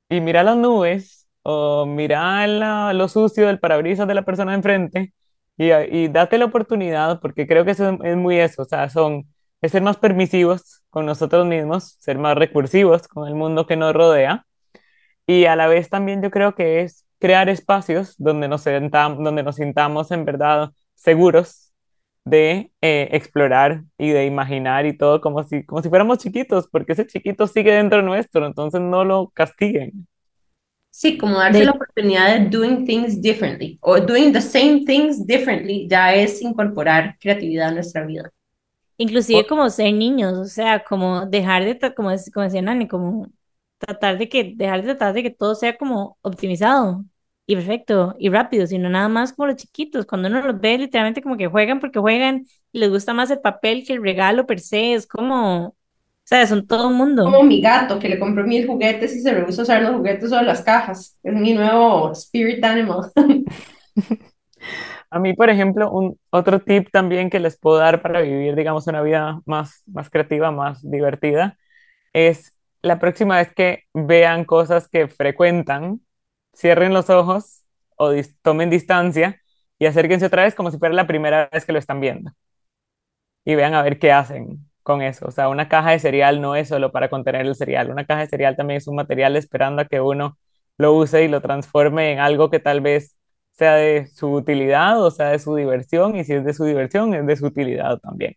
y 0.09 0.21
mira 0.21 0.43
las 0.43 0.57
nubes 0.57 1.29
o 1.43 1.87
mira 1.87 2.47
lo 2.95 3.09
sucio 3.09 3.47
del 3.47 3.61
parabrisas 3.61 4.09
de 4.09 4.15
la 4.15 4.25
persona 4.25 4.55
enfrente 4.55 5.15
y, 5.59 5.73
y 5.73 6.09
date 6.09 6.39
la 6.39 6.47
oportunidad, 6.47 7.21
porque 7.21 7.47
creo 7.47 7.65
que 7.67 7.73
eso 7.73 7.99
es 8.05 8.17
muy 8.17 8.39
eso, 8.39 8.63
o 8.63 8.65
sea, 8.67 8.89
son, 8.91 9.27
es 9.61 9.73
ser 9.73 9.83
más 9.83 9.99
permisivos 9.99 10.78
con 10.91 11.07
nosotros 11.07 11.47
mismos, 11.47 11.97
ser 12.01 12.19
más 12.19 12.37
recursivos 12.37 13.09
con 13.09 13.29
el 13.29 13.35
mundo 13.35 13.67
que 13.67 13.77
nos 13.77 13.95
rodea, 13.95 14.47
y 15.27 15.45
a 15.45 15.57
la 15.57 15.67
vez 15.67 15.91
también 15.91 16.23
yo 16.23 16.31
creo 16.31 16.55
que 16.55 16.81
es 16.83 17.07
crear 17.19 17.49
espacios 17.49 18.15
donde 18.19 18.49
nos, 18.49 18.63
sentamos, 18.63 19.23
donde 19.23 19.43
nos 19.43 19.57
sintamos 19.57 20.11
en 20.11 20.25
verdad 20.25 20.71
seguros 20.95 21.73
de 22.25 22.73
eh, 22.81 23.09
explorar 23.13 23.83
y 23.97 24.11
de 24.11 24.27
imaginar 24.27 24.87
y 24.87 24.97
todo 24.97 25.21
como 25.21 25.45
si, 25.45 25.65
como 25.65 25.83
si 25.83 25.89
fuéramos 25.89 26.19
chiquitos, 26.19 26.69
porque 26.69 26.93
ese 26.93 27.07
chiquito 27.07 27.47
sigue 27.47 27.73
dentro 27.73 28.03
nuestro, 28.03 28.47
entonces 28.47 28.81
no 28.81 29.05
lo 29.05 29.29
castiguen. 29.29 30.07
Sí, 30.91 31.17
como 31.17 31.39
darse 31.39 31.65
la 31.65 31.73
oportunidad 31.73 32.39
de 32.39 32.49
doing 32.49 32.85
things 32.85 33.21
differently 33.21 33.79
o 33.83 34.01
doing 34.01 34.33
the 34.33 34.41
same 34.41 34.85
things 34.85 35.25
differently 35.27 35.87
ya 35.89 36.15
es 36.15 36.43
incorporar 36.43 37.17
creatividad 37.21 37.69
a 37.69 37.73
nuestra 37.73 38.05
vida. 38.05 38.31
Inclusive 38.99 39.47
como 39.47 39.71
ser 39.71 39.95
niños, 39.95 40.37
o 40.39 40.45
sea, 40.45 40.85
como 40.85 41.27
dejar 41.27 41.65
de, 41.65 41.79
como, 41.95 42.11
como 42.35 42.45
decía 42.45 42.63
Nani, 42.63 42.89
como 42.89 43.29
tratar 43.79 44.19
de 44.19 44.29
que, 44.29 44.55
dejar 44.57 44.81
de 44.83 44.89
tratar 44.89 45.15
de 45.15 45.23
que 45.23 45.31
todo 45.31 45.55
sea 45.55 45.77
como 45.77 46.19
optimizado. 46.23 47.05
y 47.47 47.55
perfecto 47.57 48.15
y 48.19 48.29
rápido, 48.29 48.67
sino 48.67 48.91
nada 48.91 49.09
más 49.09 49.33
como 49.33 49.47
los 49.47 49.57
chiquitos, 49.57 50.05
cuando 50.05 50.29
uno 50.29 50.43
los 50.43 50.61
ve 50.61 50.77
literalmente 50.79 51.23
como 51.23 51.37
que 51.37 51.47
juegan 51.47 51.81
porque 51.81 51.99
juegan 51.99 52.45
y 52.73 52.79
les 52.81 52.91
gusta 52.91 53.15
más 53.15 53.31
el 53.31 53.41
papel 53.41 53.85
que 53.87 53.95
el 53.95 54.03
regalo 54.03 54.47
per 54.47 54.61
se, 54.61 54.93
es 54.95 55.07
como, 55.07 55.69
o 55.69 55.75
sea, 56.25 56.47
son 56.47 56.67
todo 56.67 56.89
un 56.89 56.95
mundo. 56.97 57.25
Como 57.25 57.43
mi 57.45 57.61
gato, 57.61 57.99
que 57.99 58.09
le 58.09 58.19
compró 58.19 58.45
mil 58.45 58.67
juguetes 58.67 59.15
y 59.17 59.21
se 59.23 59.33
rehúsa 59.33 59.63
a 59.63 59.65
usar 59.65 59.83
los 59.83 59.97
juguetes 59.97 60.31
o 60.33 60.43
las 60.43 60.61
cajas. 60.63 61.17
Es 61.23 61.35
mi 61.35 61.55
nuevo 61.55 62.13
spirit 62.13 62.63
animal. 62.65 63.11
A 65.11 65.19
mí, 65.19 65.33
por 65.35 65.49
ejemplo, 65.51 65.91
un 65.91 66.19
otro 66.31 66.61
tip 66.61 66.91
también 66.93 67.31
que 67.31 67.41
les 67.41 67.59
puedo 67.59 67.79
dar 67.79 68.03
para 68.03 68.21
vivir, 68.21 68.55
digamos, 68.57 68.87
una 68.89 69.01
vida 69.03 69.41
más, 69.47 69.83
más 69.87 70.11
creativa, 70.11 70.51
más 70.51 70.83
divertida, 70.89 71.57
es 72.15 72.57
la 72.83 72.99
próxima 73.01 73.39
vez 73.39 73.55
que 73.55 73.85
vean 73.95 74.45
cosas 74.45 74.89
que 74.89 75.09
frecuentan, 75.09 76.03
cierren 76.55 76.95
los 76.95 77.11
ojos 77.11 77.65
o 77.97 78.13
tomen 78.43 78.71
distancia 78.71 79.41
y 79.79 79.87
acérquense 79.87 80.27
otra 80.27 80.45
vez 80.45 80.55
como 80.55 80.71
si 80.71 80.79
fuera 80.79 80.95
la 80.95 81.07
primera 81.09 81.49
vez 81.53 81.65
que 81.67 81.73
lo 81.73 81.79
están 81.81 82.01
viendo 82.01 82.33
y 83.45 83.55
vean 83.55 83.75
a 83.75 83.83
ver 83.83 83.99
qué 83.99 84.13
hacen 84.13 84.69
con 84.83 85.03
eso. 85.03 85.27
O 85.27 85.31
sea, 85.31 85.49
una 85.49 85.69
caja 85.69 85.91
de 85.91 85.99
cereal 85.99 86.41
no 86.41 86.55
es 86.57 86.69
solo 86.69 86.93
para 86.93 87.09
contener 87.11 87.47
el 87.47 87.55
cereal, 87.57 87.91
una 87.91 88.07
caja 88.07 88.23
de 88.23 88.29
cereal 88.29 88.57
también 88.57 88.79
es 88.79 88.89
un 88.89 88.97
material 88.97 89.37
esperando 89.37 89.83
a 89.83 89.87
que 89.87 90.01
uno 90.01 90.39
lo 90.79 90.95
use 90.95 91.25
y 91.25 91.29
lo 91.29 91.41
transforme 91.41 92.13
en 92.13 92.21
algo 92.21 92.51
que 92.51 92.61
tal 92.61 92.81
vez 92.81 93.17
sea 93.59 93.75
de 93.75 94.09
su 94.15 94.33
utilidad 94.33 95.03
o 95.05 95.11
sea 95.11 95.29
de 95.31 95.39
su 95.41 95.55
diversión 95.57 96.17
y 96.17 96.25
si 96.25 96.35
es 96.35 96.45
de 96.45 96.55
su 96.55 96.65
diversión 96.65 97.15
es 97.15 97.27
de 97.27 97.37
su 97.37 97.47
utilidad 97.47 97.99
también. 97.99 98.37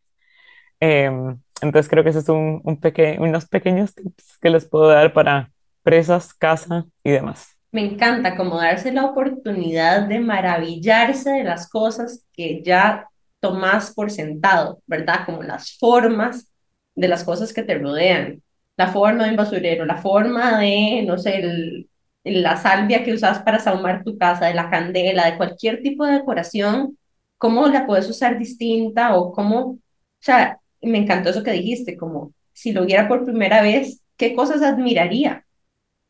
Em, 0.80 1.40
entonces 1.62 1.90
creo 1.90 2.04
que 2.04 2.10
esos 2.12 2.26
son 2.26 2.62
un 2.64 2.80
unos 3.20 3.48
pequeños 3.48 3.96
tips 3.96 4.38
que 4.42 4.50
les 4.50 4.68
puedo 4.68 4.88
dar 4.90 5.14
para 5.14 5.52
presas, 5.84 6.34
casa 6.34 6.86
y 7.04 7.12
demás. 7.12 7.58
Me 7.72 7.86
encanta 7.86 8.36
como 8.36 8.58
darse 8.60 8.92
la 8.92 9.06
oportunidad 9.06 10.08
de 10.08 10.20
maravillarse 10.20 11.30
de 11.32 11.44
las 11.46 11.70
cosas 11.70 12.26
que 12.34 12.62
ya 12.64 13.08
tomás 13.40 13.94
por 13.94 14.12
sentado, 14.12 14.82
¿verdad? 14.88 15.26
Como 15.26 15.42
las 15.44 15.78
formas 15.78 16.52
de 16.96 17.08
las 17.08 17.24
cosas 17.24 17.54
que 17.54 17.64
te 17.64 17.78
rodean. 17.78 18.42
La 18.78 18.88
forma 18.92 19.24
de 19.26 19.32
un 19.32 19.38
basurero, 19.38 19.86
la 19.86 19.98
forma 19.98 20.60
de, 20.60 21.04
no 21.08 21.18
sé, 21.18 21.40
el- 21.40 21.90
la 22.24 22.58
salvia 22.58 23.04
que 23.04 23.14
usas 23.14 23.40
para 23.40 23.60
sahumar 23.60 24.04
tu 24.04 24.18
casa, 24.18 24.48
de 24.48 24.54
la 24.54 24.70
candela, 24.70 25.30
de 25.30 25.38
cualquier 25.38 25.82
tipo 25.82 26.06
de 26.06 26.14
decoración, 26.20 26.98
cómo 27.38 27.68
la 27.68 27.86
puedes 27.88 28.10
usar 28.10 28.38
distinta 28.38 29.16
o 29.18 29.32
cómo, 29.32 29.60
o 29.60 29.80
sea, 30.20 30.60
me 30.82 31.00
encantó 31.00 31.30
eso 31.30 31.44
que 31.44 31.52
dijiste, 31.52 31.98
como 31.98 32.34
si 32.54 32.72
lo 32.72 32.86
viera 32.86 33.08
por 33.08 33.26
primera 33.26 33.62
vez, 33.62 34.02
¿qué 34.18 34.36
cosas 34.36 34.62
admiraría 34.62 35.46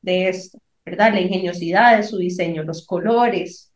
de 0.01 0.29
esto? 0.29 0.59
¿verdad? 0.85 1.13
La 1.13 1.21
ingeniosidad 1.21 1.97
de 1.97 2.03
su 2.03 2.17
diseño, 2.17 2.63
los 2.63 2.85
colores. 2.85 3.71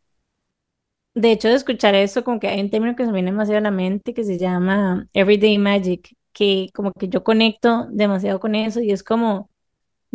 De 1.14 1.32
hecho, 1.32 1.48
de 1.48 1.56
escuchar 1.56 1.96
eso, 1.96 2.24
como 2.24 2.40
que 2.40 2.48
hay 2.48 2.60
un 2.60 2.70
término 2.70 2.96
que 2.96 3.04
se 3.04 3.08
me 3.08 3.16
viene 3.16 3.32
demasiado 3.32 3.60
a 3.60 3.62
la 3.62 3.72
mente 3.72 4.14
que 4.14 4.24
se 4.24 4.38
llama 4.38 5.08
Everyday 5.14 5.58
Magic, 5.58 6.16
que 6.34 6.70
como 6.74 6.92
que 6.92 7.08
yo 7.08 7.24
conecto 7.24 7.88
demasiado 7.90 8.40
con 8.40 8.56
eso 8.56 8.82
y 8.82 8.92
es 8.92 9.04
como, 9.04 9.50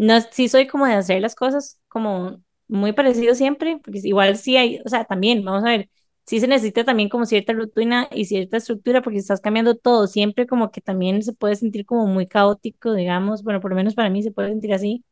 no, 0.00 0.20
sí 0.30 0.48
soy 0.48 0.66
como 0.66 0.86
de 0.86 0.94
hacer 0.94 1.20
las 1.20 1.34
cosas 1.34 1.80
como 1.88 2.42
muy 2.68 2.92
parecido 2.92 3.34
siempre, 3.34 3.78
porque 3.84 4.00
igual 4.04 4.36
sí 4.36 4.56
hay, 4.56 4.80
o 4.84 4.88
sea, 4.88 5.04
también, 5.04 5.44
vamos 5.44 5.64
a 5.64 5.68
ver, 5.70 5.90
sí 6.26 6.40
se 6.40 6.46
necesita 6.48 6.84
también 6.84 7.08
como 7.08 7.26
cierta 7.26 7.52
rutina 7.52 8.08
y 8.12 8.24
cierta 8.26 8.56
estructura 8.58 9.02
porque 9.02 9.18
estás 9.18 9.40
cambiando 9.40 9.76
todo, 9.76 10.06
siempre 10.06 10.46
como 10.46 10.70
que 10.70 10.80
también 10.80 11.22
se 11.22 11.32
puede 11.34 11.56
sentir 11.56 11.84
como 11.86 12.06
muy 12.06 12.26
caótico, 12.28 12.94
digamos, 12.94 13.42
bueno, 13.42 13.60
por 13.60 13.70
lo 13.70 13.76
menos 13.76 13.94
para 13.94 14.10
mí 14.10 14.22
se 14.22 14.30
puede 14.32 14.50
sentir 14.50 14.72
así, 14.74 15.04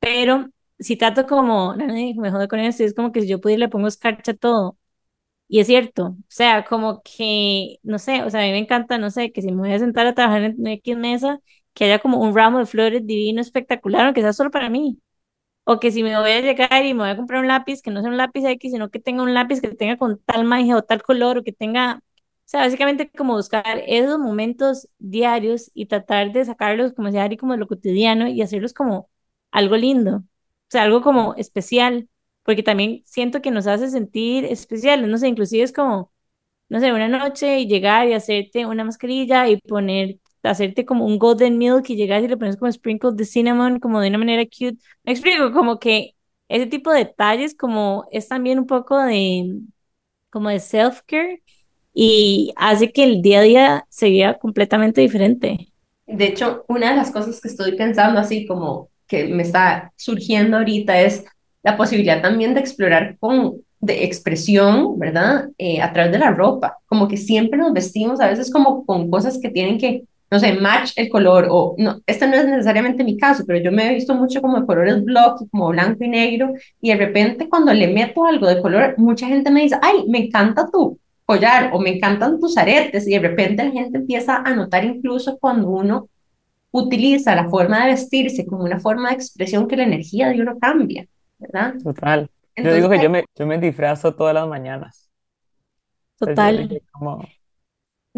pero 0.00 0.48
si 0.78 0.96
trato 0.96 1.26
como, 1.26 1.74
me 1.76 2.30
jode 2.32 2.48
con 2.48 2.60
eso, 2.60 2.84
es 2.84 2.94
como 2.94 3.12
que 3.12 3.22
si 3.22 3.28
yo 3.28 3.40
pudiera 3.40 3.60
le 3.66 3.68
pongo 3.70 3.88
escarcha 3.88 4.32
a 4.32 4.34
todo 4.36 4.78
y 5.48 5.60
es 5.60 5.66
cierto, 5.68 6.06
o 6.08 6.16
sea, 6.28 6.64
como 6.64 7.02
que, 7.02 7.78
no 7.84 7.98
sé, 7.98 8.22
o 8.24 8.30
sea, 8.30 8.40
a 8.40 8.44
mí 8.44 8.50
me 8.50 8.58
encanta, 8.58 8.98
no 8.98 9.10
sé, 9.10 9.30
que 9.32 9.42
si 9.42 9.48
me 9.52 9.58
voy 9.58 9.72
a 9.72 9.78
sentar 9.78 10.06
a 10.06 10.14
trabajar 10.14 10.42
en 10.44 10.66
X 10.66 10.96
mesa, 10.96 11.40
que 11.76 11.86
haya 11.86 12.00
como 12.00 12.20
un 12.20 12.36
ramo 12.36 12.60
de 12.60 12.66
flores 12.66 13.06
divino, 13.06 13.42
espectacular, 13.42 14.06
aunque 14.06 14.22
sea 14.22 14.34
solo 14.34 14.50
para 14.52 14.70
mí. 14.70 15.00
O 15.64 15.80
que 15.80 15.90
si 15.92 16.02
me 16.02 16.18
voy 16.18 16.30
a 16.32 16.40
llegar 16.40 16.84
y 16.84 16.94
me 16.94 17.00
voy 17.02 17.10
a 17.10 17.16
comprar 17.16 17.40
un 17.40 17.48
lápiz, 17.48 17.82
que 17.82 17.90
no 17.90 18.00
sea 18.00 18.10
un 18.10 18.16
lápiz 18.16 18.44
X, 18.44 18.72
sino 18.72 18.90
que 18.90 19.00
tenga 19.00 19.22
un 19.22 19.34
lápiz 19.34 19.60
que 19.60 19.68
tenga 19.70 19.96
con 19.98 20.18
tal 20.24 20.44
magia 20.44 20.76
o 20.76 20.82
tal 20.82 21.02
color, 21.02 21.38
o 21.38 21.44
que 21.44 21.52
tenga, 21.52 21.96
o 21.98 22.02
sea, 22.44 22.60
básicamente 22.62 23.10
como 23.10 23.34
buscar 23.34 23.82
esos 23.86 24.18
momentos 24.18 24.88
diarios 24.98 25.70
y 25.74 25.86
tratar 25.86 26.32
de 26.32 26.44
sacarlos 26.44 26.92
como 26.94 27.10
sea 27.10 27.32
y 27.32 27.36
como 27.36 27.52
de 27.54 27.58
lo 27.58 27.66
cotidiano 27.68 28.28
y 28.28 28.42
hacerlos 28.42 28.72
como 28.74 29.10
algo 29.50 29.76
lindo, 29.76 30.18
o 30.18 30.24
sea, 30.70 30.82
algo 30.84 31.02
como 31.02 31.34
especial, 31.34 32.08
porque 32.44 32.62
también 32.62 33.02
siento 33.04 33.42
que 33.42 33.50
nos 33.50 33.66
hace 33.66 33.90
sentir 33.90 34.44
especiales, 34.44 35.08
no 35.08 35.18
sé, 35.18 35.28
inclusive 35.28 35.64
es 35.64 35.72
como, 35.72 36.12
no 36.68 36.80
sé, 36.80 36.92
una 36.92 37.08
noche 37.08 37.60
y 37.60 37.66
llegar 37.68 38.08
y 38.08 38.14
hacerte 38.14 38.66
una 38.66 38.84
mascarilla 38.84 39.48
y 39.48 39.58
poner, 39.58 40.18
hacerte 40.46 40.84
como 40.84 41.04
un 41.04 41.18
golden 41.18 41.58
milk 41.58 41.88
y 41.90 41.96
llegar 41.96 42.22
y 42.22 42.28
le 42.28 42.36
pones 42.36 42.56
como 42.56 42.70
sprinkles 42.70 43.16
de 43.16 43.24
cinnamon, 43.24 43.80
como 43.80 44.00
de 44.00 44.08
una 44.08 44.18
manera 44.18 44.44
cute. 44.44 44.78
Me 45.04 45.12
explico, 45.12 45.52
como 45.52 45.78
que 45.78 46.14
ese 46.48 46.66
tipo 46.66 46.92
de 46.92 47.00
detalles 47.00 47.54
como 47.56 48.06
es 48.10 48.28
también 48.28 48.58
un 48.58 48.66
poco 48.66 48.98
de, 48.98 49.60
como 50.30 50.48
de 50.48 50.60
self-care 50.60 51.42
y 51.92 52.52
hace 52.56 52.92
que 52.92 53.04
el 53.04 53.22
día 53.22 53.40
a 53.40 53.42
día 53.42 53.86
se 53.88 54.10
vea 54.10 54.38
completamente 54.38 55.00
diferente. 55.00 55.72
De 56.06 56.26
hecho, 56.26 56.64
una 56.68 56.90
de 56.90 56.96
las 56.96 57.10
cosas 57.10 57.40
que 57.40 57.48
estoy 57.48 57.76
pensando 57.76 58.20
así 58.20 58.46
como 58.46 58.90
que 59.06 59.26
me 59.26 59.42
está 59.42 59.92
surgiendo 59.96 60.58
ahorita 60.58 61.00
es 61.00 61.24
la 61.62 61.76
posibilidad 61.76 62.22
también 62.22 62.54
de 62.54 62.60
explorar 62.60 63.16
con 63.18 63.60
de 63.80 64.04
expresión, 64.04 64.98
¿verdad? 64.98 65.50
Eh, 65.58 65.80
a 65.80 65.92
través 65.92 66.12
de 66.12 66.18
la 66.18 66.30
ropa, 66.30 66.78
como 66.86 67.08
que 67.08 67.16
siempre 67.16 67.58
nos 67.58 67.72
vestimos 67.72 68.20
a 68.20 68.28
veces 68.28 68.50
como 68.50 68.84
con 68.86 69.10
cosas 69.10 69.38
que 69.40 69.50
tienen 69.50 69.78
que, 69.78 70.04
no 70.30 70.38
sé, 70.38 70.54
match 70.54 70.92
el 70.96 71.08
color 71.08 71.48
o 71.50 71.74
no, 71.78 72.00
este 72.06 72.26
no 72.26 72.34
es 72.34 72.46
necesariamente 72.46 73.04
mi 73.04 73.16
caso, 73.16 73.44
pero 73.46 73.58
yo 73.60 73.70
me 73.72 73.90
he 73.90 73.94
visto 73.94 74.14
mucho 74.14 74.42
como 74.42 74.60
de 74.60 74.66
colores 74.66 75.04
block, 75.04 75.48
como 75.50 75.68
blanco 75.68 76.04
y 76.04 76.08
negro 76.08 76.52
y 76.80 76.90
de 76.90 76.96
repente 76.96 77.48
cuando 77.48 77.72
le 77.72 77.88
meto 77.88 78.24
algo 78.24 78.46
de 78.46 78.60
color, 78.60 78.94
mucha 78.98 79.26
gente 79.28 79.50
me 79.50 79.62
dice, 79.62 79.76
ay, 79.82 80.04
me 80.08 80.26
encanta 80.26 80.68
tú 80.72 80.98
collar 81.26 81.70
o 81.72 81.80
me 81.80 81.96
encantan 81.96 82.38
tus 82.40 82.56
aretes 82.56 83.06
y 83.06 83.10
de 83.10 83.18
repente 83.18 83.64
la 83.64 83.72
gente 83.72 83.98
empieza 83.98 84.36
a 84.36 84.54
notar 84.54 84.84
incluso 84.84 85.36
cuando 85.38 85.68
uno 85.68 86.08
utiliza 86.70 87.34
la 87.34 87.48
forma 87.48 87.84
de 87.84 87.92
vestirse 87.92 88.46
como 88.46 88.64
una 88.64 88.78
forma 88.78 89.08
de 89.08 89.16
expresión 89.16 89.66
que 89.66 89.76
la 89.76 89.84
energía 89.84 90.28
de 90.28 90.40
uno 90.40 90.58
cambia, 90.58 91.06
¿verdad? 91.38 91.74
Total. 91.82 92.22
Yo 92.22 92.28
Entonces, 92.54 92.76
digo 92.76 92.90
que 92.90 93.02
yo 93.02 93.10
me, 93.10 93.24
yo 93.36 93.46
me 93.46 93.58
disfrazo 93.58 94.14
todas 94.14 94.34
las 94.34 94.46
mañanas. 94.46 95.10
Yo 96.20 96.28
Total. 96.28 96.82
como, 96.92 97.26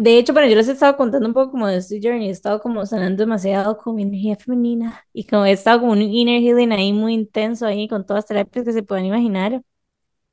De 0.01 0.17
hecho, 0.17 0.31
bueno, 0.31 0.47
yo 0.47 0.55
les 0.55 0.69
he 0.69 0.71
estado 0.71 0.95
contando 0.95 1.27
un 1.27 1.33
poco 1.33 1.51
como 1.51 1.67
de 1.67 1.75
este 1.77 1.99
journey, 2.01 2.27
he 2.29 2.31
estado 2.31 2.61
como 2.61 2.85
sanando 2.85 3.21
demasiado 3.23 3.77
con 3.77 3.95
mi 3.95 4.03
energía 4.03 4.37
femenina 4.37 5.05
y 5.11 5.25
como 5.25 5.45
he 5.45 5.51
estado 5.51 5.81
como 5.81 5.91
un 5.91 6.01
inner 6.01 6.41
healing 6.41 6.71
ahí 6.71 6.93
muy 6.93 7.13
intenso 7.13 7.65
ahí 7.65 7.89
con 7.89 8.05
todas 8.05 8.19
las 8.23 8.27
terapias 8.27 8.63
que 8.65 8.71
se 8.71 8.81
puedan 8.83 9.03
imaginar. 9.05 9.61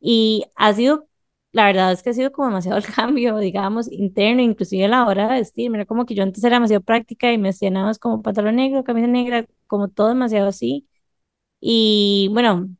Y 0.00 0.44
ha 0.56 0.74
sido, 0.74 1.08
la 1.52 1.66
verdad 1.66 1.92
es 1.92 2.02
que 2.02 2.10
ha 2.10 2.14
sido 2.14 2.32
como 2.32 2.48
demasiado 2.48 2.78
el 2.80 2.86
cambio, 2.86 3.38
digamos, 3.38 3.90
interno, 3.92 4.42
inclusive 4.42 4.86
a 4.86 4.88
la 4.88 5.06
hora 5.06 5.28
de 5.28 5.34
vestirme. 5.40 5.78
Era 5.78 5.86
como 5.86 6.06
que 6.06 6.14
yo 6.14 6.22
antes 6.24 6.44
era 6.44 6.56
demasiado 6.56 6.82
práctica 6.84 7.32
y 7.32 7.38
me 7.38 7.50
hacía 7.50 7.70
como 8.00 8.22
pantalón 8.22 8.56
negro, 8.56 8.84
camisa 8.84 9.08
negra, 9.08 9.46
como 9.68 9.88
todo 9.88 10.08
demasiado 10.10 10.48
así. 10.48 10.88
Y 11.60 12.28
bueno, 12.32 12.75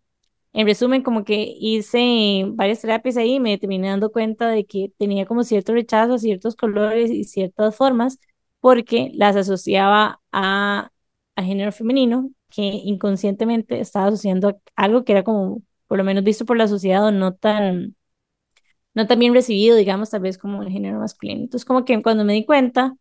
en 0.56 0.66
resumen, 0.66 1.02
como 1.02 1.24
que 1.24 1.54
hice 1.60 2.44
varias 2.48 2.80
terapias 2.80 3.16
ahí 3.18 3.34
y 3.34 3.40
me 3.40 3.58
terminé 3.58 3.88
dando 3.88 4.10
cuenta 4.12 4.48
de 4.48 4.64
que 4.66 4.92
tenía 4.98 5.26
como 5.26 5.44
cierto 5.44 5.72
rechazo 5.74 6.18
ciertos 6.18 6.56
colores 6.56 7.10
y 7.10 7.24
ciertas 7.24 7.76
formas 7.76 8.18
porque 8.60 9.10
las 9.14 9.36
asociaba 9.36 10.20
a, 10.32 10.90
a 11.36 11.42
género 11.42 11.72
femenino, 11.72 12.30
que 12.50 12.62
inconscientemente 12.62 13.80
estaba 13.80 14.06
asociando 14.08 14.48
a 14.48 14.56
algo 14.76 15.04
que 15.04 15.12
era 15.12 15.24
como, 15.24 15.62
por 15.88 15.98
lo 15.98 16.04
menos 16.04 16.24
visto 16.24 16.46
por 16.46 16.56
la 16.56 16.68
sociedad, 16.68 17.04
o 17.06 17.12
no 17.12 17.34
tan, 17.34 17.96
no 18.94 19.06
tan 19.06 19.18
bien 19.18 19.34
recibido, 19.34 19.76
digamos, 19.76 20.10
tal 20.10 20.20
vez 20.22 20.38
como 20.38 20.62
el 20.62 20.70
género 20.70 20.98
masculino. 21.00 21.42
Entonces, 21.42 21.64
como 21.66 21.84
que 21.84 22.02
cuando 22.02 22.24
me 22.24 22.32
di 22.34 22.44
cuenta, 22.46 22.96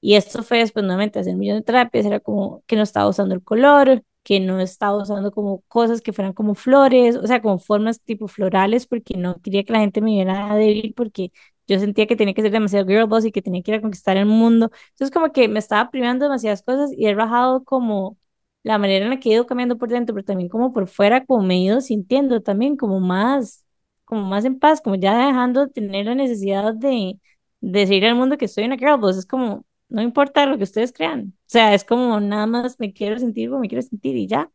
y 0.00 0.16
esto 0.16 0.42
fue 0.42 0.58
después 0.58 0.84
nuevamente 0.84 1.18
hacer 1.20 1.34
un 1.34 1.40
millón 1.40 1.58
de 1.58 1.64
terapias, 1.64 2.06
era 2.06 2.20
como 2.20 2.62
que 2.66 2.76
no 2.76 2.82
estaba 2.82 3.08
usando 3.08 3.34
el 3.34 3.42
color, 3.44 4.04
que 4.26 4.40
no 4.40 4.58
estaba 4.60 4.96
usando 5.02 5.30
como 5.32 5.60
cosas 5.68 6.00
que 6.02 6.12
fueran 6.12 6.32
como 6.32 6.54
flores, 6.56 7.16
o 7.16 7.26
sea, 7.28 7.40
como 7.42 7.58
formas 7.60 8.00
tipo 8.02 8.26
florales, 8.28 8.86
porque 8.88 9.16
no 9.16 9.40
quería 9.40 9.62
que 9.64 9.72
la 9.72 9.78
gente 9.80 10.00
me 10.00 10.10
viera 10.12 10.54
débil, 10.56 10.94
porque 10.96 11.30
yo 11.68 11.78
sentía 11.78 12.06
que 12.08 12.16
tenía 12.16 12.34
que 12.34 12.42
ser 12.42 12.50
demasiado 12.52 12.86
girl 12.88 13.06
boss 13.06 13.24
y 13.24 13.32
que 13.32 13.42
tenía 13.42 13.62
que 13.62 13.70
ir 13.72 13.78
a 13.78 13.80
conquistar 13.82 14.16
el 14.16 14.26
mundo. 14.26 14.70
Entonces, 14.90 15.12
como 15.14 15.32
que 15.32 15.46
me 15.48 15.60
estaba 15.60 15.90
privando 15.90 16.24
de 16.24 16.28
demasiadas 16.30 16.62
cosas 16.62 16.90
y 16.96 17.06
he 17.06 17.14
bajado 17.14 17.64
como 17.64 18.18
la 18.64 18.78
manera 18.78 19.04
en 19.04 19.10
la 19.10 19.20
que 19.20 19.30
he 19.30 19.34
ido 19.34 19.46
cambiando 19.46 19.78
por 19.78 19.88
dentro, 19.90 20.14
pero 20.14 20.24
también 20.24 20.48
como 20.48 20.72
por 20.72 20.88
fuera, 20.88 21.24
como 21.24 21.42
me 21.44 21.54
he 21.54 21.58
ido 21.58 21.80
sintiendo 21.80 22.42
también 22.42 22.76
como 22.76 22.98
más, 23.00 23.64
como 24.04 24.22
más 24.22 24.44
en 24.44 24.58
paz, 24.58 24.80
como 24.80 24.96
ya 24.96 25.16
dejando 25.26 25.66
de 25.66 25.72
tener 25.72 26.06
la 26.06 26.14
necesidad 26.16 26.74
de, 26.74 27.20
de 27.60 27.80
decir 27.80 28.04
al 28.06 28.16
mundo 28.16 28.36
que 28.38 28.48
soy 28.48 28.64
una 28.64 28.76
girl 28.76 28.98
boss. 28.98 29.16
Es 29.18 29.26
como 29.26 29.64
no 29.88 30.02
importa 30.02 30.46
lo 30.46 30.56
que 30.58 30.64
ustedes 30.64 30.92
crean. 30.92 31.34
O 31.36 31.48
sea, 31.48 31.74
es 31.74 31.84
como 31.84 32.20
nada 32.20 32.46
más 32.46 32.78
me 32.80 32.92
quiero 32.92 33.18
sentir 33.18 33.48
como 33.50 33.60
me 33.62 33.68
quiero 33.68 33.82
sentir 33.82 34.16
y 34.16 34.26
ya. 34.28 34.50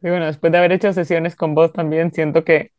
y 0.00 0.08
bueno, 0.10 0.26
después 0.26 0.52
de 0.52 0.58
haber 0.58 0.72
hecho 0.72 0.92
sesiones 0.92 1.34
con 1.36 1.54
vos 1.54 1.72
también, 1.72 2.12
siento 2.12 2.44
que 2.44 2.72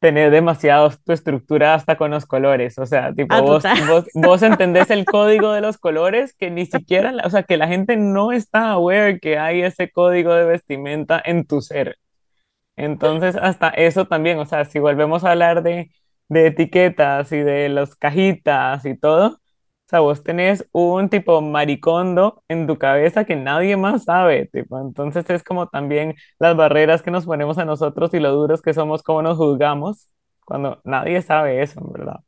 tenés 0.00 0.32
demasiado 0.32 0.90
tu 1.04 1.12
estructura 1.12 1.74
hasta 1.74 1.96
con 1.98 2.10
los 2.12 2.26
colores, 2.26 2.78
o 2.78 2.86
sea, 2.86 3.14
tipo, 3.14 3.36
Ah, 3.36 3.42
vos, 3.42 3.70
vos, 3.74 4.06
vos 4.14 4.42
entendés 4.42 4.90
el 4.90 5.06
código 5.08 5.52
de 5.52 5.62
los 5.62 5.78
colores 5.78 6.34
que 6.36 6.50
ni 6.50 6.66
siquiera, 6.66 7.14
o 7.24 7.30
sea, 7.30 7.44
que 7.44 7.56
la 7.58 7.68
gente 7.68 7.96
no 7.96 8.32
está 8.32 8.70
aware 8.72 9.20
que 9.20 9.38
hay 9.38 9.62
ese 9.62 9.90
código 9.92 10.34
de 10.34 10.44
vestimenta 10.46 11.22
en 11.24 11.46
tu 11.46 11.62
ser. 11.62 11.98
Entonces, 12.76 13.36
hasta 13.36 13.70
eso 13.70 14.06
también, 14.06 14.38
o 14.38 14.46
sea, 14.46 14.64
si 14.66 14.78
volvemos 14.80 15.24
a 15.24 15.32
hablar 15.32 15.62
de, 15.62 15.92
de 16.28 16.48
etiquetas 16.48 17.32
y 17.32 17.38
de 17.38 17.68
las 17.70 17.96
cajitas 17.96 18.86
y 18.86 18.96
todo, 18.98 19.39
sea, 19.90 20.00
vos 20.00 20.22
tenés 20.22 20.66
un 20.72 21.08
tipo 21.10 21.40
maricondo 21.42 22.42
en 22.48 22.66
tu 22.66 22.78
cabeza 22.78 23.24
que 23.24 23.36
nadie 23.36 23.76
más 23.76 24.04
sabe, 24.04 24.46
tipo, 24.52 24.80
entonces 24.80 25.28
es 25.30 25.42
como 25.44 25.68
también 25.68 26.14
las 26.38 26.56
barreras 26.56 27.02
que 27.02 27.10
nos 27.10 27.26
ponemos 27.26 27.58
a 27.58 27.64
nosotros 27.64 28.14
y 28.14 28.20
lo 28.20 28.32
duros 28.32 28.62
que 28.62 28.74
somos, 28.74 29.02
cómo 29.02 29.22
nos 29.22 29.36
juzgamos, 29.38 30.08
cuando 30.44 30.80
nadie 30.84 31.22
sabe 31.22 31.62
eso, 31.62 31.80
en 31.80 31.92
verdad. 31.92 32.20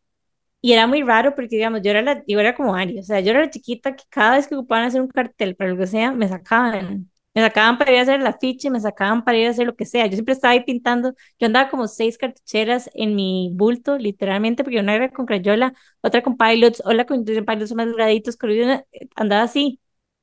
Y 0.60 0.72
era 0.74 0.86
muy 0.86 1.02
raro 1.02 1.34
porque, 1.34 1.56
digamos, 1.56 1.82
yo 1.82 1.90
era, 1.90 2.02
la, 2.02 2.24
yo 2.26 2.38
era 2.40 2.54
como 2.54 2.74
Ari, 2.76 2.98
o 3.00 3.02
sea, 3.02 3.20
yo 3.20 3.30
era 3.32 3.40
la 3.40 3.50
chiquita 3.50 3.96
que 3.96 4.04
cada 4.08 4.36
vez 4.36 4.46
que 4.48 4.54
ocupaban 4.54 4.84
hacer 4.86 5.00
un 5.00 5.08
cartel 5.08 5.56
para 5.56 5.70
lo 5.70 5.76
que 5.78 5.86
sea, 5.88 6.12
me 6.12 6.28
sacaban. 6.28 7.10
Me 7.34 7.40
sacaban 7.42 7.78
para 7.78 7.92
ir 7.92 7.98
a 7.98 8.02
hacer 8.02 8.20
el 8.20 8.26
afiche, 8.26 8.70
me 8.70 8.78
sacaban 8.80 9.24
para 9.24 9.38
ir 9.38 9.46
a 9.46 9.50
hacer 9.50 9.66
lo 9.66 9.74
que 9.74 9.86
sea. 9.86 10.06
Yo 10.06 10.12
siempre 10.12 10.34
estaba 10.34 10.52
ahí 10.52 10.64
pintando. 10.64 11.14
Yo 11.38 11.46
andaba 11.46 11.70
como 11.70 11.88
seis 11.88 12.18
cartucheras 12.18 12.90
en 12.94 13.14
mi 13.14 13.50
bulto, 13.54 13.96
literalmente, 13.98 14.62
porque 14.64 14.80
una 14.80 14.94
era 14.94 15.10
con 15.10 15.24
Crayola, 15.26 15.72
otra 16.02 16.22
con 16.22 16.36
Pilots, 16.36 16.82
otra 16.84 17.06
con 17.06 17.24
Pilots 17.24 17.72
más 17.74 17.86
doraditos, 17.90 18.36
coloridos, 18.36 18.80
andaba 19.16 19.42
así. 19.44 19.80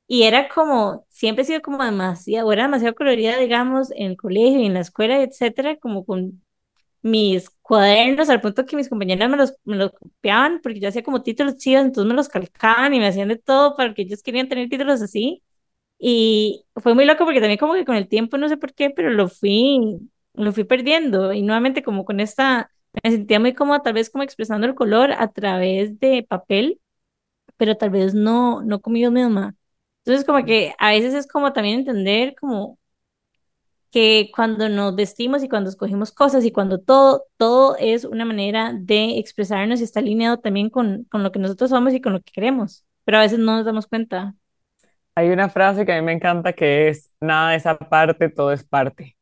Y 0.08 0.24
era 0.24 0.50
como, 0.50 1.06
siempre 1.10 1.44
he 1.44 1.46
sido 1.46 1.62
como 1.62 1.84
demasiado, 1.84 2.52
era 2.52 2.64
demasiado 2.64 2.96
colorida, 2.96 3.38
digamos, 3.38 3.92
en 3.92 4.12
el 4.12 4.18
colegio 4.18 4.60
y 4.60 4.66
en 4.66 4.74
la 4.76 4.80
escuela, 4.82 5.22
etcétera, 5.22 5.78
como 5.78 6.06
con 6.06 6.44
mis 7.02 7.50
cuadernos 7.62 8.30
al 8.30 8.42
punto 8.42 8.66
que 8.66 8.76
mis 8.76 8.90
compañeras 8.90 9.30
me 9.30 9.38
los, 9.38 9.56
me 9.66 9.78
los 9.78 9.92
copiaban 9.94 10.60
porque 10.64 10.80
yo 10.82 10.90
hacía 10.90 11.04
como 11.04 11.24
títulos 11.24 11.58
chidos, 11.58 11.86
entonces 11.86 12.10
me 12.10 12.16
los 12.16 12.30
calcaban 12.30 12.94
y 12.94 13.00
me 13.00 13.08
hacían 13.08 13.30
de 13.30 13.38
todo 13.38 13.76
para 13.78 13.94
que 13.94 14.04
ellos 14.04 14.24
querían 14.24 14.50
tener 14.50 14.70
títulos 14.70 15.02
así. 15.02 15.44
Y 16.00 16.66
fue 16.78 16.96
muy 16.96 17.06
loco 17.06 17.26
porque 17.26 17.42
también 17.42 17.60
como 17.60 17.74
que 17.76 17.86
con 17.86 17.96
el 17.98 18.08
tiempo, 18.10 18.38
no 18.40 18.50
sé 18.50 18.58
por 18.58 18.74
qué, 18.74 18.90
pero 18.92 19.12
lo 19.12 19.30
fui, 19.30 20.10
lo 20.34 20.54
fui 20.54 20.64
perdiendo 20.66 21.34
y 21.34 21.42
nuevamente 21.44 21.84
como 21.84 22.06
con 22.06 22.20
esta, 22.22 22.72
me 23.04 23.12
sentía 23.12 23.40
muy 23.40 23.54
cómoda 23.54 23.82
tal 23.84 23.94
vez 23.94 24.10
como 24.10 24.24
expresando 24.24 24.68
el 24.68 24.76
color 24.76 25.12
a 25.14 25.32
través 25.32 26.00
de 26.00 26.24
papel, 26.28 26.82
pero 27.58 27.78
tal 27.78 27.92
vez 27.92 28.14
no, 28.14 28.62
no 28.64 28.82
conmigo 28.82 29.12
misma. 29.12 29.56
Entonces 30.06 30.26
como 30.26 30.46
que 30.46 30.76
a 30.80 30.92
veces 30.92 31.14
es 31.14 31.28
como 31.28 31.54
también 31.54 31.80
entender 31.80 32.36
como 32.40 32.80
que 33.92 34.30
cuando 34.36 34.70
nos 34.70 34.96
vestimos 34.96 35.44
y 35.44 35.50
cuando 35.50 35.70
escogimos 35.70 36.12
cosas 36.12 36.46
y 36.46 36.52
cuando 36.52 36.80
todo, 36.80 37.26
todo 37.38 37.76
es 37.80 38.06
una 38.06 38.24
manera 38.26 38.74
de 38.80 39.18
expresarnos 39.20 39.82
y 39.82 39.84
está 39.84 40.00
alineado 40.00 40.38
también 40.40 40.70
con, 40.70 41.06
con 41.06 41.24
lo 41.24 41.32
que 41.32 41.40
nosotros 41.40 41.72
somos 41.72 41.94
y 41.94 42.02
con 42.02 42.14
lo 42.14 42.22
que 42.22 42.32
queremos, 42.32 42.86
pero 43.04 43.18
a 43.18 43.22
veces 43.22 43.40
no 43.40 43.56
nos 43.58 43.66
damos 43.66 43.88
cuenta. 43.88 44.36
Hay 45.20 45.32
una 45.32 45.50
frase 45.50 45.86
que 45.86 45.92
a 45.92 45.96
mí 45.98 46.02
me 46.06 46.14
encanta 46.14 46.54
que 46.54 46.88
es, 46.88 47.12
nada 47.20 47.54
es 47.56 47.66
aparte, 47.66 48.30
todo 48.30 48.54
es 48.54 48.64
parte. 48.64 49.18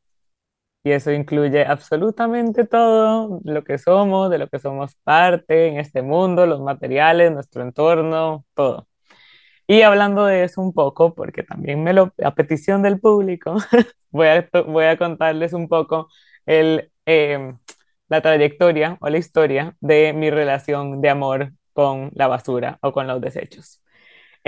Y 0.84 0.92
eso 0.92 1.12
incluye 1.12 1.66
absolutamente 1.66 2.66
todo 2.66 3.42
lo 3.44 3.64
que 3.64 3.80
somos, 3.80 4.30
de 4.30 4.38
lo 4.40 4.48
que 4.50 4.60
somos 4.60 4.96
parte 5.04 5.68
en 5.70 5.80
este 5.80 6.04
mundo, 6.04 6.46
los 6.46 6.62
materiales, 6.62 7.32
nuestro 7.32 7.64
entorno, 7.64 8.46
todo. 8.54 8.88
Y 9.68 9.82
hablando 9.84 10.26
de 10.26 10.44
eso 10.46 10.62
un 10.62 10.74
poco, 10.74 11.16
porque 11.16 11.44
también 11.44 11.84
me 11.84 11.94
lo, 11.94 12.14
a 12.24 12.36
petición 12.36 12.84
del 12.84 13.00
público, 13.00 13.58
voy 14.12 14.28
a, 14.28 14.50
voy 14.68 14.86
a 14.86 14.98
contarles 14.98 15.54
un 15.54 15.68
poco 15.70 16.10
el, 16.46 16.92
eh, 17.08 17.56
la 18.10 18.22
trayectoria 18.22 18.98
o 19.02 19.10
la 19.10 19.18
historia 19.20 19.76
de 19.82 20.14
mi 20.14 20.30
relación 20.32 21.02
de 21.02 21.10
amor 21.10 21.54
con 21.74 22.12
la 22.16 22.28
basura 22.28 22.80
o 22.82 22.94
con 22.94 23.08
los 23.08 23.22
desechos. 23.22 23.82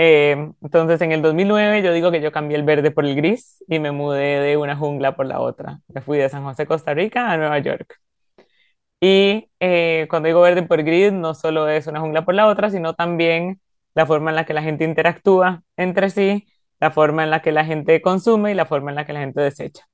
Eh, 0.02 0.50
entonces, 0.62 0.98
en 1.02 1.12
el 1.12 1.20
2009 1.20 1.82
yo 1.82 1.92
digo 1.92 2.10
que 2.10 2.22
yo 2.22 2.32
cambié 2.32 2.56
el 2.56 2.62
verde 2.62 2.90
por 2.90 3.04
el 3.04 3.14
gris 3.14 3.62
y 3.68 3.80
me 3.80 3.92
mudé 3.92 4.40
de 4.40 4.56
una 4.56 4.74
jungla 4.74 5.14
por 5.14 5.26
la 5.26 5.40
otra. 5.40 5.80
Me 5.88 6.00
fui 6.00 6.16
de 6.16 6.30
San 6.30 6.42
José, 6.42 6.64
Costa 6.66 6.94
Rica, 6.94 7.30
a 7.30 7.36
Nueva 7.36 7.58
York. 7.58 8.00
Y 9.00 9.50
eh, 9.60 10.06
cuando 10.10 10.28
digo 10.28 10.40
verde 10.40 10.62
por 10.62 10.82
gris, 10.82 11.12
no 11.12 11.34
solo 11.34 11.68
es 11.68 11.86
una 11.86 12.00
jungla 12.00 12.24
por 12.24 12.34
la 12.34 12.46
otra, 12.48 12.70
sino 12.70 12.94
también 12.94 13.60
la 13.94 14.06
forma 14.06 14.30
en 14.30 14.36
la 14.36 14.46
que 14.46 14.54
la 14.54 14.62
gente 14.62 14.84
interactúa 14.84 15.62
entre 15.76 16.08
sí, 16.08 16.46
la 16.80 16.90
forma 16.90 17.24
en 17.24 17.30
la 17.30 17.42
que 17.42 17.52
la 17.52 17.66
gente 17.66 18.00
consume 18.00 18.52
y 18.52 18.54
la 18.54 18.66
forma 18.66 18.90
en 18.90 18.96
la 18.96 19.04
que 19.06 19.12
la 19.12 19.20
gente 19.20 19.42
desecha. 19.42 19.86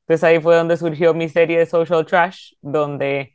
Entonces 0.00 0.24
ahí 0.24 0.40
fue 0.40 0.56
donde 0.56 0.78
surgió 0.78 1.12
mi 1.14 1.28
serie 1.28 1.58
de 1.58 1.66
Social 1.66 2.06
Trash, 2.06 2.54
donde 2.62 3.34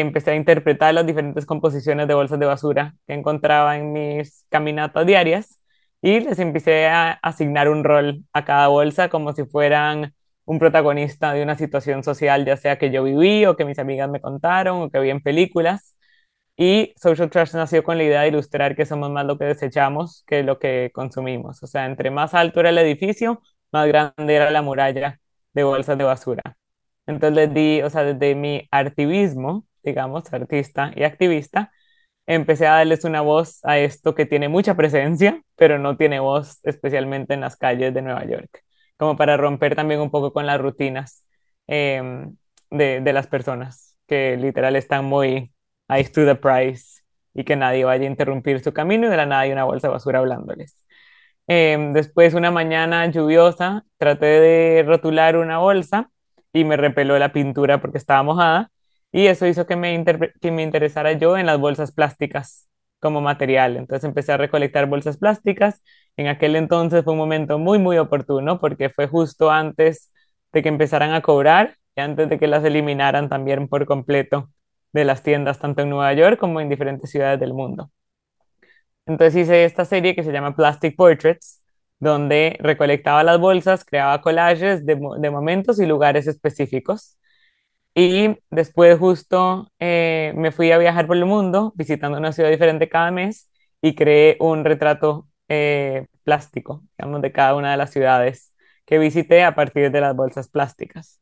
empecé 0.00 0.32
a 0.32 0.36
interpretar 0.36 0.94
las 0.94 1.06
diferentes 1.06 1.46
composiciones 1.46 2.08
de 2.08 2.14
bolsas 2.14 2.38
de 2.38 2.46
basura 2.46 2.94
que 3.06 3.14
encontraba 3.14 3.76
en 3.76 3.92
mis 3.92 4.46
caminatas 4.48 5.06
diarias 5.06 5.60
y 6.02 6.20
les 6.20 6.38
empecé 6.38 6.86
a 6.86 7.12
asignar 7.12 7.68
un 7.68 7.84
rol 7.84 8.24
a 8.32 8.44
cada 8.44 8.68
bolsa 8.68 9.08
como 9.08 9.32
si 9.32 9.44
fueran 9.44 10.14
un 10.44 10.58
protagonista 10.58 11.32
de 11.32 11.42
una 11.42 11.56
situación 11.56 12.04
social, 12.04 12.44
ya 12.46 12.56
sea 12.56 12.78
que 12.78 12.90
yo 12.90 13.02
viví 13.04 13.44
o 13.46 13.56
que 13.56 13.64
mis 13.64 13.78
amigas 13.78 14.08
me 14.10 14.20
contaron 14.20 14.82
o 14.82 14.90
que 14.90 15.00
vi 15.00 15.10
en 15.10 15.20
películas. 15.20 15.96
Y 16.56 16.94
Social 16.96 17.30
Trash 17.30 17.54
nació 17.54 17.84
con 17.84 17.98
la 17.98 18.04
idea 18.04 18.22
de 18.22 18.28
ilustrar 18.28 18.76
que 18.76 18.86
somos 18.86 19.10
más 19.10 19.26
lo 19.26 19.38
que 19.38 19.44
desechamos 19.44 20.24
que 20.26 20.42
lo 20.42 20.58
que 20.58 20.90
consumimos. 20.94 21.62
O 21.62 21.66
sea, 21.66 21.86
entre 21.86 22.10
más 22.10 22.34
alto 22.34 22.60
era 22.60 22.70
el 22.70 22.78
edificio, 22.78 23.42
más 23.72 23.86
grande 23.88 24.34
era 24.34 24.50
la 24.50 24.62
muralla 24.62 25.20
de 25.52 25.64
bolsas 25.64 25.98
de 25.98 26.04
basura. 26.04 26.42
Entonces 27.06 27.36
les 27.36 27.54
di, 27.54 27.82
o 27.82 27.90
sea, 27.90 28.04
desde 28.04 28.34
mi 28.34 28.68
activismo, 28.70 29.64
digamos, 29.86 30.32
artista 30.32 30.92
y 30.96 31.04
activista, 31.04 31.72
empecé 32.26 32.66
a 32.66 32.72
darles 32.74 33.04
una 33.04 33.20
voz 33.22 33.60
a 33.64 33.78
esto 33.78 34.14
que 34.14 34.26
tiene 34.26 34.48
mucha 34.48 34.76
presencia, 34.76 35.42
pero 35.56 35.78
no 35.78 35.96
tiene 35.96 36.20
voz 36.20 36.60
especialmente 36.64 37.34
en 37.34 37.40
las 37.42 37.56
calles 37.56 37.94
de 37.94 38.02
Nueva 38.02 38.24
York, 38.26 38.64
como 38.98 39.16
para 39.16 39.36
romper 39.38 39.76
también 39.76 40.00
un 40.00 40.10
poco 40.10 40.32
con 40.32 40.46
las 40.46 40.60
rutinas 40.60 41.24
eh, 41.68 42.02
de, 42.70 43.00
de 43.00 43.12
las 43.12 43.26
personas 43.28 43.96
que 44.06 44.36
literal 44.36 44.76
están 44.76 45.04
muy 45.06 45.52
eyes 45.88 46.12
to 46.12 46.24
the 46.26 46.34
prize 46.34 47.02
y 47.34 47.44
que 47.44 47.56
nadie 47.56 47.84
vaya 47.84 48.04
a 48.04 48.10
interrumpir 48.10 48.60
su 48.62 48.72
camino 48.72 49.06
y 49.06 49.10
de 49.10 49.16
la 49.16 49.26
nada 49.26 49.42
hay 49.42 49.52
una 49.52 49.64
bolsa 49.64 49.88
basura 49.88 50.18
hablándoles. 50.20 50.74
Eh, 51.48 51.78
después, 51.92 52.34
una 52.34 52.50
mañana 52.50 53.06
lluviosa, 53.06 53.84
traté 53.98 54.26
de 54.26 54.84
rotular 54.86 55.36
una 55.36 55.58
bolsa 55.58 56.10
y 56.52 56.64
me 56.64 56.76
repeló 56.76 57.18
la 57.18 57.32
pintura 57.32 57.80
porque 57.80 57.98
estaba 57.98 58.22
mojada 58.22 58.70
y 59.16 59.28
eso 59.28 59.46
hizo 59.46 59.66
que 59.66 59.76
me, 59.76 60.04
que 60.40 60.50
me 60.50 60.62
interesara 60.62 61.12
yo 61.12 61.38
en 61.38 61.46
las 61.46 61.58
bolsas 61.58 61.90
plásticas 61.92 62.68
como 63.00 63.20
material. 63.22 63.76
Entonces 63.76 64.04
empecé 64.04 64.32
a 64.32 64.36
recolectar 64.36 64.86
bolsas 64.88 65.16
plásticas. 65.16 65.82
En 66.18 66.26
aquel 66.28 66.54
entonces 66.56 67.02
fue 67.02 67.14
un 67.14 67.18
momento 67.18 67.58
muy, 67.58 67.78
muy 67.78 67.96
oportuno 67.98 68.60
porque 68.60 68.90
fue 68.90 69.06
justo 69.08 69.50
antes 69.50 70.12
de 70.52 70.62
que 70.62 70.68
empezaran 70.68 71.14
a 71.14 71.22
cobrar 71.22 71.76
y 71.96 72.00
antes 72.02 72.28
de 72.28 72.38
que 72.38 72.46
las 72.46 72.62
eliminaran 72.64 73.28
también 73.30 73.68
por 73.68 73.86
completo 73.86 74.50
de 74.92 75.04
las 75.06 75.22
tiendas, 75.22 75.58
tanto 75.58 75.80
en 75.82 75.88
Nueva 75.90 76.12
York 76.12 76.38
como 76.38 76.60
en 76.60 76.68
diferentes 76.68 77.10
ciudades 77.10 77.40
del 77.40 77.54
mundo. 77.54 77.90
Entonces 79.06 79.36
hice 79.42 79.64
esta 79.64 79.84
serie 79.84 80.14
que 80.14 80.22
se 80.22 80.32
llama 80.32 80.56
Plastic 80.56 80.96
Portraits, 80.96 81.62
donde 81.98 82.56
recolectaba 82.60 83.22
las 83.22 83.38
bolsas, 83.38 83.84
creaba 83.84 84.20
collages 84.20 84.84
de, 84.84 84.98
de 85.18 85.30
momentos 85.30 85.78
y 85.80 85.86
lugares 85.86 86.26
específicos. 86.26 87.16
Y 87.98 88.38
después 88.50 88.98
justo 88.98 89.72
eh, 89.80 90.34
me 90.36 90.52
fui 90.52 90.70
a 90.72 90.78
viajar 90.78 91.06
por 91.08 91.16
el 91.16 91.24
mundo, 91.26 91.72
visitando 91.76 92.18
una 92.18 92.32
ciudad 92.32 92.50
diferente 92.50 92.88
cada 92.90 93.10
mes, 93.10 93.50
y 93.80 93.94
creé 93.94 94.36
un 94.40 94.64
retrato 94.66 95.28
eh, 95.48 96.06
plástico, 96.24 96.84
digamos, 96.98 97.22
de 97.22 97.32
cada 97.32 97.54
una 97.56 97.70
de 97.72 97.78
las 97.78 97.90
ciudades 97.92 98.54
que 98.84 98.98
visité 98.98 99.44
a 99.44 99.54
partir 99.54 99.90
de 99.90 100.00
las 100.02 100.14
bolsas 100.16 100.48
plásticas. 100.48 101.20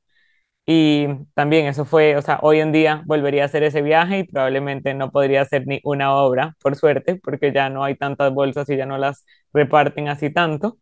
Y 0.66 1.06
también 1.34 1.66
eso 1.66 1.84
fue, 1.84 2.16
o 2.16 2.22
sea, 2.22 2.40
hoy 2.42 2.60
en 2.60 2.72
día 2.72 3.02
volvería 3.06 3.42
a 3.44 3.46
hacer 3.46 3.62
ese 3.64 3.82
viaje 3.82 4.20
y 4.20 4.24
probablemente 4.24 4.94
no 4.94 5.10
podría 5.12 5.42
hacer 5.42 5.66
ni 5.66 5.80
una 5.84 6.14
obra, 6.16 6.56
por 6.62 6.76
suerte, 6.76 7.16
porque 7.22 7.52
ya 7.52 7.70
no 7.70 7.84
hay 7.84 7.96
tantas 7.96 8.32
bolsas 8.34 8.68
y 8.70 8.76
ya 8.76 8.86
no 8.86 8.98
las 8.98 9.26
reparten 9.52 10.08
así 10.08 10.32
tanto. 10.32 10.78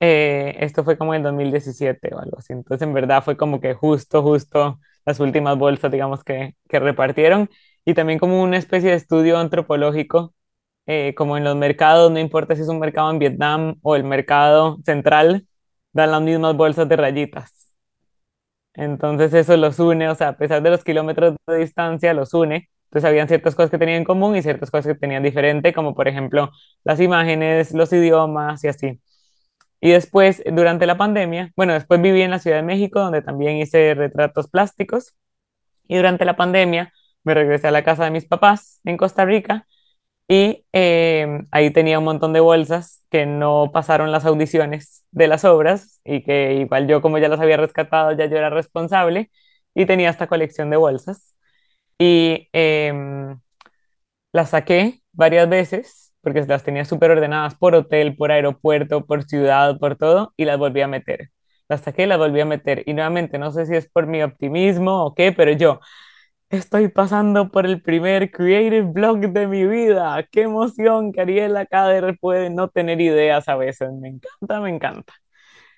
Eh, 0.00 0.56
esto 0.60 0.84
fue 0.84 0.98
como 0.98 1.14
en 1.14 1.22
2017 1.22 2.10
o 2.14 2.18
algo 2.20 2.38
así. 2.38 2.52
Entonces, 2.52 2.86
en 2.86 2.94
verdad 2.94 3.22
fue 3.24 3.36
como 3.36 3.60
que 3.60 3.74
justo, 3.74 4.22
justo 4.22 4.80
las 5.04 5.20
últimas 5.20 5.58
bolsas, 5.58 5.90
digamos, 5.92 6.24
que, 6.24 6.54
que 6.68 6.80
repartieron. 6.80 7.50
Y 7.84 7.94
también 7.94 8.18
como 8.18 8.42
una 8.42 8.56
especie 8.58 8.90
de 8.90 8.96
estudio 8.96 9.38
antropológico, 9.38 10.34
eh, 10.86 11.14
como 11.16 11.36
en 11.36 11.44
los 11.44 11.56
mercados, 11.56 12.10
no 12.12 12.18
importa 12.20 12.56
si 12.56 12.62
es 12.62 12.68
un 12.68 12.78
mercado 12.80 13.10
en 13.10 13.18
Vietnam 13.18 13.76
o 13.82 13.96
el 13.96 14.04
mercado 14.04 14.78
central, 14.84 15.46
dan 15.92 16.10
las 16.12 16.22
mismas 16.22 16.56
bolsas 16.56 16.88
de 16.88 16.96
rayitas. 16.96 17.72
Entonces 18.74 19.32
eso 19.34 19.56
los 19.56 19.78
une, 19.78 20.08
o 20.08 20.14
sea, 20.14 20.28
a 20.30 20.36
pesar 20.36 20.62
de 20.62 20.70
los 20.70 20.82
kilómetros 20.84 21.36
de 21.46 21.58
distancia, 21.58 22.12
los 22.14 22.34
une. 22.34 22.68
Entonces 22.86 23.08
habían 23.08 23.28
ciertas 23.28 23.54
cosas 23.54 23.70
que 23.70 23.78
tenían 23.78 23.98
en 23.98 24.04
común 24.04 24.36
y 24.36 24.42
ciertas 24.42 24.70
cosas 24.70 24.92
que 24.94 24.98
tenían 24.98 25.22
diferente, 25.22 25.72
como 25.72 25.94
por 25.94 26.08
ejemplo 26.08 26.50
las 26.84 27.00
imágenes, 27.00 27.72
los 27.72 27.92
idiomas 27.92 28.64
y 28.64 28.68
así. 28.68 29.00
Y 29.80 29.90
después, 29.90 30.42
durante 30.52 30.86
la 30.86 30.96
pandemia, 30.96 31.52
bueno, 31.56 31.74
después 31.74 32.00
viví 32.00 32.22
en 32.22 32.30
la 32.30 32.38
Ciudad 32.38 32.58
de 32.58 32.62
México, 32.62 33.00
donde 33.00 33.22
también 33.22 33.56
hice 33.58 33.94
retratos 33.94 34.48
plásticos. 34.48 35.14
Y 35.88 35.96
durante 35.96 36.24
la 36.24 36.36
pandemia 36.36 36.92
me 37.24 37.34
regresé 37.34 37.68
a 37.68 37.70
la 37.70 37.84
casa 37.84 38.04
de 38.04 38.10
mis 38.10 38.26
papás 38.26 38.80
en 38.84 38.96
Costa 38.96 39.24
Rica 39.24 39.66
y 40.28 40.64
eh, 40.72 41.26
ahí 41.50 41.70
tenía 41.72 41.98
un 41.98 42.04
montón 42.06 42.32
de 42.32 42.40
bolsas 42.40 43.02
que 43.10 43.26
no 43.26 43.70
pasaron 43.72 44.10
las 44.12 44.24
audiciones 44.24 45.04
de 45.10 45.28
las 45.28 45.44
obras 45.44 46.00
y 46.04 46.22
que 46.24 46.54
igual 46.54 46.86
yo 46.88 47.02
como 47.02 47.18
ya 47.18 47.28
las 47.28 47.40
había 47.40 47.58
rescatado, 47.58 48.12
ya 48.12 48.26
yo 48.26 48.36
era 48.38 48.50
responsable 48.50 49.30
y 49.74 49.86
tenía 49.86 50.10
esta 50.10 50.26
colección 50.26 50.70
de 50.70 50.76
bolsas. 50.78 51.34
Y 51.98 52.48
em, 52.52 53.40
las 54.32 54.50
saqué 54.50 55.02
varias 55.12 55.48
veces 55.48 56.03
porque 56.24 56.42
las 56.44 56.64
tenía 56.64 56.84
súper 56.86 57.12
ordenadas 57.12 57.54
por 57.56 57.74
hotel, 57.76 58.16
por 58.16 58.32
aeropuerto, 58.32 59.06
por 59.06 59.24
ciudad, 59.24 59.78
por 59.78 59.96
todo 59.96 60.34
y 60.36 60.46
las 60.46 60.58
volví 60.58 60.80
a 60.82 60.88
meter. 60.88 61.30
Las 61.68 61.82
saqué 61.82 62.06
las 62.08 62.18
volví 62.18 62.40
a 62.40 62.46
meter. 62.46 62.82
Y 62.86 62.94
nuevamente, 62.94 63.38
no 63.38 63.52
sé 63.52 63.66
si 63.66 63.76
es 63.76 63.88
por 63.90 64.06
mi 64.08 64.22
optimismo 64.22 65.04
o 65.06 65.14
qué, 65.14 65.32
pero 65.32 65.52
yo, 65.52 65.80
Estoy 66.50 66.88
pasando 66.88 67.50
por 67.50 67.66
el 67.66 67.82
primer 67.82 68.30
creative 68.30 68.82
blog 68.82 69.18
de 69.32 69.46
mi 69.48 69.66
vida. 69.66 70.22
Qué 70.30 70.42
emoción 70.42 71.12
que 71.12 71.20
Ariela 71.22 71.66
Cader 71.66 72.16
puede 72.20 72.48
no 72.50 72.68
tener 72.68 73.00
ideas 73.00 73.48
a 73.48 73.56
veces. 73.56 73.90
Me 73.92 74.08
encanta, 74.08 74.60
me 74.60 74.70
encanta. 74.70 75.12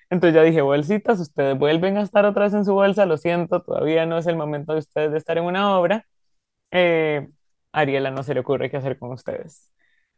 Entonces 0.09 0.35
ya 0.35 0.43
dije, 0.43 0.61
bolsitas, 0.61 1.19
ustedes 1.19 1.57
vuelven 1.57 1.97
a 1.97 2.03
estar 2.03 2.25
otra 2.25 2.45
vez 2.45 2.53
en 2.53 2.65
su 2.65 2.73
bolsa. 2.73 3.05
Lo 3.05 3.17
siento, 3.17 3.61
todavía 3.61 4.05
no 4.05 4.17
es 4.17 4.27
el 4.27 4.37
momento 4.37 4.73
de 4.73 4.79
ustedes 4.79 5.11
de 5.11 5.17
estar 5.17 5.37
en 5.37 5.45
una 5.45 5.77
obra. 5.77 6.05
Eh, 6.71 7.27
Ariela 7.73 8.11
no 8.11 8.23
se 8.23 8.33
le 8.35 8.41
ocurre 8.41 8.69
qué 8.71 8.77
hacer 8.77 8.97
con 8.99 9.11
ustedes. 9.13 9.71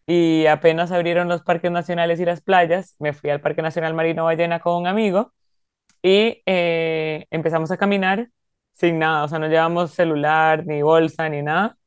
Y 0.09 0.47
apenas 0.47 0.91
abrieron 0.91 1.29
los 1.29 1.43
parques 1.43 1.71
nacionales 1.71 2.19
y 2.19 2.25
las 2.25 2.41
playas, 2.41 2.95
me 2.99 3.13
fui 3.13 3.29
al 3.29 3.41
Parque 3.41 3.61
Nacional 3.61 3.93
Marino 3.93 4.25
Ballena 4.25 4.59
con 4.59 4.75
un 4.75 4.87
amigo 4.87 5.33
y 6.01 6.41
eh, 6.47 7.27
empezamos 7.31 7.71
a 7.71 7.77
caminar 7.77 8.29
sin 8.73 8.99
nada, 8.99 9.25
o 9.25 9.27
sea, 9.27 9.39
no 9.39 9.47
llevamos 9.47 9.91
celular, 9.93 10.65
ni 10.65 10.81
bolsa, 10.81 11.29
ni 11.29 11.43
nada. 11.43 11.77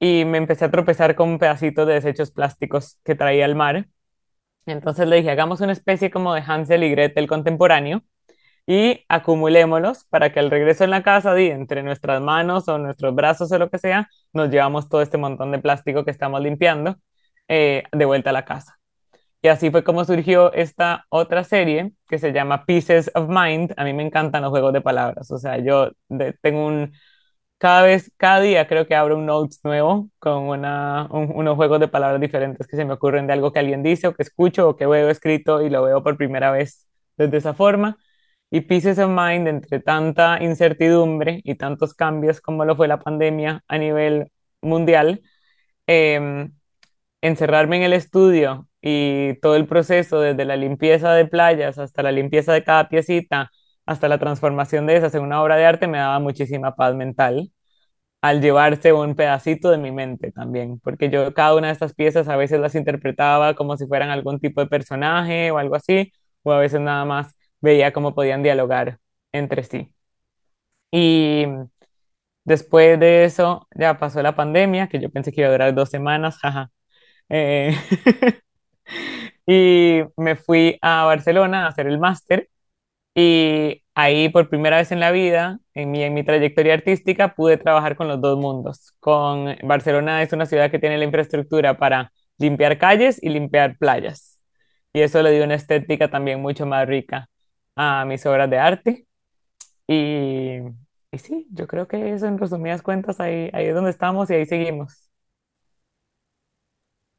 Y 0.00 0.24
me 0.26 0.38
empecé 0.38 0.66
a 0.66 0.70
tropezar 0.70 1.16
con 1.16 1.38
pedacitos 1.38 1.86
de 1.86 1.94
desechos 1.94 2.32
plásticos 2.32 3.00
que 3.04 3.14
traía 3.16 3.44
el 3.46 3.56
mar. 3.56 3.88
Entonces 4.66 5.08
le 5.08 5.16
dije, 5.16 5.30
hagamos 5.30 5.60
una 5.60 5.72
especie 5.72 6.10
como 6.10 6.34
de 6.34 6.42
Hansel 6.46 6.84
y 6.84 6.90
Gretel 6.90 7.28
contemporáneo 7.28 8.02
y 8.66 9.04
acumulémoslos 9.08 10.04
para 10.06 10.32
que 10.32 10.40
al 10.40 10.50
regreso 10.50 10.84
en 10.84 10.90
la 10.90 11.02
casa, 11.02 11.38
entre 11.38 11.82
nuestras 11.82 12.22
manos 12.22 12.68
o 12.68 12.78
nuestros 12.78 13.14
brazos 13.14 13.52
o 13.52 13.58
lo 13.58 13.70
que 13.70 13.78
sea, 13.78 14.08
nos 14.32 14.50
llevamos 14.50 14.88
todo 14.88 15.02
este 15.02 15.18
montón 15.18 15.52
de 15.52 15.58
plástico 15.60 16.04
que 16.04 16.10
estamos 16.12 16.40
limpiando 16.42 16.98
eh, 17.50 17.84
de 17.92 18.04
vuelta 18.06 18.30
a 18.30 18.32
la 18.32 18.44
casa. 18.44 18.78
Y 19.42 19.48
así 19.48 19.70
fue 19.70 19.84
como 19.84 20.04
surgió 20.04 20.52
esta 20.52 21.06
otra 21.08 21.44
serie 21.44 21.92
que 22.08 22.18
se 22.18 22.32
llama 22.32 22.66
Pieces 22.66 23.10
of 23.14 23.28
Mind. 23.28 23.72
A 23.76 23.84
mí 23.84 23.92
me 23.94 24.04
encantan 24.04 24.42
los 24.42 24.50
juegos 24.50 24.72
de 24.72 24.80
palabras. 24.82 25.30
O 25.30 25.38
sea, 25.38 25.58
yo 25.58 25.90
tengo 26.42 26.66
un... 26.66 26.92
Cada 27.58 27.82
vez, 27.82 28.12
cada 28.16 28.40
día 28.40 28.66
creo 28.68 28.86
que 28.86 28.94
abro 28.94 29.16
un 29.18 29.26
notes 29.26 29.60
nuevo 29.64 30.08
con 30.18 30.44
una, 30.48 31.08
unos 31.10 31.56
juegos 31.56 31.80
de 31.80 31.88
palabras 31.88 32.20
diferentes 32.20 32.66
que 32.66 32.76
se 32.76 32.84
me 32.86 32.94
ocurren 32.94 33.26
de 33.26 33.34
algo 33.34 33.52
que 33.52 33.58
alguien 33.58 33.82
dice 33.82 34.08
o 34.08 34.14
que 34.14 34.22
escucho 34.22 34.68
o 34.68 34.76
que 34.76 34.86
veo 34.86 35.10
escrito 35.10 35.62
y 35.62 35.70
lo 35.70 35.82
veo 35.82 36.02
por 36.02 36.16
primera 36.16 36.50
vez 36.52 36.86
desde 37.16 37.38
esa 37.38 37.54
forma. 37.54 37.98
Y 38.50 38.62
Pieces 38.62 38.98
of 38.98 39.10
Mind, 39.10 39.48
entre 39.48 39.80
tanta 39.80 40.42
incertidumbre 40.42 41.40
y 41.44 41.56
tantos 41.56 41.94
cambios 41.94 42.40
como 42.40 42.64
lo 42.64 42.76
fue 42.76 42.88
la 42.88 42.98
pandemia 43.00 43.62
a 43.68 43.78
nivel 43.78 44.32
mundial, 44.62 45.22
eh, 45.86 46.50
encerrarme 47.22 47.76
en 47.78 47.82
el 47.84 47.92
estudio 47.92 48.68
y 48.80 49.34
todo 49.40 49.56
el 49.56 49.66
proceso, 49.66 50.20
desde 50.20 50.44
la 50.44 50.56
limpieza 50.56 51.12
de 51.14 51.26
playas 51.26 51.78
hasta 51.78 52.02
la 52.02 52.12
limpieza 52.12 52.52
de 52.52 52.64
cada 52.64 52.88
piecita, 52.88 53.50
hasta 53.86 54.08
la 54.08 54.18
transformación 54.18 54.86
de 54.86 54.96
esas 54.96 55.14
en 55.14 55.22
una 55.22 55.42
obra 55.42 55.56
de 55.56 55.66
arte, 55.66 55.86
me 55.88 55.98
daba 55.98 56.18
muchísima 56.20 56.74
paz 56.76 56.94
mental 56.94 57.50
al 58.22 58.40
llevarse 58.42 58.92
un 58.92 59.14
pedacito 59.14 59.70
de 59.70 59.78
mi 59.78 59.92
mente 59.92 60.32
también, 60.32 60.78
porque 60.80 61.10
yo 61.10 61.32
cada 61.34 61.54
una 61.56 61.68
de 61.68 61.72
estas 61.72 61.94
piezas 61.94 62.28
a 62.28 62.36
veces 62.36 62.60
las 62.60 62.74
interpretaba 62.74 63.54
como 63.54 63.76
si 63.76 63.86
fueran 63.86 64.10
algún 64.10 64.40
tipo 64.40 64.60
de 64.60 64.66
personaje 64.68 65.50
o 65.50 65.58
algo 65.58 65.76
así, 65.76 66.12
o 66.42 66.52
a 66.52 66.58
veces 66.60 66.80
nada 66.80 67.04
más 67.04 67.34
veía 67.60 67.92
cómo 67.92 68.14
podían 68.14 68.42
dialogar 68.42 68.98
entre 69.32 69.64
sí. 69.64 69.94
Y 70.92 71.46
después 72.44 72.98
de 73.00 73.24
eso 73.24 73.68
ya 73.74 73.98
pasó 73.98 74.22
la 74.22 74.36
pandemia, 74.36 74.88
que 74.88 75.00
yo 75.00 75.10
pensé 75.10 75.32
que 75.32 75.40
iba 75.42 75.48
a 75.48 75.52
durar 75.52 75.74
dos 75.74 75.90
semanas, 75.90 76.38
jaja. 76.38 76.70
Eh, 77.30 77.76
y 79.46 80.02
me 80.16 80.36
fui 80.36 80.78
a 80.82 81.04
Barcelona 81.04 81.66
a 81.66 81.68
hacer 81.68 81.86
el 81.86 81.98
máster 81.98 82.48
y 83.14 83.82
ahí 83.94 84.28
por 84.30 84.48
primera 84.50 84.78
vez 84.78 84.92
en 84.92 85.00
la 85.00 85.12
vida, 85.12 85.60
en 85.74 85.90
mi, 85.90 86.02
en 86.04 86.14
mi 86.14 86.24
trayectoria 86.24 86.74
artística, 86.74 87.34
pude 87.34 87.58
trabajar 87.58 87.96
con 87.96 88.08
los 88.08 88.20
dos 88.22 88.38
mundos. 88.38 88.94
Con 89.00 89.56
Barcelona 89.64 90.22
es 90.22 90.32
una 90.32 90.46
ciudad 90.46 90.70
que 90.70 90.78
tiene 90.80 90.98
la 90.98 91.04
infraestructura 91.06 91.78
para 91.78 92.12
limpiar 92.38 92.78
calles 92.78 93.22
y 93.22 93.30
limpiar 93.30 93.78
playas. 93.78 94.40
Y 94.94 95.02
eso 95.02 95.22
le 95.22 95.32
dio 95.32 95.44
una 95.44 95.56
estética 95.56 96.10
también 96.10 96.42
mucho 96.42 96.66
más 96.66 96.88
rica 96.88 97.28
a 97.76 98.04
mis 98.06 98.24
obras 98.26 98.50
de 98.50 98.58
arte. 98.58 99.06
Y, 99.88 100.58
y 101.12 101.18
sí, 101.18 101.46
yo 101.52 101.66
creo 101.68 101.88
que 101.88 102.12
eso 102.14 102.26
en 102.28 102.38
resumidas 102.38 102.82
cuentas, 102.82 103.20
ahí, 103.20 103.50
ahí 103.52 103.66
es 103.66 103.74
donde 103.74 103.90
estamos 103.90 104.30
y 104.30 104.34
ahí 104.34 104.46
seguimos. 104.46 105.09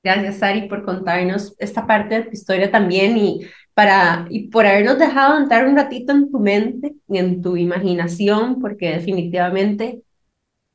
Gracias, 0.04 0.38
Sari, 0.38 0.68
por 0.68 0.84
contarnos 0.84 1.56
esta 1.60 1.86
parte 1.86 2.16
de 2.16 2.24
tu 2.24 2.32
historia 2.32 2.72
también 2.72 3.18
y, 3.18 3.42
para, 3.76 4.26
y 4.32 4.48
por 4.48 4.66
habernos 4.66 4.98
dejado 4.98 5.38
entrar 5.38 5.68
un 5.68 5.76
ratito 5.76 6.12
en 6.12 6.32
tu 6.32 6.40
mente 6.40 6.96
y 7.08 7.18
en 7.20 7.42
tu 7.42 7.56
imaginación, 7.56 8.60
porque 8.60 8.90
definitivamente, 8.94 10.02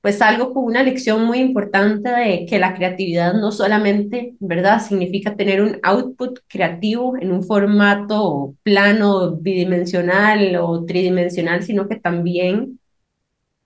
pues 0.03 0.23
algo 0.23 0.55
con 0.55 0.65
una 0.65 0.83
lección 0.85 1.25
muy 1.27 1.39
importante 1.39 2.11
de 2.11 2.47
que 2.47 2.59
la 2.61 2.75
creatividad 2.75 3.35
no 3.35 3.53
solamente, 3.53 4.37
¿verdad?, 4.41 4.81
significa 4.81 5.37
tener 5.37 5.63
un 5.63 5.79
output 5.83 6.41
creativo 6.49 7.17
en 7.21 7.33
un 7.33 7.43
formato 7.45 8.55
plano, 8.63 9.37
bidimensional 9.37 10.57
o 10.57 10.85
tridimensional, 10.87 11.63
sino 11.65 11.89
que 11.89 11.97
también 11.97 12.81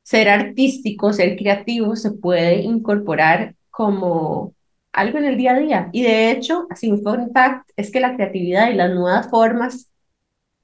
ser 0.02 0.28
artístico, 0.28 1.12
ser 1.12 1.36
creativo 1.36 1.96
se 1.96 2.12
puede 2.12 2.62
incorporar 2.62 3.54
como 3.70 4.54
algo 4.92 5.18
en 5.18 5.24
el 5.24 5.36
día 5.36 5.52
a 5.52 5.58
día. 5.58 5.90
Y 5.92 6.02
de 6.02 6.30
hecho, 6.30 6.66
así 6.70 6.90
un 6.90 7.02
fun 7.02 7.32
es 7.76 7.90
que 7.90 8.00
la 8.00 8.14
creatividad 8.14 8.70
y 8.70 8.74
las 8.74 8.90
nuevas 8.90 9.28
formas 9.30 9.90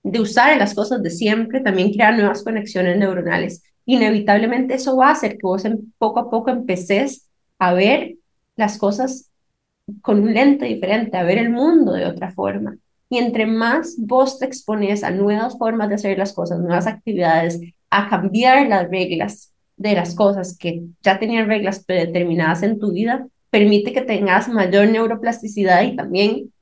de 0.02 0.20
usar 0.20 0.56
las 0.56 0.74
cosas 0.74 1.02
de 1.02 1.10
siempre 1.10 1.60
también 1.60 1.92
crean 1.92 2.16
nuevas 2.16 2.42
conexiones 2.42 2.96
neuronales. 2.96 3.62
Inevitablemente 3.84 4.74
eso 4.74 4.96
va 4.96 5.08
a 5.08 5.12
hacer 5.12 5.32
que 5.32 5.42
vos 5.42 5.64
poco 5.98 6.20
a 6.20 6.30
poco 6.30 6.50
empeces 6.50 7.28
a 7.58 7.72
ver 7.72 8.16
las 8.56 8.78
cosas 8.78 9.30
con 10.02 10.20
un 10.22 10.34
lente 10.34 10.66
diferente, 10.66 11.16
a 11.16 11.22
ver 11.22 11.38
el 11.38 11.50
mundo 11.50 11.92
de 11.92 12.06
otra 12.06 12.32
forma. 12.32 12.76
Y 13.08 13.18
entre 13.18 13.46
más 13.46 13.96
vos 13.98 14.38
te 14.38 14.46
expones 14.46 15.04
a 15.04 15.10
nuevas 15.10 15.56
formas 15.58 15.88
de 15.88 15.94
hacer 15.96 16.18
las 16.18 16.32
cosas, 16.32 16.58
nuevas 16.58 16.86
actividades, 16.86 17.60
a 17.90 18.08
cambiar 18.08 18.66
las 18.66 18.90
reglas 18.90 19.52
de 19.76 19.94
las 19.94 20.14
cosas 20.14 20.56
que 20.58 20.82
ya 21.02 21.18
tenían 21.18 21.46
reglas 21.46 21.84
predeterminadas 21.84 22.62
en 22.62 22.78
tu 22.78 22.92
vida, 22.92 23.26
permite 23.50 23.92
que 23.92 24.02
tengas 24.02 24.48
mayor 24.48 24.88
neuroplasticidad 24.88 25.82
y 25.82 25.96
también 25.96 26.52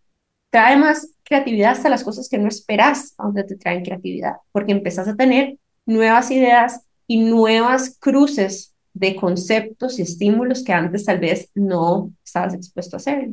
trae 0.50 0.76
más 0.76 1.14
creatividad 1.24 1.72
hasta 1.72 1.88
las 1.88 2.04
cosas 2.04 2.28
que 2.28 2.38
no 2.38 2.48
esperas 2.48 3.14
donde 3.16 3.44
te 3.44 3.56
traen 3.56 3.84
creatividad, 3.84 4.34
porque 4.52 4.72
empezás 4.72 5.08
a 5.08 5.16
tener 5.16 5.56
nuevas 5.86 6.30
ideas 6.30 6.86
y 7.06 7.20
nuevas 7.20 7.98
cruces 7.98 8.74
de 8.92 9.16
conceptos 9.16 9.98
y 9.98 10.02
estímulos 10.02 10.62
que 10.62 10.72
antes 10.72 11.04
tal 11.04 11.18
vez 11.18 11.50
no 11.54 12.12
estabas 12.24 12.54
expuesto 12.54 12.96
a 12.96 12.98
hacer. 12.98 13.28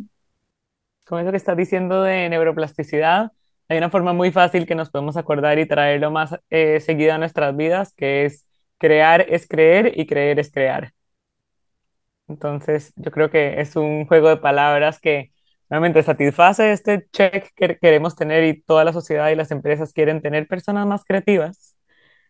Con 1.05 1.19
eso 1.19 1.31
que 1.31 1.37
estás 1.37 1.57
diciendo 1.57 2.01
de 2.03 2.29
neuroplasticidad, 2.29 3.31
hay 3.67 3.77
una 3.77 3.89
forma 3.89 4.13
muy 4.13 4.31
fácil 4.31 4.65
que 4.65 4.75
nos 4.75 4.89
podemos 4.89 5.15
acordar 5.17 5.59
y 5.59 5.67
traerlo 5.67 6.11
más 6.11 6.35
eh, 6.49 6.79
seguido 6.79 7.13
a 7.13 7.17
nuestras 7.17 7.55
vidas, 7.55 7.93
que 7.93 8.25
es 8.25 8.47
crear 8.77 9.25
es 9.29 9.47
creer 9.47 9.93
y 9.95 10.07
creer 10.07 10.39
es 10.39 10.51
crear. 10.51 10.91
Entonces, 12.27 12.93
yo 12.95 13.11
creo 13.11 13.29
que 13.29 13.59
es 13.61 13.75
un 13.75 14.05
juego 14.07 14.29
de 14.29 14.37
palabras 14.37 14.99
que 14.99 15.31
realmente 15.69 16.01
satisface 16.03 16.71
este 16.71 17.07
check 17.11 17.49
que 17.55 17.77
queremos 17.79 18.15
tener 18.15 18.43
y 18.45 18.61
toda 18.61 18.83
la 18.85 18.93
sociedad 18.93 19.29
y 19.29 19.35
las 19.35 19.51
empresas 19.51 19.93
quieren 19.93 20.21
tener 20.21 20.47
personas 20.47 20.87
más 20.87 21.03
creativas. 21.05 21.75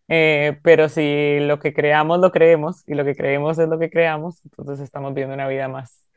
Eh, 0.09 0.59
pero 0.63 0.89
si 0.89 1.39
lo 1.41 1.59
que 1.59 1.73
creamos 1.73 2.19
lo 2.19 2.31
creemos 2.31 2.83
y 2.87 2.95
lo 2.95 3.05
que 3.05 3.15
creemos 3.15 3.59
es 3.59 3.69
lo 3.69 3.79
que 3.79 3.89
creamos, 3.91 4.43
entonces 4.45 4.79
estamos 4.81 5.13
viendo 5.15 5.33
una 5.35 5.47
vida 5.47 5.67
más, 5.69 6.07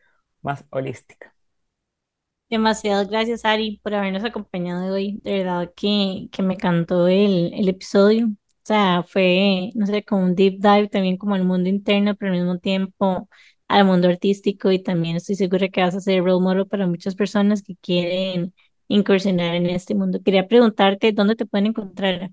más 0.42 0.64
holística. 0.70 1.34
Demasiadas 2.50 3.08
gracias, 3.08 3.44
Ari, 3.44 3.80
por 3.82 3.94
habernos 3.94 4.24
acompañado 4.24 4.94
hoy. 4.94 5.20
De 5.24 5.38
verdad 5.38 5.72
que, 5.76 6.28
que 6.30 6.42
me 6.42 6.54
encantó 6.54 7.08
el, 7.08 7.52
el 7.54 7.68
episodio. 7.68 8.26
O 8.28 8.30
sea, 8.66 9.02
fue, 9.02 9.70
no 9.74 9.86
sé, 9.86 10.04
como 10.04 10.24
un 10.24 10.34
deep 10.34 10.60
dive 10.60 10.88
también 10.88 11.16
como 11.16 11.36
el 11.36 11.44
mundo 11.44 11.68
interno, 11.68 12.14
pero 12.16 12.32
al 12.32 12.38
mismo 12.38 12.58
tiempo 12.58 13.28
al 13.68 13.84
mundo 13.86 14.08
artístico 14.08 14.70
y 14.72 14.82
también 14.82 15.16
estoy 15.16 15.36
segura 15.36 15.68
que 15.68 15.82
vas 15.82 15.94
a 15.94 16.00
ser 16.00 16.22
role 16.24 16.42
model 16.42 16.66
para 16.66 16.86
muchas 16.86 17.14
personas 17.16 17.62
que 17.62 17.76
quieren 17.76 18.54
incursionar 18.88 19.54
en 19.54 19.66
este 19.70 19.94
mundo. 19.94 20.22
Quería 20.22 20.48
preguntarte 20.48 21.12
dónde 21.12 21.36
te 21.36 21.46
pueden 21.46 21.66
encontrar. 21.68 22.30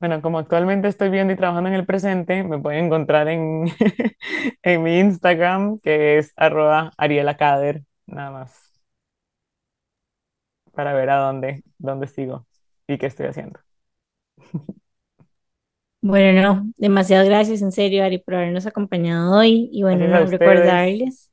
Bueno, 0.00 0.22
como 0.22 0.38
actualmente 0.38 0.86
estoy 0.88 1.08
viendo 1.10 1.32
y 1.32 1.36
trabajando 1.36 1.68
en 1.70 1.74
el 1.74 1.84
presente, 1.86 2.44
me 2.44 2.58
pueden 2.60 2.86
encontrar 2.86 3.26
en, 3.28 3.64
en 4.62 4.82
mi 4.84 4.98
Instagram, 5.00 5.78
que 5.80 6.18
es 6.18 6.32
arroba 6.36 6.92
arielacader, 6.98 7.82
nada 8.06 8.30
más, 8.30 8.72
para 10.72 10.92
ver 10.94 11.10
a 11.10 11.18
dónde, 11.18 11.62
dónde 11.78 12.06
sigo 12.06 12.46
y 12.86 12.98
qué 12.98 13.06
estoy 13.06 13.26
haciendo. 13.26 13.60
Bueno, 16.00 16.42
no, 16.42 16.72
demasiadas 16.76 17.26
gracias 17.26 17.60
en 17.60 17.72
serio, 17.72 18.04
Ari, 18.04 18.18
por 18.18 18.36
habernos 18.36 18.66
acompañado 18.66 19.36
hoy. 19.36 19.68
Y 19.72 19.82
bueno, 19.82 20.04
a 20.04 20.20
no, 20.20 20.26
recordarles 20.26 21.30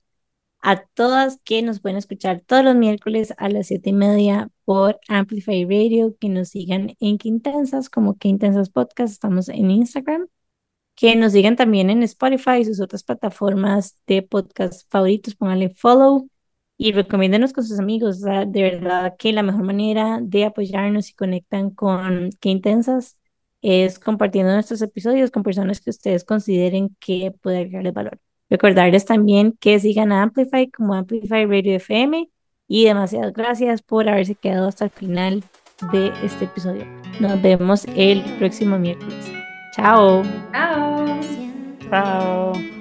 a 0.66 0.84
todas 0.96 1.40
que 1.44 1.62
nos 1.62 1.80
pueden 1.80 1.98
escuchar 1.98 2.42
todos 2.44 2.64
los 2.64 2.76
miércoles 2.76 3.36
a 3.38 3.50
las 3.50 3.68
siete 3.68 3.92
y 3.92 3.94
media 3.94 4.50
por 4.64 5.00
Amplify 5.08 5.64
Radio, 5.66 6.16
que 6.20 6.28
nos 6.28 6.50
sigan 6.50 6.96
en 7.00 7.20
Quintensas 7.20 7.88
como 7.88 8.18
Quintensas 8.18 8.72
Podcast, 8.72 9.14
estamos 9.14 9.48
en 9.48 9.70
Instagram, 9.70 10.28
que 10.96 11.16
nos 11.16 11.34
sigan 11.34 11.56
también 11.56 11.92
en 11.92 12.02
Spotify 12.02 12.62
y 12.62 12.66
sus 12.66 12.82
otras 12.82 13.04
plataformas 13.04 13.96
de 14.08 14.24
podcast 14.24 14.90
favoritos, 14.92 15.36
pónganle 15.36 15.70
follow 15.70 16.30
y 16.78 16.94
recomiéndenos 16.94 17.54
con 17.54 17.64
sus 17.64 17.80
amigos, 17.80 18.18
o 18.18 18.26
sea, 18.26 18.46
de 18.46 18.64
verdad 18.64 19.16
que 19.20 19.34
la 19.34 19.44
mejor 19.44 19.64
manera 19.64 20.20
de 20.22 20.46
apoyarnos 20.46 21.12
y 21.12 21.14
conectan 21.14 21.70
con 21.70 22.32
Qué 22.40 22.50
Intensas 22.50 23.20
es 23.66 23.98
compartiendo 23.98 24.54
nuestros 24.54 24.82
episodios 24.84 25.32
con 25.32 25.42
personas 25.42 25.82
que 25.82 25.90
ustedes 25.90 26.24
consideren 26.24 26.96
que 27.00 27.32
puede 27.42 27.58
agregarles 27.58 27.94
valor. 27.94 28.20
Recordarles 28.48 29.06
también 29.06 29.58
que 29.60 29.80
sigan 29.80 30.12
a 30.12 30.22
Amplify 30.22 30.70
como 30.70 30.94
Amplify 30.94 31.46
Radio 31.46 31.76
FM 31.76 32.30
y 32.68 32.86
demasiadas 32.86 33.34
gracias 33.34 33.82
por 33.82 34.08
haberse 34.08 34.36
quedado 34.36 34.68
hasta 34.68 34.86
el 34.86 34.92
final 34.92 35.44
de 35.92 36.14
este 36.24 36.46
episodio. 36.46 36.86
Nos 37.20 37.42
vemos 37.42 37.86
el 37.96 38.24
próximo 38.38 38.78
miércoles. 38.78 39.32
Chao. 39.76 40.22
Chao. 40.52 41.20
Chao. 41.90 42.75